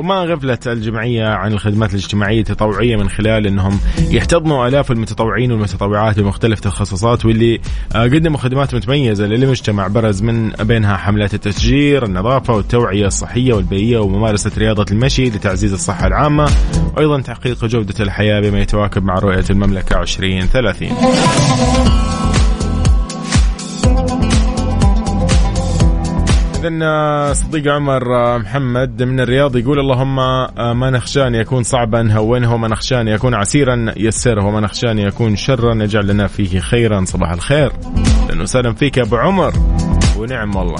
وما 0.00 0.14
غفلت 0.14 0.68
الجمعية 0.68 1.28
عن 1.28 1.52
الخدمات 1.52 1.90
الاجتماعية 1.90 2.40
التطوعية 2.40 2.96
من 2.96 3.08
خلال 3.08 3.46
أنهم 3.46 3.80
يحتضنوا 4.10 4.68
آلاف 4.68 4.90
المتطوعين 4.90 5.52
والمتطوعات 5.52 6.20
بمختلف 6.20 6.58
التخصصات 6.58 7.24
واللي 7.24 7.60
آه، 7.94 8.02
قدموا 8.02 8.38
خدمات 8.38 8.74
متميزة 8.74 9.26
للمجتمع 9.26 9.86
برز 9.86 10.22
من 10.22 10.50
بينها 10.50 10.96
حملات 10.96 11.34
التشجير 11.34 12.04
النظافة 12.04 12.54
والتوعية 12.54 13.06
الصحية 13.06 13.52
والبيئية 13.52 13.98
وممارسة 13.98 14.50
رياضة 14.58 14.86
المشي 14.90 15.24
لتعزيز 15.24 15.72
الصحة 15.72 16.06
العامة 16.06 16.50
وأيضا 16.96 17.20
تحقيق 17.20 17.64
جودة 17.64 18.04
الحياة 18.04 18.40
بما 18.40 18.60
يتواكب 18.60 19.04
مع 19.04 19.14
رؤية 19.14 19.44
المملكة 19.50 20.00
2030 20.00 20.88
إذن 26.60 27.34
صديق 27.34 27.72
عمر 27.72 28.16
آه، 28.16 28.38
محمد 28.38 29.02
من 29.02 29.20
الرياض 29.20 29.56
يقول 29.56 29.78
اللهم 29.78 30.18
آه، 30.18 30.72
ما 30.72 30.90
نخشى 30.90 31.26
أن 31.26 31.34
يكون 31.34 31.62
صعبا 31.62 32.12
هونه 32.12 32.54
وما 32.54 32.68
نخشى 32.68 33.00
أن 33.00 33.08
يكون 33.08 33.34
عسيرا 33.34 33.94
يسره 33.96 34.44
وما 34.44 34.60
نخشى 34.60 34.90
أن 34.90 34.98
يكون 34.98 35.36
شرا 35.36 35.74
يجعل 35.74 36.06
لنا 36.06 36.26
فيه 36.26 36.60
خيرا 36.60 37.04
صباح 37.04 37.30
الخير. 37.30 37.72
لأنه 38.28 38.44
سلم 38.44 38.74
فيك 38.74 38.96
يا 38.96 39.02
أبو 39.02 39.16
عمر 39.16 39.52
ونعم 40.18 40.56
والله. 40.56 40.78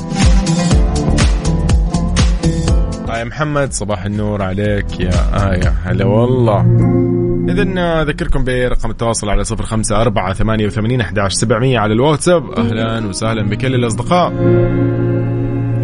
آية 3.11 3.25
محمد 3.25 3.73
صباح 3.73 4.05
النور 4.05 4.43
عليك 4.43 5.01
يا 5.01 5.51
آية 5.53 5.75
هلا 5.85 6.05
والله. 6.05 6.61
إذن 7.49 7.79
آه، 7.79 8.03
أذكركم 8.03 8.45
برقم 8.45 8.91
التواصل 8.91 9.29
على 9.29 9.45
صفر 9.45 9.65
خمسة 9.65 10.01
أربعة 10.01 10.33
ثمانية 10.33 10.67
وثمانين 10.67 11.03
على 11.79 11.93
الواتساب. 11.93 12.51
أهلا 12.51 13.07
وسهلا 13.07 13.49
بكل 13.49 13.75
الأصدقاء. 13.75 14.33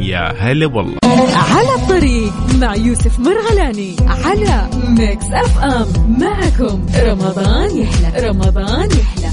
يا 0.07 0.34
هلا 0.38 0.66
والله. 0.66 0.98
على 1.34 1.74
الطريق 1.74 2.32
مع 2.61 2.76
يوسف 2.76 3.18
مرغلاني 3.18 3.96
على 4.07 4.68
ميكس 4.88 5.24
FM. 5.32 6.16
معكم 6.20 6.86
رمضان 6.96 7.76
يحلى 7.76 8.28
رمضان 8.28 8.88
يحلى. 8.90 9.30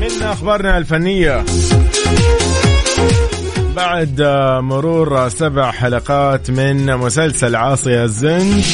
من 0.00 0.22
أخبارنا 0.22 0.78
الفنية. 0.78 1.44
بعد 3.78 4.22
مرور 4.62 5.28
سبع 5.28 5.70
حلقات 5.70 6.50
من 6.50 6.96
مسلسل 6.96 7.56
عاصي 7.56 8.04
الزند 8.04 8.64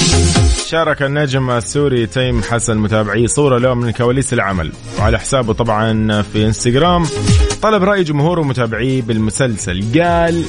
شارك 0.67 1.03
النجم 1.03 1.51
السوري 1.51 2.07
تيم 2.07 2.43
حسن 2.43 2.77
متابعيه 2.77 3.27
صورة 3.27 3.59
له 3.59 3.75
من 3.75 3.91
كواليس 3.91 4.33
العمل. 4.33 4.73
وعلى 4.99 5.19
حسابه 5.19 5.53
طبعا 5.53 6.23
في 6.23 6.47
إنستغرام 6.47 7.05
طلب 7.63 7.83
رأي 7.83 8.05
جمهوره 8.05 8.41
ومتابعيه 8.41 9.03
بالمسلسل. 9.03 10.01
قال 10.01 10.45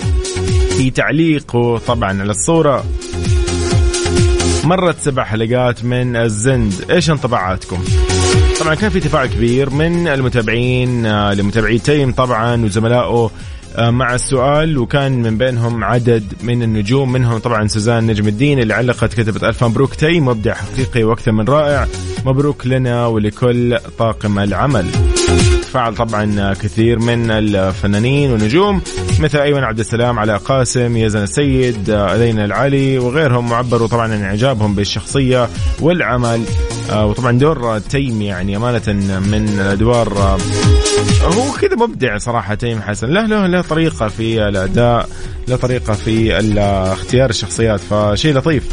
في 0.78 0.90
تعليقه 0.90 1.78
طبعا 1.78 2.22
على 2.22 2.32
الصورة. 2.32 2.84
مرت 4.64 4.96
سبع 5.00 5.24
حلقات 5.24 5.84
من 5.84 6.16
الزند 6.16 6.74
إيش 6.92 7.10
انطباعاتكم؟ 7.10 7.84
طبعا 8.60 8.76
كان 8.76 8.90
في 8.90 9.00
تفاعل 9.00 9.28
كبير 9.28 9.70
من 9.70 10.08
المتابعين 10.08 11.06
آه، 11.06 11.34
لمتابعي 11.34 11.80
تيم 11.80 12.12
طبعا 12.12 12.66
وزملائه 12.66 13.32
مع 13.80 14.16
السؤال 14.16 14.78
وكان 14.78 15.22
من 15.22 15.38
بينهم 15.38 15.84
عدد 15.84 16.34
من 16.44 16.64
النجوم 16.64 17.12
منهم 17.12 17.38
طبعا 17.38 17.68
سوزان 17.68 18.06
نجم 18.06 18.28
الدين 18.28 18.60
اللي 18.60 18.74
علقت 18.74 19.14
كتبت 19.14 19.44
ألف 19.44 19.64
مبروك 19.64 19.96
تيم 19.96 20.20
مبدع 20.20 20.54
حقيقي 20.54 21.04
وأكثر 21.04 21.32
من 21.32 21.46
رائع. 21.46 21.88
مبروك 22.26 22.68
لنا 22.68 23.08
ولكل 23.08 23.78
طاقم 23.98 24.40
العمل. 24.40 24.86
تفاعل 25.76 25.96
طبعا 25.96 26.54
كثير 26.54 27.00
من 27.00 27.32
الفنانين 27.32 28.32
والنجوم 28.32 28.82
مثل 29.20 29.40
أيمن 29.40 29.64
عبد 29.64 29.80
السلام 29.80 30.20
علا 30.20 30.38
قاسم 30.38 30.98
يزن 30.98 31.24
السيد 31.24 31.90
ألينا 31.90 32.46
العلي 32.46 33.00
وغيرهم 33.00 33.52
وعبروا 33.52 33.88
طبعا 33.88 34.14
عن 34.14 34.24
إعجابهم 34.24 34.76
بالشخصية 34.76 35.50
والعمل. 35.82 36.44
آه، 36.92 37.06
وطبعا 37.06 37.32
دور 37.32 37.80
تيم 37.80 38.22
يعني 38.22 38.58
أمانة 38.58 38.82
من 39.20 39.60
الادوار 39.60 40.18
آه، 40.18 40.38
هو 41.24 41.52
كذا 41.52 41.76
مبدع 41.76 42.18
صراحة 42.18 42.56
تيم 42.56 42.82
حسن. 42.82 43.08
له 43.08 43.26
له 43.26 43.48
له 43.48 43.62
طريقة 43.62 44.08
في 44.08 44.48
الأداء 44.48 45.10
له 45.48 45.56
طريقة 45.56 45.94
في 45.94 46.40
اختيار 46.94 47.30
الشخصيات 47.30 47.80
فشيء 47.80 48.38
لطيف. 48.38 48.64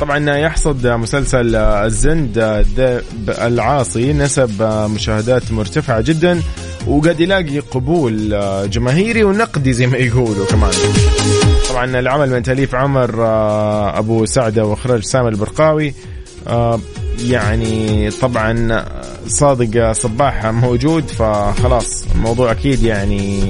طبعا 0.00 0.36
يحصد 0.36 0.86
مسلسل 0.86 1.56
الزند 1.56 2.62
العاصي 3.28 4.12
نسب 4.12 4.62
مشاهدات 4.94 5.52
مرتفعة 5.52 6.00
جدا 6.00 6.42
وقد 6.86 7.20
يلاقي 7.20 7.58
قبول 7.58 8.40
جماهيري 8.70 9.24
ونقدي 9.24 9.72
زي 9.72 9.86
ما 9.86 9.96
يقولوا 9.96 10.46
كمان. 10.46 10.70
طبعا 11.70 11.84
العمل 11.98 12.30
من 12.30 12.42
تأليف 12.42 12.74
عمر 12.74 13.10
أبو 13.98 14.26
سعدة 14.26 14.64
وإخراج 14.64 15.02
سامي 15.02 15.28
البرقاوي 15.28 15.94
يعني 17.24 18.10
طبعا 18.10 18.84
صادق 19.26 19.92
صباح 19.92 20.46
موجود 20.46 21.04
فخلاص 21.08 22.04
الموضوع 22.14 22.50
أكيد 22.52 22.82
يعني 22.82 23.40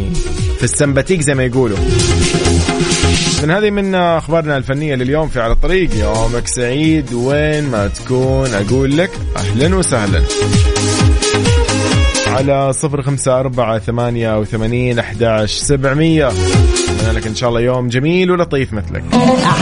في 0.58 0.64
السمباتيك 0.64 1.20
زي 1.20 1.34
ما 1.34 1.44
يقولوا. 1.44 1.78
من 3.42 3.50
هذه 3.50 3.70
من 3.70 3.94
أخبارنا 3.94 4.56
الفنية 4.56 4.94
لليوم 4.94 5.28
في 5.28 5.40
على 5.40 5.52
الطريق. 5.52 5.94
يومك 5.96 6.48
سعيد 6.48 7.12
وين 7.12 7.70
ما 7.70 7.86
تكون 7.86 8.54
أقول 8.54 8.98
لك 8.98 9.10
أهلا 9.36 9.76
وسهلا. 9.76 10.22
على 12.26 12.72
صفر 12.72 13.02
خمسة 13.02 13.40
أربعة 13.40 13.78
ثمانية 13.78 14.38
وثمانين 14.38 14.98
أحداش 14.98 15.52
سبعمية. 15.52 16.28
أتمنى 16.28 17.12
لك 17.12 17.26
إن 17.26 17.34
شاء 17.34 17.48
الله 17.48 17.60
يوم 17.60 17.88
جميل 17.88 18.30
ولطيف 18.30 18.72
مثلك. 18.72 19.04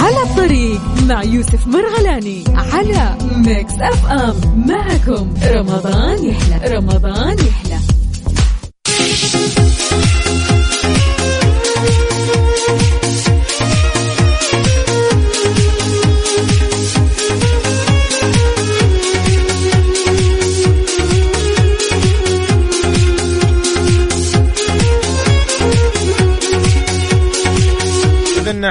على 0.02 0.22
الطريق 0.22 0.80
مع 1.08 1.22
يوسف 1.22 1.66
مرغلاني 1.66 2.44
على 2.54 3.16
ميكس 3.36 3.72
إف 3.80 4.06
إم 4.06 4.64
معكم 4.68 5.34
رمضان 5.44 6.24
يحلى 6.24 6.76
رمضان 6.76 7.36
يحلى. 7.38 7.65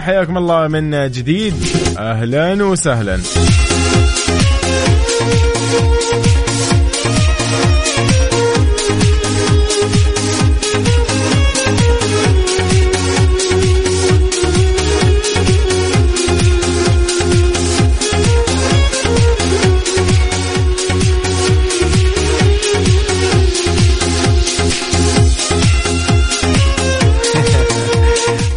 حياكم 0.01 0.37
الله 0.37 0.67
من 0.67 1.11
جديد. 1.11 1.53
أهلا 1.97 2.63
وسهلا. 2.63 3.19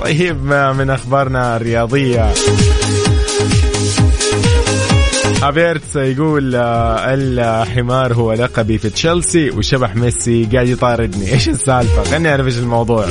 طيب 0.09 0.45
من 0.79 0.91
أخبارنا 0.91 1.57
الرياضية. 1.57 2.33
هافيرتس 5.43 5.97
يقول 5.97 6.55
آه، 6.55 7.15
الحمار 7.15 8.15
هو 8.15 8.33
لقبي 8.33 8.79
في 8.79 8.91
تشيلسي 8.91 9.51
وشبح 9.51 9.97
ميسي 9.97 10.49
قاعد 10.53 10.69
يطاردني. 10.69 11.33
إيش 11.33 11.49
السالفة؟ 11.49 12.03
خليني 12.05 12.31
أعرف 12.31 12.47
إيش 12.47 12.59
الموضوع. 12.59 13.07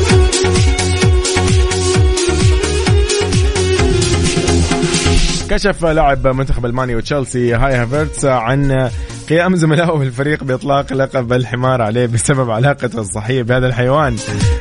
كشف 5.49 5.85
لاعب 5.85 6.27
منتخب 6.27 6.65
ألمانيا 6.65 6.95
وتشيلسي 6.97 7.53
هاي 7.53 7.75
هافيرتس 7.75 8.25
عن 8.25 8.89
قيام 9.29 9.55
زملائه 9.55 9.97
في 9.97 10.03
الفريق 10.03 10.43
بإطلاق 10.43 10.93
لقب 10.93 11.33
الحمار 11.33 11.81
عليه 11.81 12.05
بسبب 12.05 12.51
علاقته 12.51 13.01
الصحية 13.01 13.43
بهذا 13.43 13.67
الحيوان. 13.67 14.15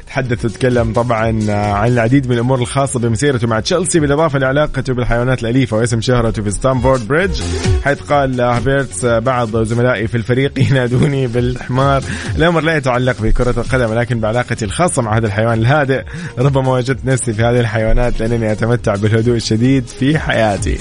تحدث 0.07 0.45
وتكلم 0.45 0.93
طبعا 0.93 1.27
عن 1.51 1.89
العديد 1.89 2.27
من 2.27 2.33
الأمور 2.33 2.59
الخاصة 2.59 3.01
بمسيرته 3.01 3.47
مع 3.47 3.61
تشيلسي 3.61 4.01
بالإضافة 4.01 4.39
لعلاقته 4.39 4.95
بالحيوانات 4.95 5.43
الأليفة 5.43 5.77
واسم 5.77 6.01
شهرته 6.01 6.43
في 6.43 6.51
ستانفورد 6.51 7.09
بريدج 7.09 7.43
حيث 7.85 8.01
قال 8.01 8.41
هافيرتس 8.41 9.05
بعض 9.05 9.57
زملائي 9.57 10.07
في 10.07 10.15
الفريق 10.15 10.59
ينادوني 10.71 11.27
بالحمار. 11.27 12.03
الامر 12.37 12.61
لا 12.61 12.77
يتعلق 12.77 13.23
بكرة 13.23 13.61
القدم 13.61 13.91
ولكن 13.91 14.21
بعلاقتي 14.21 14.65
الخاصة 14.65 15.03
مع 15.03 15.17
هذا 15.17 15.27
الحيوان 15.27 15.59
الهادئ. 15.59 16.03
ربما 16.39 16.73
وجدت 16.73 17.05
نفسي 17.05 17.33
في 17.33 17.43
هذه 17.43 17.61
الحيوانات 17.61 18.21
لأنني 18.21 18.53
أتمتع 18.53 18.95
بالهدوء 18.95 19.37
الشديد 19.37 19.87
في 19.87 20.19
حياتي. 20.19 20.79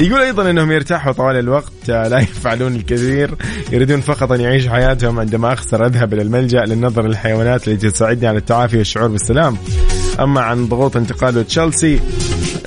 يقول 0.00 0.20
أيضا 0.20 0.50
إنهم 0.50 0.72
يرتاحوا 0.72 1.12
طوال 1.12 1.36
الوقت 1.36 1.88
لا 1.88 2.18
يفعلون 2.18 2.76
الكثير 2.76 3.03
يريدون 3.72 4.00
فقط 4.00 4.32
أن 4.32 4.40
يعيشوا 4.40 4.70
حياتهم 4.70 5.20
عندما 5.20 5.52
أخسر 5.52 5.86
أذهب 5.86 6.14
إلى 6.14 6.22
الملجأ 6.22 6.64
للنظر 6.64 7.06
للحيوانات 7.06 7.68
التي 7.68 7.90
تساعدني 7.90 8.26
على 8.26 8.38
التعافي 8.38 8.78
والشعور 8.78 9.08
بالسلام. 9.08 9.56
أما 10.20 10.40
عن 10.40 10.66
ضغوط 10.68 10.96
انتقاله 10.96 11.42
تشيلسي 11.42 12.00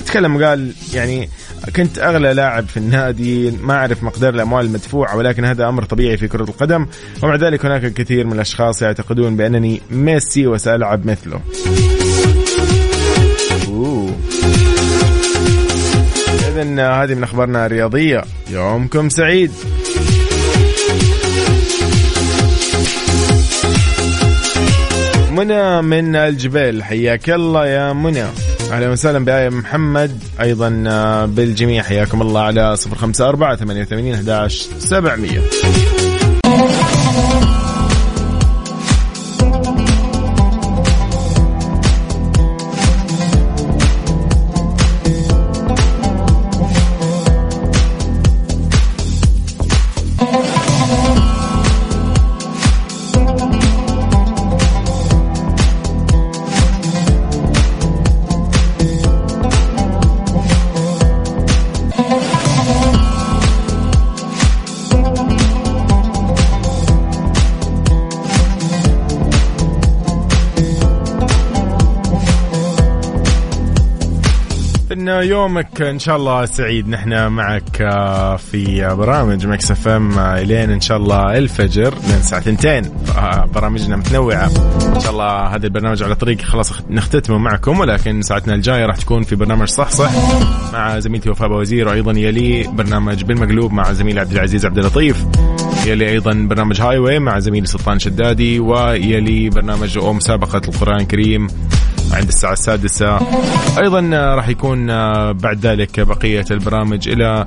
تكلم 0.06 0.44
قال 0.44 0.72
يعني 0.94 1.28
كنت 1.76 1.98
أغلى 1.98 2.34
لاعب 2.34 2.66
في 2.66 2.76
النادي 2.76 3.50
ما 3.50 3.74
أعرف 3.74 4.02
مقدار 4.02 4.34
الأموال 4.34 4.66
المدفوعة 4.66 5.16
ولكن 5.16 5.44
هذا 5.44 5.68
أمر 5.68 5.84
طبيعي 5.84 6.16
في 6.16 6.28
كرة 6.28 6.44
القدم. 6.44 6.86
ومع 7.22 7.36
ذلك 7.36 7.64
هناك 7.64 7.84
الكثير 7.84 8.26
من 8.26 8.32
الأشخاص 8.32 8.82
يعتقدون 8.82 9.36
بأنني 9.36 9.80
ميسي 9.90 10.46
وسألعب 10.46 11.06
مثله. 11.06 11.40
اذا 16.48 17.02
هذه 17.02 17.14
من 17.14 17.22
أخبارنا 17.22 17.66
الرياضية. 17.66 18.24
يومكم 18.50 19.08
سعيد. 19.08 19.52
منى 25.38 25.82
من 25.82 26.16
الجبال. 26.16 26.84
حياك 26.84 27.30
الله 27.30 27.66
يا 27.66 27.92
منى. 27.92 28.24
أهلا 28.72 28.88
وسهلا 28.88 29.24
بآية 29.24 29.48
محمد. 29.48 30.18
أيضا 30.40 30.84
آه، 30.86 31.26
بالجميع 31.26 31.82
حياكم 31.82 32.22
الله 32.22 32.40
على 32.40 32.76
054 32.76 33.56
88 33.56 34.14
11 34.14 34.68
700 34.78 35.97
يومك 75.22 75.82
إن 75.82 75.98
شاء 75.98 76.16
الله 76.16 76.44
سعيد. 76.44 76.88
نحن 76.88 77.26
معك 77.28 77.80
آه، 77.82 78.36
في 78.36 78.94
برامج 78.94 79.46
ميكس 79.46 79.70
إف 79.70 79.88
إم 79.88 80.18
آه، 80.18 80.40
إلين 80.40 80.70
إن 80.70 80.80
شاء 80.80 80.96
الله 80.96 81.38
الفجر 81.38 81.94
من 81.94 82.14
الساعة 82.14 82.38
2 82.38 82.84
آه، 83.18 83.44
برامجنا 83.54 83.96
متنوعة. 83.96 84.50
إن 84.94 85.00
شاء 85.00 85.12
الله 85.12 85.46
هذا 85.46 85.66
البرنامج 85.66 86.02
على 86.02 86.14
طريق 86.14 86.40
خلاص 86.40 86.72
نختتمه 86.90 87.38
معكم 87.38 87.80
ولكن 87.80 88.22
ساعتنا 88.22 88.54
الجاية 88.54 88.86
راح 88.86 88.96
تكون 88.96 89.22
في 89.22 89.36
برنامج 89.36 89.68
صح 89.68 89.90
صح. 89.90 90.10
مع 90.72 90.98
زميلتي 90.98 91.30
وفاء 91.30 91.52
وزير 91.52 91.88
وأيضا 91.88 92.12
يلي 92.12 92.62
برنامج 92.72 93.24
بالمقلوب 93.24 93.72
مع 93.72 93.92
زميلي 93.92 94.20
عبد 94.20 94.32
العزيز 94.32 94.66
عبد 94.66 94.78
اللطيف. 94.78 95.24
يلي 95.86 96.08
أيضا 96.10 96.32
برنامج 96.32 96.80
هاي 96.80 96.98
واي 96.98 97.18
مع 97.18 97.38
زميلي 97.38 97.66
سلطان 97.66 97.98
شدادي 97.98 98.60
ويلي 98.60 99.50
برنامج 99.50 99.98
مسابقة 99.98 100.62
القرآن 100.68 101.00
الكريم. 101.00 101.46
عند 102.12 102.28
الساعة 102.28 102.52
السادسة. 102.52 103.18
أيضا 103.78 104.00
راح 104.34 104.48
يكون 104.48 104.86
بعد 105.32 105.58
ذلك 105.60 106.00
بقية 106.00 106.44
البرامج 106.50 107.08
إلى 107.08 107.46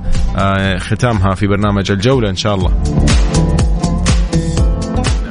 ختامها 0.78 1.34
في 1.34 1.46
برنامج 1.46 1.90
الجولة 1.90 2.30
إن 2.30 2.36
شاء 2.36 2.54
الله. 2.54 2.72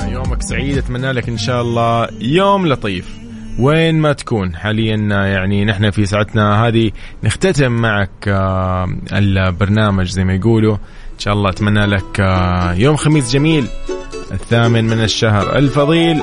يومك 0.08 0.42
سعيد 0.42 0.78
أتمنى 0.78 1.12
لك 1.12 1.30
إن 1.30 1.38
شاء 1.38 1.62
الله 1.62 2.08
يوم 2.22 2.68
لطيف. 2.68 3.22
وين 3.60 4.00
ما 4.00 4.14
تكون 4.14 4.56
حاليا 4.56 4.96
يعني 5.10 5.66
نحن 5.66 5.92
في 5.92 6.06
ساعتنا 6.06 6.68
هذه 6.68 6.92
نختتم 7.24 7.72
معك 7.72 8.28
البرنامج 9.14 10.08
زي 10.08 10.24
ما 10.24 10.34
يقولوا. 10.34 10.76
إن 11.14 11.20
شاء 11.20 11.34
الله 11.34 11.50
أتمنى 11.50 11.86
لك 11.86 12.20
يوم 12.78 12.96
خميس 12.96 13.34
جميل 13.34 13.68
الثامن 14.32 14.84
من 14.84 15.04
الشهر 15.04 15.58
الفضيل. 15.58 16.22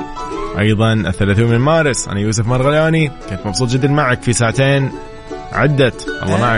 أيضا 0.59 0.93
الثلاثين 0.93 1.47
من 1.47 1.59
مارس. 1.59 2.09
أنا 2.09 2.21
يوسف 2.21 2.47
مرغلاني 2.47 3.09
كنت 3.31 3.47
مبسوط 3.47 3.69
جدا 3.69 3.89
معك 3.89 4.23
في 4.23 4.33
ساعتين. 4.33 4.91
عدت. 5.53 6.09
الله 6.23 6.41
معك. 6.41 6.57